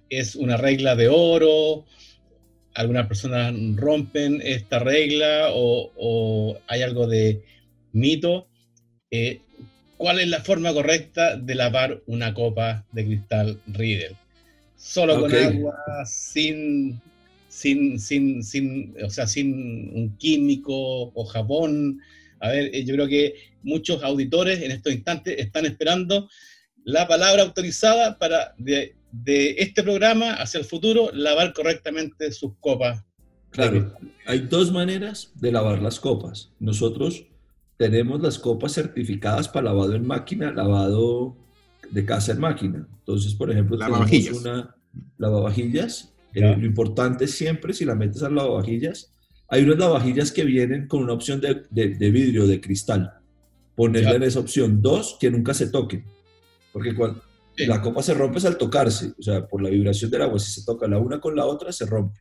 es 0.09 0.35
una 0.35 0.57
regla 0.57 0.95
de 0.95 1.07
oro, 1.07 1.85
algunas 2.73 3.07
personas 3.07 3.53
rompen 3.75 4.41
esta 4.43 4.79
regla 4.79 5.49
o, 5.51 6.57
hay 6.67 6.81
algo 6.81 7.07
de 7.07 7.43
mito. 7.91 8.47
Eh, 9.11 9.41
¿Cuál 9.97 10.19
es 10.21 10.29
la 10.29 10.41
forma 10.41 10.73
correcta 10.73 11.35
de 11.35 11.55
lavar 11.55 12.01
una 12.05 12.33
copa 12.33 12.85
de 12.93 13.05
cristal 13.05 13.59
Riedel? 13.67 14.15
Solo 14.77 15.19
con 15.19 15.35
agua, 15.35 15.75
sin, 16.05 17.01
sin, 17.49 17.99
sin, 17.99 18.41
sin, 18.41 18.95
o 19.03 19.09
sea, 19.09 19.27
sin 19.27 19.91
un 19.93 20.15
químico 20.17 21.11
o 21.13 21.25
jabón. 21.25 21.99
A 22.39 22.49
ver, 22.49 22.73
eh, 22.73 22.85
yo 22.85 22.95
creo 22.95 23.07
que 23.07 23.35
muchos 23.63 24.03
auditores 24.03 24.61
en 24.61 24.71
estos 24.71 24.93
instantes 24.93 25.37
están 25.37 25.65
esperando 25.65 26.29
la 26.83 27.07
palabra 27.07 27.43
autorizada 27.43 28.17
para 28.17 28.53
de, 28.57 28.95
este 29.57 29.83
programa 29.83 30.33
hacia 30.33 30.59
el 30.59 30.65
futuro 30.65 31.09
lavar 31.13 31.53
correctamente 31.53 32.31
sus 32.31 32.53
copas. 32.59 33.03
Claro, 33.49 33.93
hay 34.25 34.39
dos 34.39 34.71
maneras 34.71 35.31
de 35.35 35.51
lavar 35.51 35.81
las 35.81 35.99
copas. 35.99 36.51
Nosotros 36.59 37.25
tenemos 37.77 38.21
las 38.21 38.37
copas 38.37 38.73
certificadas 38.73 39.47
para 39.47 39.65
lavado 39.65 39.95
en 39.95 40.05
máquina, 40.05 40.51
lavado 40.51 41.35
de 41.89 42.05
casa 42.05 42.33
en 42.33 42.39
máquina. 42.39 42.87
Entonces, 42.99 43.33
por 43.33 43.49
ejemplo, 43.49 43.77
tenemos 43.77 44.41
una 44.41 44.75
lavavajillas. 45.17 46.13
Eh, 46.33 46.41
lo 46.41 46.65
importante 46.65 47.27
siempre, 47.27 47.73
si 47.73 47.85
la 47.85 47.95
metes 47.95 48.21
a 48.21 48.29
lavavajillas, 48.29 49.11
hay 49.49 49.63
unas 49.63 49.77
lavavajillas 49.77 50.31
que 50.31 50.43
vienen 50.43 50.87
con 50.87 51.03
una 51.03 51.13
opción 51.13 51.41
de, 51.41 51.63
de, 51.69 52.11
vidrio, 52.11 52.47
de 52.47 52.61
cristal. 52.61 53.13
Ponerle 53.75 54.15
en 54.15 54.23
esa 54.23 54.39
opción 54.39 54.81
dos 54.81 55.17
que 55.19 55.31
nunca 55.31 55.53
se 55.53 55.69
toquen 55.69 56.03
porque 56.71 56.95
cuando 56.95 57.21
la 57.57 57.81
copa 57.81 58.01
se 58.01 58.13
rompe 58.13 58.37
es 58.37 58.45
al 58.45 58.57
tocarse, 58.57 59.13
o 59.17 59.21
sea, 59.21 59.45
por 59.47 59.61
la 59.61 59.69
vibración 59.69 60.09
del 60.11 60.21
agua, 60.21 60.39
si 60.39 60.51
se 60.51 60.65
toca 60.65 60.87
la 60.87 60.97
una 60.97 61.19
con 61.19 61.35
la 61.35 61.45
otra, 61.45 61.71
se 61.71 61.85
rompe. 61.85 62.19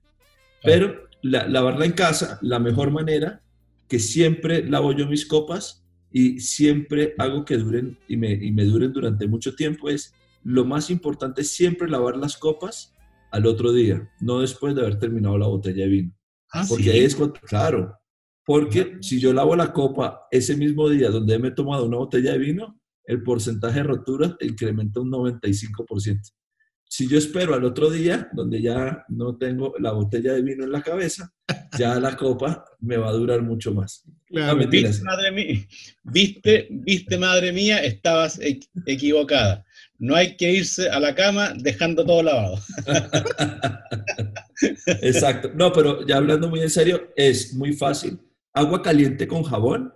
Pero 0.62 1.08
lavarla 1.22 1.84
en 1.84 1.92
casa, 1.92 2.38
la 2.42 2.58
mejor 2.58 2.90
manera, 2.90 3.42
que 3.86 3.98
siempre 3.98 4.64
lavo 4.64 4.92
yo 4.92 5.06
mis 5.06 5.26
copas 5.26 5.84
y 6.10 6.40
siempre 6.40 7.14
hago 7.18 7.44
que 7.44 7.56
duren 7.56 7.98
y 8.08 8.16
me, 8.16 8.32
y 8.32 8.50
me 8.50 8.64
duren 8.64 8.92
durante 8.92 9.28
mucho 9.28 9.54
tiempo, 9.54 9.88
es 9.88 10.14
lo 10.42 10.64
más 10.64 10.90
importante 10.90 11.44
siempre 11.44 11.88
lavar 11.88 12.16
las 12.16 12.36
copas 12.36 12.94
al 13.30 13.46
otro 13.46 13.72
día, 13.72 14.10
no 14.20 14.40
después 14.40 14.74
de 14.74 14.80
haber 14.80 14.98
terminado 14.98 15.38
la 15.38 15.46
botella 15.46 15.84
de 15.84 15.88
vino. 15.88 16.17
Ah, 16.52 16.64
porque 16.68 16.90
ahí 16.90 17.00
es 17.00 17.14
cuando, 17.14 17.34
claro, 17.40 17.98
porque 18.44 18.96
si 19.00 19.20
yo 19.20 19.32
lavo 19.32 19.54
la 19.54 19.72
copa 19.72 20.26
ese 20.30 20.56
mismo 20.56 20.88
día 20.88 21.10
donde 21.10 21.38
me 21.38 21.48
he 21.48 21.52
tomado 21.52 21.84
una 21.84 21.98
botella 21.98 22.32
de 22.32 22.38
vino, 22.38 22.80
el 23.04 23.22
porcentaje 23.22 23.80
de 23.80 23.82
rotura 23.84 24.36
incrementa 24.40 25.00
un 25.00 25.10
95%. 25.10 26.32
Si 26.90 27.06
yo 27.06 27.18
espero 27.18 27.54
al 27.54 27.64
otro 27.64 27.90
día, 27.90 28.28
donde 28.32 28.62
ya 28.62 29.04
no 29.08 29.36
tengo 29.36 29.74
la 29.78 29.92
botella 29.92 30.32
de 30.32 30.42
vino 30.42 30.64
en 30.64 30.72
la 30.72 30.82
cabeza, 30.82 31.30
ya 31.78 32.00
la 32.00 32.16
copa 32.16 32.64
me 32.80 32.96
va 32.96 33.10
a 33.10 33.12
durar 33.12 33.42
mucho 33.42 33.74
más. 33.74 34.04
Claro, 34.26 34.66
viste, 34.66 35.04
madre 35.04 35.30
mía, 35.30 35.66
viste, 36.02 36.68
viste, 36.70 37.18
madre 37.18 37.52
mía, 37.52 37.84
estabas 37.84 38.40
equivocada. 38.86 39.64
No 39.98 40.14
hay 40.14 40.36
que 40.36 40.52
irse 40.52 40.88
a 40.88 41.00
la 41.00 41.14
cama 41.14 41.54
dejando 41.56 42.04
todo 42.04 42.22
lavado. 42.22 42.58
Exacto. 45.02 45.50
No, 45.54 45.72
pero 45.72 46.06
ya 46.06 46.18
hablando 46.18 46.48
muy 46.48 46.60
en 46.60 46.70
serio, 46.70 47.08
es 47.16 47.54
muy 47.54 47.72
fácil. 47.72 48.20
Agua 48.52 48.80
caliente 48.80 49.26
con 49.26 49.42
jabón, 49.42 49.92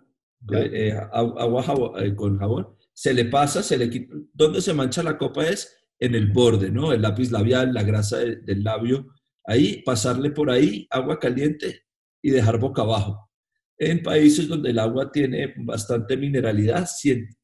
eh, 0.53 0.93
agua 1.13 1.65
eh, 2.01 2.15
con 2.15 2.39
jabón, 2.39 2.69
se 2.93 3.15
le 3.15 3.27
pasa, 3.27 3.63
se 3.63 3.79
le 3.79 3.89
quita. 3.89 4.15
¿Dónde 4.33 4.61
se 4.61 4.75
mancha 4.75 5.03
la 5.03 5.17
copa 5.17 5.47
es? 5.47 5.77
En 5.99 6.17
el 6.17 6.33
borde, 6.33 6.71
¿no? 6.71 6.93
El 6.93 7.03
lápiz 7.03 7.31
labial, 7.31 7.73
la 7.73 7.85
grasa 7.85 8.19
del 8.19 8.65
labio. 8.65 9.07
Ahí, 9.45 9.83
pasarle 9.83 10.31
por 10.31 10.51
ahí 10.51 10.87
agua 10.91 11.19
caliente 11.19 11.83
y 12.21 12.31
dejar 12.31 12.59
boca 12.59 12.83
abajo. 12.83 13.31
En 13.79 14.03
países 14.03 14.49
donde 14.49 14.71
el 14.71 14.79
agua 14.79 15.11
tiene 15.11 15.55
bastante 15.59 16.17
mineralidad, 16.17 16.89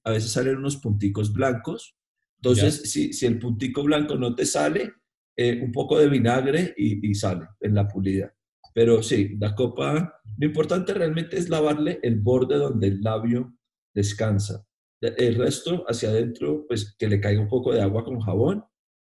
a 0.04 0.10
veces 0.10 0.30
salen 0.30 0.56
unos 0.56 0.76
punticos 0.76 1.32
blancos. 1.32 1.97
Entonces, 2.40 2.90
si, 2.90 3.12
si, 3.12 3.26
el 3.26 3.38
puntico 3.38 3.82
blanco 3.82 4.14
no 4.16 4.34
te 4.34 4.46
sale, 4.46 4.92
eh, 5.36 5.60
un 5.62 5.72
poco 5.72 5.98
de 5.98 6.08
vinagre 6.08 6.74
y, 6.76 7.10
y 7.10 7.14
sale 7.14 7.46
en 7.60 7.74
la 7.74 7.86
pulida. 7.86 8.32
Pero 8.74 9.02
sí, 9.02 9.36
la 9.40 9.54
copa, 9.54 10.20
lo 10.36 10.46
importante 10.46 10.94
realmente 10.94 11.36
es 11.36 11.48
lavarle 11.48 11.98
el 12.02 12.20
borde 12.20 12.56
donde 12.56 12.88
el 12.88 13.00
labio 13.00 13.54
descansa. 13.92 14.64
El 15.00 15.36
resto 15.36 15.84
hacia 15.88 16.10
adentro, 16.10 16.64
pues 16.66 16.94
que 16.98 17.08
le 17.08 17.20
caiga 17.20 17.40
un 17.40 17.48
poco 17.48 17.72
de 17.72 17.82
agua 17.82 18.04
con 18.04 18.20
jabón 18.20 18.64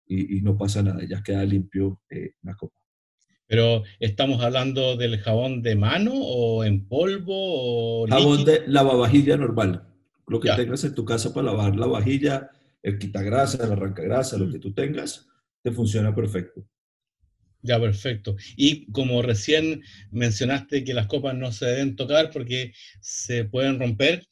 y, 0.06 0.40
no 0.40 0.56
pasa 0.56 0.82
nada, 0.82 1.00
ya 1.06 1.22
queda 1.22 1.44
limpio 1.44 2.00
eh, 2.08 2.32
la 2.42 2.54
copa. 2.54 2.78
Pero 3.46 3.82
estamos 3.98 4.42
hablando 4.42 4.96
del 4.96 5.18
jabón 5.20 5.62
de 5.62 5.76
mano 5.76 6.12
o 6.14 6.64
en 6.64 6.86
polvo 6.86 8.02
o 8.02 8.06
jabón 8.06 8.44
de 8.44 8.62
lavavajilla 8.66 9.36
normal. 9.36 9.86
Lo 10.26 10.40
que 10.40 10.50
tengas 10.52 10.84
en 10.84 10.94
tu 10.94 11.06
casa 11.06 11.32
para 11.32 11.46
lavar 11.46 11.76
la 11.76 11.86
vajilla, 11.86 12.50
el 12.82 12.98
quitagrasa, 12.98 13.64
el 13.64 13.72
arrancagrasa, 13.72 14.38
lo 14.38 14.46
mm. 14.46 14.52
que 14.52 14.58
tú 14.58 14.72
tengas, 14.72 15.26
te 15.62 15.72
funciona 15.72 16.14
perfecto. 16.14 16.66
Ya, 17.60 17.80
perfecto. 17.80 18.36
Y 18.56 18.90
como 18.92 19.20
recién 19.20 19.82
mencionaste 20.10 20.84
que 20.84 20.94
las 20.94 21.06
copas 21.06 21.34
no 21.34 21.50
se 21.52 21.66
deben 21.66 21.96
tocar 21.96 22.30
porque 22.30 22.72
se 23.00 23.44
pueden 23.44 23.78
romper, 23.78 24.26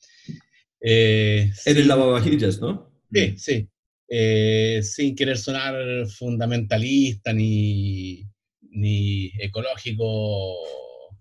eh, 0.81 1.51
en 1.65 1.77
el 1.77 1.89
lavavajillas, 1.89 2.61
¿no? 2.61 2.93
Sí, 3.13 3.35
sí. 3.37 3.69
Eh, 4.09 4.81
sin 4.83 5.17
querer 5.17 5.37
sonar 5.37 6.07
fundamentalista 6.07 7.33
ni, 7.33 8.25
ni 8.61 9.33
ecológico 9.41 10.55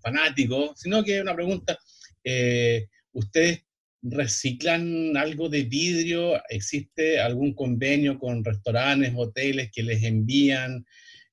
fanático, 0.00 0.72
sino 0.76 1.02
que 1.02 1.20
una 1.20 1.34
pregunta, 1.34 1.76
eh, 2.22 2.86
¿ustedes 3.12 3.65
reciclan 4.10 5.16
algo 5.16 5.48
de 5.48 5.64
vidrio? 5.64 6.40
¿Existe 6.48 7.20
algún 7.20 7.54
convenio 7.54 8.18
con 8.18 8.44
restaurantes, 8.44 9.12
hoteles 9.16 9.70
que 9.72 9.82
les 9.82 10.02
envían 10.02 10.84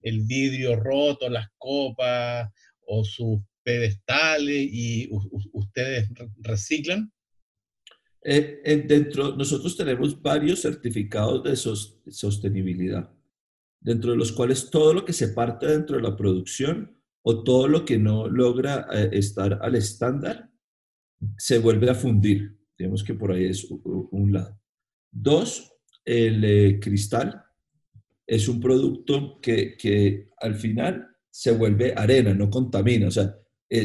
el 0.02 0.22
vidrio 0.22 0.76
roto, 0.76 1.30
las 1.30 1.48
copas 1.58 2.50
o 2.86 3.04
sus 3.04 3.40
pedestales 3.64 4.68
y 4.72 5.10
ustedes 5.54 6.10
reciclan? 6.40 7.12
Eh, 8.26 8.86
dentro, 8.88 9.36
nosotros 9.36 9.76
tenemos 9.76 10.22
varios 10.22 10.62
certificados 10.62 11.44
de 11.44 11.56
sostenibilidad, 12.12 13.12
dentro 13.82 14.12
de 14.12 14.18
los 14.18 14.32
cuales 14.32 14.70
todo 14.70 14.94
lo 14.94 15.04
que 15.04 15.12
se 15.12 15.30
parte 15.30 15.68
dentro 15.68 15.98
de 15.98 16.04
la 16.04 16.16
producción 16.16 16.98
o 17.22 17.44
todo 17.44 17.68
lo 17.68 17.84
que 17.84 17.98
no 17.98 18.28
logra 18.28 18.88
eh, 18.94 19.10
estar 19.14 19.60
al 19.62 19.76
estándar 19.76 20.50
se 21.38 21.58
vuelve 21.58 21.90
a 21.90 21.96
fundir. 21.96 22.58
Digamos 22.78 23.04
que 23.04 23.14
por 23.14 23.32
ahí 23.32 23.46
es 23.46 23.68
un 23.70 24.34
lado. 24.34 24.60
Dos, 25.12 25.74
el 26.04 26.44
eh, 26.44 26.80
cristal 26.80 27.44
es 28.26 28.48
un 28.48 28.60
producto 28.60 29.40
que, 29.42 29.78
que, 29.78 30.30
al 30.38 30.56
final 30.56 31.08
se 31.30 31.52
vuelve 31.52 31.94
arena, 31.96 32.34
no 32.34 32.50
contamina. 32.50 33.08
O 33.08 33.12
sea, 33.12 33.36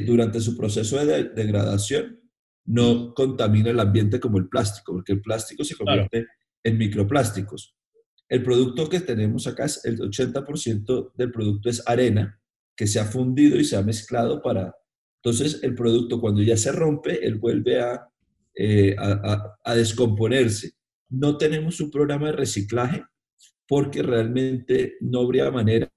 durante 0.04 0.40
su 0.40 0.56
proceso 0.56 1.04
de 1.04 1.24
degradación, 1.24 2.20
no 2.66 3.14
contamina 3.14 3.70
el 3.70 3.80
ambiente 3.80 4.20
como 4.20 4.38
el 4.38 4.48
plástico, 4.48 4.92
porque 4.92 5.12
el 5.12 5.22
plástico 5.22 5.64
se 5.64 5.76
convierte 5.76 6.26
en 6.62 6.78
microplásticos. 6.78 7.74
El 8.28 8.42
producto 8.42 8.88
que 8.88 9.00
tenemos 9.00 9.46
acá 9.46 9.64
es 9.64 9.84
el 9.84 9.98
80% 9.98 11.12
del 11.14 11.32
producto 11.32 11.70
es 11.70 11.82
arena 11.86 12.38
que 12.76 12.86
se 12.86 13.00
ha 13.00 13.06
fundido 13.06 13.58
y 13.58 13.64
se 13.64 13.76
ha 13.76 13.82
mezclado 13.82 14.42
para, 14.42 14.74
Entonces, 15.22 15.60
el 15.62 15.74
producto 15.74 16.20
cuando 16.20 16.42
ya 16.42 16.56
se 16.56 16.70
rompe, 16.70 17.26
él 17.26 17.36
vuelve 17.36 17.80
a, 17.80 18.06
eh, 18.60 18.96
a, 18.98 19.74
descomponerse. 19.76 20.72
No 21.08 21.38
tenemos 21.38 21.80
un 21.80 21.92
programa 21.92 22.26
de 22.26 22.32
reciclaje 22.32 23.04
porque 23.68 24.02
realmente 24.02 24.94
no 25.00 25.20
habría 25.20 25.48
manera 25.52 25.88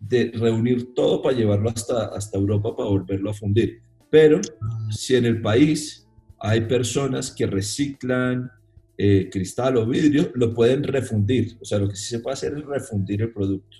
de 0.00 0.32
reunir 0.34 0.94
todo 0.94 1.22
para 1.22 1.36
llevarlo 1.36 1.70
hasta, 1.70 2.06
hasta 2.06 2.38
Europa 2.38 2.74
para 2.74 2.88
volverlo 2.88 3.30
a 3.30 3.34
fundir. 3.34 3.80
Pero 4.10 4.40
si 4.90 5.14
en 5.14 5.26
el 5.26 5.40
país 5.40 6.08
hay 6.40 6.62
personas 6.62 7.30
que 7.30 7.46
reciclan 7.46 8.50
eh, 8.98 9.28
cristal 9.30 9.76
o 9.76 9.86
vidrio, 9.86 10.32
lo 10.34 10.52
pueden 10.52 10.82
refundir. 10.82 11.56
O 11.60 11.64
sea, 11.64 11.78
lo 11.78 11.88
que 11.88 11.94
sí 11.94 12.06
se 12.06 12.18
puede 12.18 12.34
hacer 12.34 12.58
es 12.58 12.64
refundir 12.64 13.22
el 13.22 13.32
producto. 13.32 13.76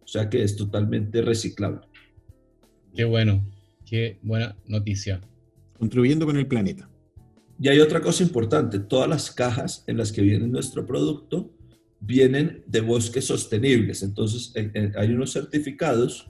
O 0.00 0.06
sea 0.08 0.28
que 0.28 0.42
es 0.42 0.56
totalmente 0.56 1.22
reciclable. 1.22 1.86
Qué 2.92 3.04
bueno, 3.04 3.44
qué 3.86 4.18
buena 4.20 4.56
noticia. 4.66 5.20
Contribuyendo 5.78 6.26
con 6.26 6.36
el 6.36 6.48
planeta. 6.48 6.91
Y 7.62 7.68
hay 7.68 7.78
otra 7.78 8.00
cosa 8.00 8.24
importante, 8.24 8.80
todas 8.80 9.08
las 9.08 9.30
cajas 9.30 9.84
en 9.86 9.96
las 9.96 10.10
que 10.10 10.20
viene 10.20 10.48
nuestro 10.48 10.84
producto 10.84 11.54
vienen 12.00 12.64
de 12.66 12.80
bosques 12.80 13.24
sostenibles. 13.24 14.02
Entonces, 14.02 14.52
hay 14.96 15.12
unos 15.12 15.32
certificados 15.32 16.28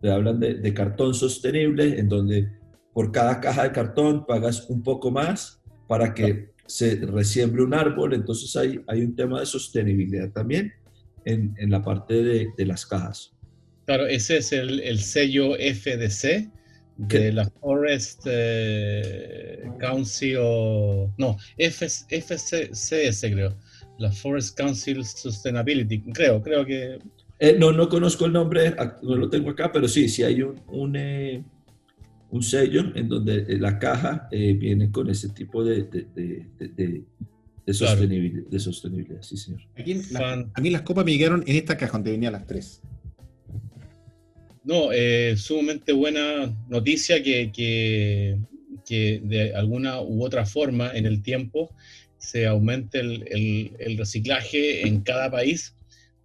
que 0.00 0.10
hablan 0.10 0.40
de, 0.40 0.74
cartón 0.74 1.14
sostenible, 1.14 2.00
en 2.00 2.08
donde 2.08 2.48
por 2.92 3.12
cada 3.12 3.38
caja 3.38 3.62
de 3.62 3.70
cartón 3.70 4.26
pagas 4.26 4.68
un 4.70 4.82
poco 4.82 5.12
más 5.12 5.62
para 5.86 6.12
que 6.14 6.50
se 6.66 6.96
resiembre 6.96 7.62
un 7.62 7.74
árbol. 7.74 8.12
Entonces, 8.12 8.56
hay, 8.56 8.80
hay 8.88 9.02
un 9.02 9.14
tema 9.14 9.38
de 9.38 9.46
sostenibilidad 9.46 10.32
también 10.32 10.72
en, 11.24 11.54
en 11.58 11.70
la 11.70 11.80
parte 11.80 12.24
de, 12.24 12.66
las 12.66 12.84
cajas. 12.86 13.32
Claro, 13.84 14.08
ese 14.08 14.38
es 14.38 14.50
el 14.50 14.98
sello 14.98 15.52
FDC 15.54 16.50
de 16.96 17.32
la 17.32 17.48
Forest 17.48 18.26
eh, 18.26 19.62
Council, 19.78 20.38
no, 21.16 21.36
FCS 21.58 23.20
creo, 23.22 23.56
la 23.98 24.12
Forest 24.12 24.56
Council 24.56 25.04
Sustainability, 25.04 26.00
creo, 26.12 26.42
creo 26.42 26.64
que... 26.64 26.98
Eh, 27.38 27.56
no, 27.58 27.72
no 27.72 27.88
conozco 27.88 28.26
el 28.26 28.32
nombre, 28.32 28.74
no 29.02 29.16
lo 29.16 29.28
tengo 29.28 29.50
acá, 29.50 29.72
pero 29.72 29.88
sí, 29.88 30.08
sí 30.08 30.22
hay 30.22 30.42
un, 30.42 30.60
un, 30.68 30.94
eh, 30.96 31.42
un 32.30 32.42
sello 32.42 32.92
en 32.94 33.08
donde 33.08 33.58
la 33.58 33.78
caja 33.78 34.28
viene 34.30 34.90
con 34.90 35.10
ese 35.10 35.30
tipo 35.30 35.64
de, 35.64 35.82
de, 35.82 36.46
de, 36.58 37.04
de 37.66 37.74
sostenibilidad, 37.74 38.46
de 38.48 38.58
sostenibilidad, 38.58 39.22
sí, 39.22 39.36
señor. 39.36 39.60
Aquí, 39.76 40.00
a 40.14 40.60
mí 40.60 40.70
las 40.70 40.82
copas 40.82 41.04
me 41.04 41.12
llegaron 41.12 41.42
en 41.46 41.56
esta 41.56 41.76
caja 41.76 41.92
donde 41.92 42.10
venían 42.12 42.32
las 42.32 42.46
tres. 42.46 42.82
No, 44.64 44.92
eh, 44.92 45.34
sumamente 45.36 45.92
buena 45.92 46.54
noticia 46.68 47.22
que, 47.22 47.50
que, 47.52 49.20
de 49.24 49.54
alguna 49.54 50.00
u 50.00 50.22
otra 50.22 50.44
forma 50.44 50.92
en 50.92 51.06
el 51.06 51.22
tiempo 51.22 51.74
se 52.18 52.46
aumente 52.46 53.00
el, 53.00 53.74
el, 53.78 53.98
reciclaje 53.98 54.86
en 54.86 55.00
cada 55.00 55.30
país 55.30 55.74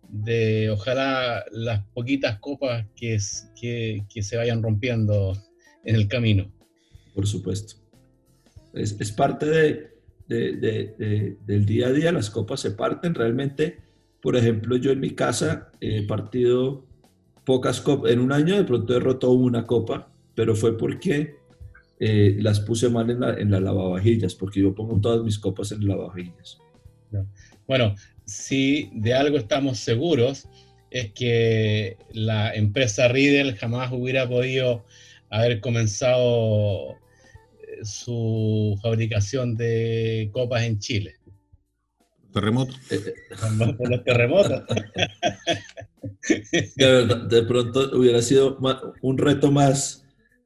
de 0.09 0.69
ojalá 0.69 1.45
las 1.51 1.83
poquitas 1.93 2.39
copas 2.39 2.85
que, 2.95 3.17
que, 3.59 4.03
que, 4.13 4.21
se 4.21 4.37
vayan 4.37 4.61
rompiendo 4.61 5.33
en 5.83 5.95
el 5.95 6.07
camino. 6.07 6.51
Por 7.15 7.25
supuesto. 7.25 7.75
Es, 8.73 8.95
es 8.99 9.11
parte 9.11 9.45
de, 9.47 9.97
de, 10.27 11.37
del 11.45 11.65
día 11.65 11.87
a 11.87 11.91
día, 11.91 12.11
las 12.11 12.29
copas 12.29 12.59
se 12.59 12.71
parten 12.71 13.15
realmente. 13.15 13.79
Por 14.21 14.35
ejemplo, 14.35 14.75
yo 14.77 14.91
en 14.91 14.99
mi 14.99 15.11
casa 15.11 15.71
he 15.79 16.03
partido 16.05 16.86
pocas 17.47 17.79
copas. 17.79 18.11
En 18.11 18.19
un 18.19 18.33
año 18.33 18.57
de 18.57 18.65
pronto 18.65 18.93
he 18.93 18.99
roto 18.99 19.31
una 19.31 19.65
copa, 19.65 20.11
pero 20.35 20.53
fue 20.53 20.77
porque 20.77 21.35
eh, 21.97 22.35
las 22.41 22.59
puse 22.59 22.89
mal 22.89 23.09
en, 23.09 23.21
la, 23.21 23.35
en 23.35 23.49
las 23.49 23.61
lavavajillas, 23.61 24.35
porque 24.35 24.59
yo 24.59 24.75
pongo 24.75 24.99
todas 24.99 25.23
mis 25.23 25.39
copas 25.39 25.71
en 25.71 25.87
lavavajillas. 25.87 26.57
Bueno, 27.65 27.95
si 28.25 28.89
de 28.93 29.13
algo 29.13 29.37
estamos 29.37 29.79
seguros, 29.79 30.49
es 30.91 31.13
que 31.13 31.95
la 32.11 32.53
empresa 32.53 33.07
Riedel 33.07 33.55
jamás 33.55 33.93
hubiera 33.93 34.27
podido 34.27 34.83
haber 35.29 35.61
comenzado 35.61 36.91
eh, 36.91 37.83
su 37.83 38.77
fabricación 38.81 39.55
de 39.55 40.29
copas 40.33 40.63
en 40.63 40.79
Chile. 40.79 41.15
Terremoto. 42.37 42.73
Por 43.77 43.89
los 43.89 44.03
terremotos. 44.03 44.63
De, 46.77 47.43
pronto 47.47 47.97
hubiera 47.97 48.21
sido 48.21 48.59
un 49.01 49.17
reto 49.17 49.51
más, 49.51 50.05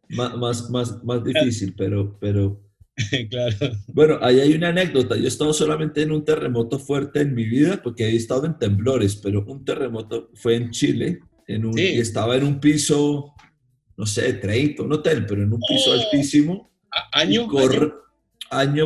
más, 0.10 0.70
más, 0.70 1.04
más, 1.04 1.24
difícil, 1.24 1.74
pero, 1.78 2.18
pero... 2.20 2.62
Claro. 3.30 3.56
Bueno, 3.88 4.20
ahí 4.22 4.40
hay 4.40 4.54
una 4.54 4.70
anécdota. 4.70 5.18
Yo 5.18 5.26
he 5.26 5.28
estado 5.28 5.54
solamente 5.54 6.02
en 6.02 6.12
un 6.12 6.24
terremoto 6.24 6.80
fuerte 6.80 7.22
en 7.22 7.34
mi 7.34 7.46
vida, 7.46 7.82
porque 7.82 8.06
he 8.06 8.16
estado 8.16 8.46
en 8.46 8.58
temblores, 8.58 9.18
pero 9.18 9.44
un 9.46 9.66
terremoto 9.66 10.30
fue 10.36 10.56
en 10.56 10.72
Chile, 10.72 11.20
en 11.48 11.66
un, 11.66 11.78
y 11.78 12.00
estaba 12.00 12.38
en 12.38 12.44
un 12.44 12.60
piso, 12.60 13.34
no 13.98 14.06
sé, 14.06 14.34
30, 14.34 14.84
un 14.84 14.94
hotel, 14.94 15.26
pero 15.26 15.44
en 15.44 15.52
un 15.52 15.60
piso 15.68 15.92
oh. 15.92 15.94
altísimo. 15.94 16.72
¿Año? 17.12 17.48
año 17.50 17.94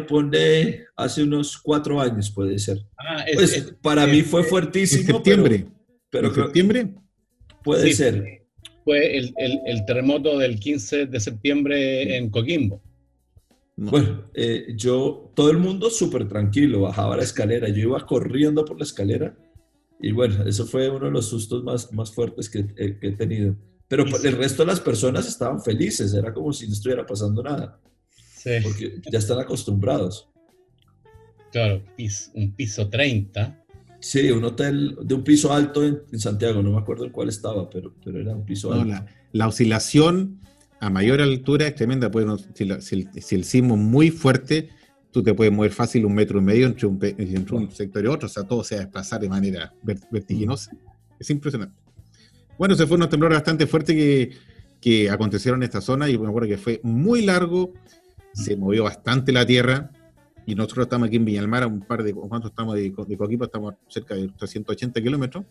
pone 0.08 0.86
hace 0.96 1.24
unos 1.24 1.58
cuatro 1.58 2.00
años, 2.00 2.30
puede 2.32 2.60
ser. 2.60 2.80
Ah, 2.98 3.26
pues, 3.34 3.74
para 3.82 4.06
mí 4.06 4.22
fue 4.22 4.44
fuertísimo. 4.44 5.02
En 5.02 5.16
septiembre. 5.16 5.66
Pero, 6.10 6.28
¿En 6.28 6.36
septiembre? 6.36 6.94
Puede 7.64 7.94
ser. 7.94 8.44
Fue 8.84 9.18
el, 9.18 9.34
el, 9.66 9.86
terremoto 9.86 10.38
del 10.38 10.60
15 10.60 11.08
de 11.08 11.20
septiembre 11.20 12.18
en 12.18 12.30
Coquimbo. 12.30 12.82
Bueno, 13.78 14.30
eh, 14.34 14.68
yo, 14.76 15.32
todo 15.36 15.50
el 15.50 15.58
mundo 15.58 15.90
súper 15.90 16.30
tranquilo, 16.30 16.82
bajaba 16.82 17.18
la 17.18 17.24
escalera, 17.24 17.68
yo 17.68 17.90
iba 17.90 18.06
corriendo 18.06 18.64
por 18.64 18.78
la 18.78 18.86
escalera 18.86 19.36
y 20.00 20.12
bueno, 20.12 20.46
eso 20.46 20.66
fue 20.66 20.90
uno 20.90 21.06
de 21.06 21.12
los 21.12 21.28
sustos 21.28 21.64
más, 21.64 21.92
más 21.92 22.14
fuertes 22.14 22.50
que, 22.50 22.60
eh, 22.78 22.98
que 23.00 23.08
he 23.08 23.12
tenido. 23.14 23.56
Pero 23.88 24.06
el 24.06 24.38
resto 24.38 24.64
de 24.64 24.68
las 24.68 24.80
personas 24.80 25.28
estaban 25.28 25.62
felices, 25.62 26.14
era 26.14 26.34
como 26.34 26.54
si 26.54 26.68
no 26.68 26.74
estuviera 26.74 27.06
pasando 27.06 27.44
nada. 27.44 27.80
Porque 28.64 29.02
ya 29.12 29.20
están 29.20 29.40
acostumbrados. 29.40 30.30
Claro, 31.52 31.82
un 32.34 32.52
piso 32.54 32.90
30. 32.90 33.66
Sí, 34.00 34.30
un 34.30 34.44
hotel 34.44 34.98
de 35.02 35.16
un 35.16 35.24
piso 35.24 35.52
alto 35.52 35.84
en, 35.84 36.20
Santiago, 36.20 36.62
no 36.62 36.72
me 36.72 36.78
acuerdo 36.78 37.06
en 37.06 37.12
cuál 37.12 37.30
estaba, 37.30 37.70
pero, 37.70 37.94
pero 38.04 38.20
era 38.20 38.36
un 38.36 38.46
piso 38.46 38.72
alto. 38.72 39.06
La, 39.32 39.48
oscilación 39.48 40.40
a 40.80 40.90
mayor 40.90 41.22
altura 41.22 41.68
es 41.68 41.76
tremenda, 41.76 42.12
pues, 42.12 42.26
si, 42.54 42.66
el, 43.36 43.44
sismo 43.44 43.76
es 43.76 43.82
muy 43.82 44.12
fuerte, 44.12 44.70
tú 45.12 45.24
te 45.24 45.34
puedes 45.34 45.52
mover 45.52 45.72
fácil 45.72 46.06
un 46.06 46.14
metro 46.14 46.40
y 46.40 46.44
medio 46.44 46.68
entre 46.68 46.88
un, 46.88 47.00
entre 47.02 47.56
un 47.56 47.72
sector 47.72 48.04
y 48.04 48.08
otro, 48.08 48.28
o 48.28 48.30
sea, 48.30 48.44
todo 48.44 48.64
se 48.64 48.76
va 48.76 48.82
a 48.82 48.84
desplazar 48.84 49.22
de 49.22 49.30
manera 49.30 49.74
vertiginosa. 50.12 50.72
Es 51.20 51.30
impresionante. 51.30 51.76
Bueno, 52.60 52.76
se 52.76 52.86
fue 52.86 52.98
unos 52.98 53.10
temblores 53.10 53.38
bastante 53.38 53.66
fuertes 53.66 53.96
que, 53.96 54.32
que 54.80 55.10
acontecieron 55.10 55.62
en 55.62 55.64
esta 55.64 55.82
zona 55.82 56.10
y 56.10 56.18
me 56.18 56.28
acuerdo 56.28 56.48
que 56.48 56.58
fue 56.58 56.80
muy 56.84 57.24
largo, 57.24 57.74
se 58.36 58.58
movió 58.58 58.84
bastante 58.84 59.32
la 59.32 59.46
tierra 59.46 59.92
y 60.46 60.54
nosotros 60.54 60.86
estamos 60.86 61.08
aquí 61.08 61.16
en 61.16 61.26
Viñalmar, 61.26 61.64
a 61.64 61.68
un 61.68 61.82
par 61.82 62.04
de, 62.04 62.14
¿cuánto 62.14 62.50
estamos 62.50 62.76
de, 62.76 62.94
de 63.08 63.18
Coquimbo? 63.18 63.46
Estamos 63.46 63.76
cerca 63.88 64.14
de 64.14 64.28
380 64.28 65.02
kilómetros. 65.02 65.46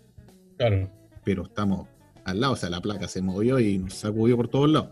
Claro. 0.57 0.89
Pero 1.25 1.45
estamos 1.45 1.89
al 2.25 2.41
lado, 2.41 2.53
o 2.53 2.57
sea, 2.57 2.71
la 2.71 2.81
placa 2.81 3.09
se 3.09 3.21
movió 3.21 3.59
y 3.59 3.79
nos 3.79 3.95
sacudió 3.95 4.37
por 4.37 4.49
todos 4.49 4.71
lados. 4.71 4.91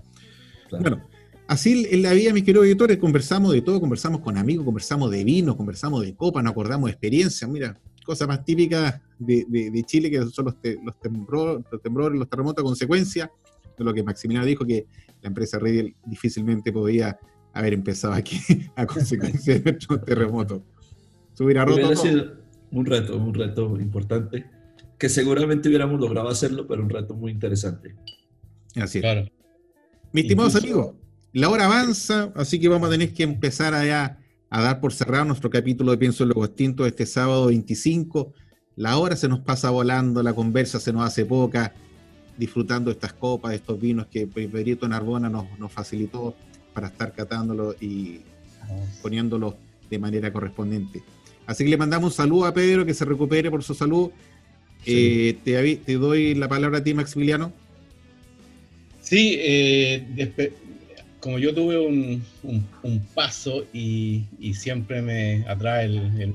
Bueno, 0.70 1.06
así 1.46 1.86
en 1.90 2.02
la 2.02 2.12
vida, 2.12 2.32
mis 2.32 2.44
queridos 2.44 2.66
editores, 2.66 2.98
conversamos 2.98 3.52
de 3.52 3.62
todo, 3.62 3.78
conversamos 3.78 4.20
con 4.20 4.36
amigos, 4.36 4.64
conversamos 4.64 5.10
de 5.10 5.22
vino, 5.22 5.56
conversamos 5.56 6.02
de 6.02 6.14
copa, 6.14 6.42
nos 6.42 6.52
acordamos 6.52 6.86
de 6.86 6.92
experiencias, 6.92 7.48
mira, 7.48 7.78
cosas 8.04 8.26
más 8.26 8.44
típicas 8.44 9.00
de, 9.18 9.44
de, 9.48 9.82
Chile, 9.84 10.10
que 10.10 10.22
son 10.26 10.46
los, 10.46 10.56
los, 10.82 10.98
temblores, 10.98 11.64
los 11.70 11.80
temblores, 11.80 12.18
los 12.18 12.28
terremotos 12.28 12.62
a 12.62 12.64
consecuencia 12.64 13.30
de 13.78 13.84
lo 13.84 13.94
que 13.94 14.02
Maximiliano 14.02 14.46
dijo, 14.46 14.64
que 14.64 14.86
la 15.20 15.28
empresa 15.28 15.58
Riedel 15.58 15.94
difícilmente 16.04 16.72
podía 16.72 17.18
haber 17.52 17.74
empezado 17.74 18.14
aquí 18.14 18.40
a 18.76 18.86
consecuencia 18.86 19.58
de 19.58 19.72
nuestro 19.72 20.00
terremoto. 20.00 20.62
Hubiera 21.38 21.66
sido 21.96 22.36
un 22.70 22.86
reto, 22.86 23.16
un 23.16 23.34
reto 23.34 23.78
importante, 23.80 24.46
que 24.98 25.08
seguramente 25.08 25.68
hubiéramos 25.68 26.00
logrado 26.00 26.28
hacerlo, 26.28 26.66
pero 26.66 26.82
un 26.82 26.90
reto 26.90 27.14
muy 27.14 27.32
interesante. 27.32 27.94
Así 28.76 28.98
es. 28.98 29.02
Claro. 29.02 29.28
Mis 30.12 30.24
estimados 30.24 30.56
amigos, 30.56 30.94
la 31.32 31.48
hora 31.48 31.64
avanza, 31.64 32.32
así 32.36 32.60
que 32.60 32.68
vamos 32.68 32.88
a 32.88 32.92
tener 32.92 33.12
que 33.12 33.22
empezar 33.22 33.74
a, 33.74 34.18
a 34.50 34.62
dar 34.62 34.80
por 34.80 34.92
cerrado 34.92 35.24
nuestro 35.24 35.50
capítulo 35.50 35.90
de 35.90 35.98
Pienso 35.98 36.22
en 36.22 36.30
lo 36.30 36.46
Distinto 36.46 36.86
este 36.86 37.06
sábado 37.06 37.46
25. 37.46 38.32
La 38.76 38.98
hora 38.98 39.16
se 39.16 39.28
nos 39.28 39.40
pasa 39.40 39.70
volando, 39.70 40.22
la 40.22 40.34
conversa 40.34 40.78
se 40.78 40.92
nos 40.92 41.02
hace 41.02 41.24
poca, 41.24 41.74
disfrutando 42.36 42.90
estas 42.90 43.12
copas, 43.12 43.54
estos 43.54 43.80
vinos 43.80 44.06
que 44.06 44.26
Pedrito 44.26 44.88
Narbona 44.88 45.28
nos, 45.28 45.46
nos 45.58 45.72
facilitó 45.72 46.34
para 46.72 46.88
estar 46.88 47.12
catándolo 47.12 47.74
y 47.80 48.20
poniéndolo 49.02 49.56
de 49.90 49.98
manera 49.98 50.32
correspondiente. 50.32 51.02
Así 51.46 51.64
que 51.64 51.70
le 51.70 51.76
mandamos 51.76 52.12
un 52.12 52.16
saludo 52.16 52.46
a 52.46 52.54
Pedro, 52.54 52.86
que 52.86 52.94
se 52.94 53.04
recupere 53.04 53.50
por 53.50 53.62
su 53.62 53.74
salud. 53.74 54.10
Eh, 54.86 55.36
te, 55.44 55.94
doy 55.94 56.34
la 56.34 56.48
palabra 56.48 56.78
a 56.78 56.84
ti, 56.84 56.94
Maximiliano. 56.94 57.52
Sí, 59.00 59.36
eh, 59.38 60.52
como 61.20 61.38
yo 61.38 61.54
tuve 61.54 61.78
un, 61.78 62.22
paso 63.14 63.64
y, 63.72 64.24
siempre 64.54 65.02
me 65.02 65.44
atrae 65.46 65.86
el, 65.86 66.34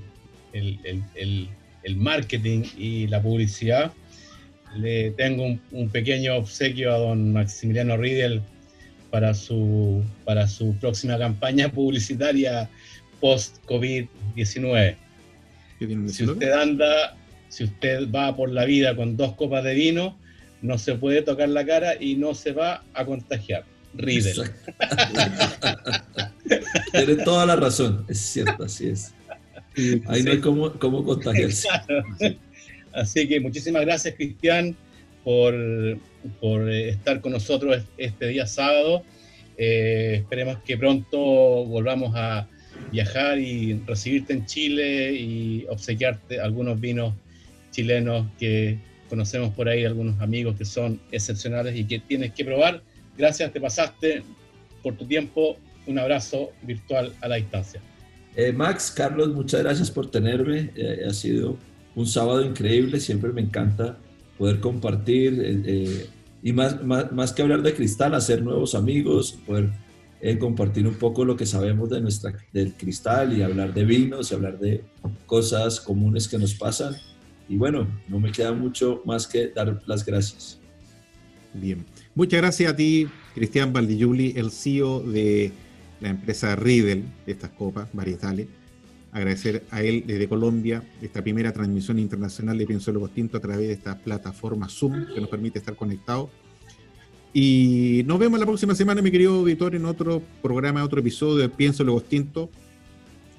el, 0.53 1.95
marketing 1.95 2.63
y 2.77 3.07
la 3.07 3.21
publicidad, 3.21 3.93
le 4.75 5.11
tengo 5.11 5.57
un, 5.71 5.89
pequeño 5.89 6.35
obsequio 6.35 6.93
a 6.93 6.97
don 6.97 7.33
Maximiliano 7.33 7.97
Riedel 7.97 8.41
para 9.11 9.33
su, 9.33 10.03
para 10.25 10.47
su 10.47 10.75
próxima 10.75 11.17
campaña 11.17 11.69
publicitaria 11.69 12.69
post-COVID-19. 13.19 14.95
Si 16.07 16.25
usted 16.25 16.51
anda, 16.51 17.15
si 17.49 17.65
usted 17.65 18.09
va 18.11 18.35
por 18.35 18.51
la 18.51 18.65
vida 18.65 18.95
con 18.95 19.15
dos 19.15 19.35
copas 19.35 19.63
de 19.63 19.75
vino, 19.75 20.17
no 20.61 20.77
se 20.77 20.95
puede 20.95 21.21
tocar 21.21 21.49
la 21.49 21.65
cara 21.65 22.01
y 22.01 22.15
no 22.15 22.33
se 22.33 22.51
va 22.51 22.83
a 22.93 23.05
contagiar. 23.05 23.63
Riedel. 23.93 24.51
Tiene 26.91 27.15
toda 27.23 27.45
la 27.45 27.55
razón, 27.55 28.05
es 28.07 28.19
cierto, 28.19 28.63
así 28.63 28.89
es. 28.89 29.13
Ahí 30.07 30.23
no 30.23 30.31
hay 30.31 30.39
cómo, 30.39 30.73
cómo 30.73 31.03
contagiarse. 31.03 31.67
Así 32.93 33.27
que 33.27 33.39
muchísimas 33.39 33.83
gracias, 33.83 34.15
Cristian, 34.15 34.75
por, 35.27 35.53
por 36.39 36.71
eh, 36.71 36.87
estar 36.87 37.19
con 37.19 37.33
nosotros 37.33 37.83
este 37.97 38.27
día 38.27 38.47
sábado. 38.47 39.03
Eh, 39.57 40.19
esperemos 40.21 40.59
que 40.65 40.77
pronto 40.77 41.17
volvamos 41.65 42.13
a 42.15 42.47
viajar 42.93 43.37
y 43.37 43.73
recibirte 43.85 44.31
en 44.31 44.45
Chile 44.45 45.11
y 45.11 45.65
obsequiarte 45.69 46.39
algunos 46.39 46.79
vinos 46.79 47.13
chilenos 47.71 48.25
que 48.39 48.77
conocemos 49.09 49.53
por 49.53 49.67
ahí, 49.67 49.83
algunos 49.83 50.17
amigos 50.21 50.55
que 50.55 50.63
son 50.63 50.97
excepcionales 51.11 51.75
y 51.75 51.83
que 51.83 51.99
tienes 51.99 52.31
que 52.31 52.45
probar. 52.45 52.81
Gracias, 53.17 53.51
te 53.51 53.59
pasaste 53.59 54.23
por 54.81 54.95
tu 54.95 55.05
tiempo. 55.05 55.57
Un 55.87 55.99
abrazo 55.99 56.53
virtual 56.61 57.11
a 57.19 57.27
la 57.27 57.35
distancia. 57.35 57.81
Eh, 58.37 58.53
Max, 58.53 58.93
Carlos, 58.95 59.33
muchas 59.33 59.61
gracias 59.61 59.91
por 59.91 60.09
tenerme. 60.09 60.71
ha 61.05 61.13
sido 61.13 61.57
un 61.95 62.07
sábado 62.07 62.45
increíble, 62.45 63.01
siempre 63.01 63.33
me 63.33 63.41
encanta 63.41 63.97
poder 64.37 64.59
compartir 64.59 65.39
eh, 65.41 65.61
eh, 65.65 66.09
y 66.43 66.53
más, 66.53 66.83
más, 66.83 67.33
que 67.33 67.41
hablar 67.41 67.61
de 67.61 67.73
cristal, 67.73 68.13
hacer 68.13 68.43
nuevos 68.43 68.75
amigos, 68.75 69.37
poder 69.45 69.71
eh, 70.21 70.37
compartir 70.37 70.87
un 70.87 70.95
poco 70.95 71.25
lo 71.25 71.35
que 71.35 71.45
sabemos 71.45 71.89
de 71.89 71.99
nuestra, 71.99 72.33
del 72.53 72.73
cristal 72.73 73.37
y 73.37 73.41
hablar 73.41 73.73
de 73.73 73.83
vinos 73.85 74.31
y 74.31 74.35
hablar 74.35 74.59
de 74.59 74.83
cosas 75.25 75.81
comunes 75.81 76.27
que 76.27 76.37
nos 76.37 76.53
pasan. 76.53 76.95
Y 77.49 77.57
bueno, 77.57 77.87
no 78.07 78.19
me 78.19 78.31
queda 78.31 78.53
mucho 78.53 79.01
más 79.05 79.27
que 79.27 79.47
dar 79.49 79.81
las 79.87 80.05
gracias. 80.05 80.59
Bien, 81.53 81.83
muchas 82.13 82.41
gracias 82.41 82.71
a 82.71 82.75
ti, 82.75 83.07
Cristian 83.33 83.73
Valdigiuli, 83.73 84.33
el 84.35 84.51
CEO 84.51 85.01
de 85.01 85.51
la 85.99 86.09
empresa 86.09 86.55
Riedel, 86.55 87.03
de 87.25 87.31
estas 87.31 87.49
copas 87.51 87.89
varietales 87.93 88.47
agradecer 89.11 89.65
a 89.71 89.81
él 89.81 90.03
desde 90.05 90.27
Colombia 90.27 90.83
esta 91.01 91.21
primera 91.21 91.51
transmisión 91.51 91.99
internacional 91.99 92.57
de 92.57 92.65
Pienso 92.65 92.91
Luego 92.91 93.09
Tinto 93.09 93.37
a 93.37 93.39
través 93.39 93.67
de 93.67 93.73
esta 93.73 93.97
plataforma 93.97 94.69
Zoom 94.69 95.13
que 95.13 95.21
nos 95.21 95.29
permite 95.29 95.59
estar 95.59 95.75
conectados. 95.75 96.29
Y 97.33 98.03
nos 98.05 98.19
vemos 98.19 98.39
la 98.39 98.45
próxima 98.45 98.73
semana, 98.73 99.01
mi 99.01 99.11
querido 99.11 99.35
auditor, 99.35 99.75
en 99.75 99.85
otro 99.85 100.21
programa, 100.41 100.83
otro 100.83 100.99
episodio 100.99 101.35
de 101.37 101.49
Pienso 101.49 101.83
Luego 101.83 102.01
Tinto 102.01 102.49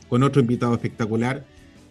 con 0.08 0.22
otro 0.22 0.40
invitado 0.40 0.74
espectacular. 0.74 1.44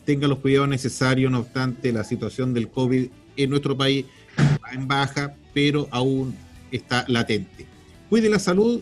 Tenga 0.05 0.27
los 0.27 0.39
cuidados 0.39 0.69
necesarios, 0.69 1.31
no 1.31 1.39
obstante, 1.39 1.91
la 1.91 2.03
situación 2.03 2.53
del 2.53 2.69
COVID 2.69 3.07
en 3.35 3.49
nuestro 3.49 3.77
país 3.77 4.05
va 4.39 4.71
en 4.73 4.87
baja, 4.87 5.35
pero 5.53 5.87
aún 5.91 6.33
está 6.71 7.05
latente. 7.07 7.65
Cuide 8.09 8.29
la 8.29 8.39
salud 8.39 8.81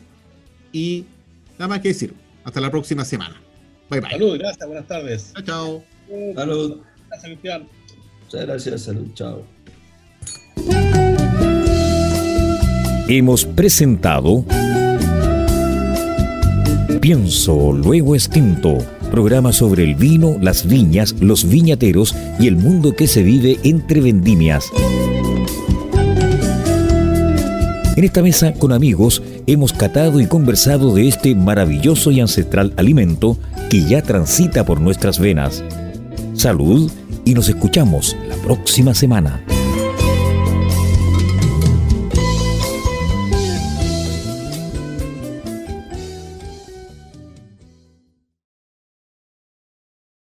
y 0.71 1.05
nada 1.57 1.67
más 1.67 1.79
que 1.81 1.89
decir. 1.89 2.13
Hasta 2.43 2.61
la 2.61 2.69
próxima 2.69 3.03
semana. 3.03 3.41
Bye 3.89 4.01
bye. 4.01 4.11
Salud, 4.11 4.38
gracias, 4.39 4.67
buenas 4.67 4.88
tardes. 4.88 5.33
Chao, 5.33 5.43
chao. 5.43 5.83
Salud. 6.36 6.77
Gracias, 7.07 7.23
Cristian. 7.23 7.67
Muchas 8.23 8.45
gracias, 8.45 8.81
salud, 8.81 9.07
chao. 9.13 9.43
Hemos 13.07 13.45
presentado 13.45 14.45
Pienso, 17.05 17.71
luego 17.71 18.15
extinto. 18.15 18.79
Programa 19.11 19.53
sobre 19.53 19.83
el 19.83 19.93
vino, 19.93 20.38
las 20.41 20.67
viñas, 20.67 21.13
los 21.19 21.47
viñateros 21.47 22.15
y 22.39 22.47
el 22.47 22.55
mundo 22.55 22.95
que 22.95 23.05
se 23.05 23.21
vive 23.21 23.59
entre 23.63 24.01
vendimias. 24.01 24.71
En 27.95 28.03
esta 28.03 28.23
mesa 28.23 28.53
con 28.53 28.73
amigos 28.73 29.21
hemos 29.45 29.71
catado 29.71 30.19
y 30.19 30.25
conversado 30.25 30.95
de 30.95 31.07
este 31.07 31.36
maravilloso 31.36 32.09
y 32.09 32.21
ancestral 32.21 32.73
alimento 32.75 33.38
que 33.76 33.84
ya 33.84 34.01
transita 34.01 34.63
por 34.63 34.80
nuestras 34.80 35.19
venas. 35.19 35.61
Salud 36.34 36.89
y 37.26 37.34
nos 37.34 37.49
escuchamos 37.49 38.15
la 38.30 38.38
próxima 38.38 38.93
semana. 38.93 39.43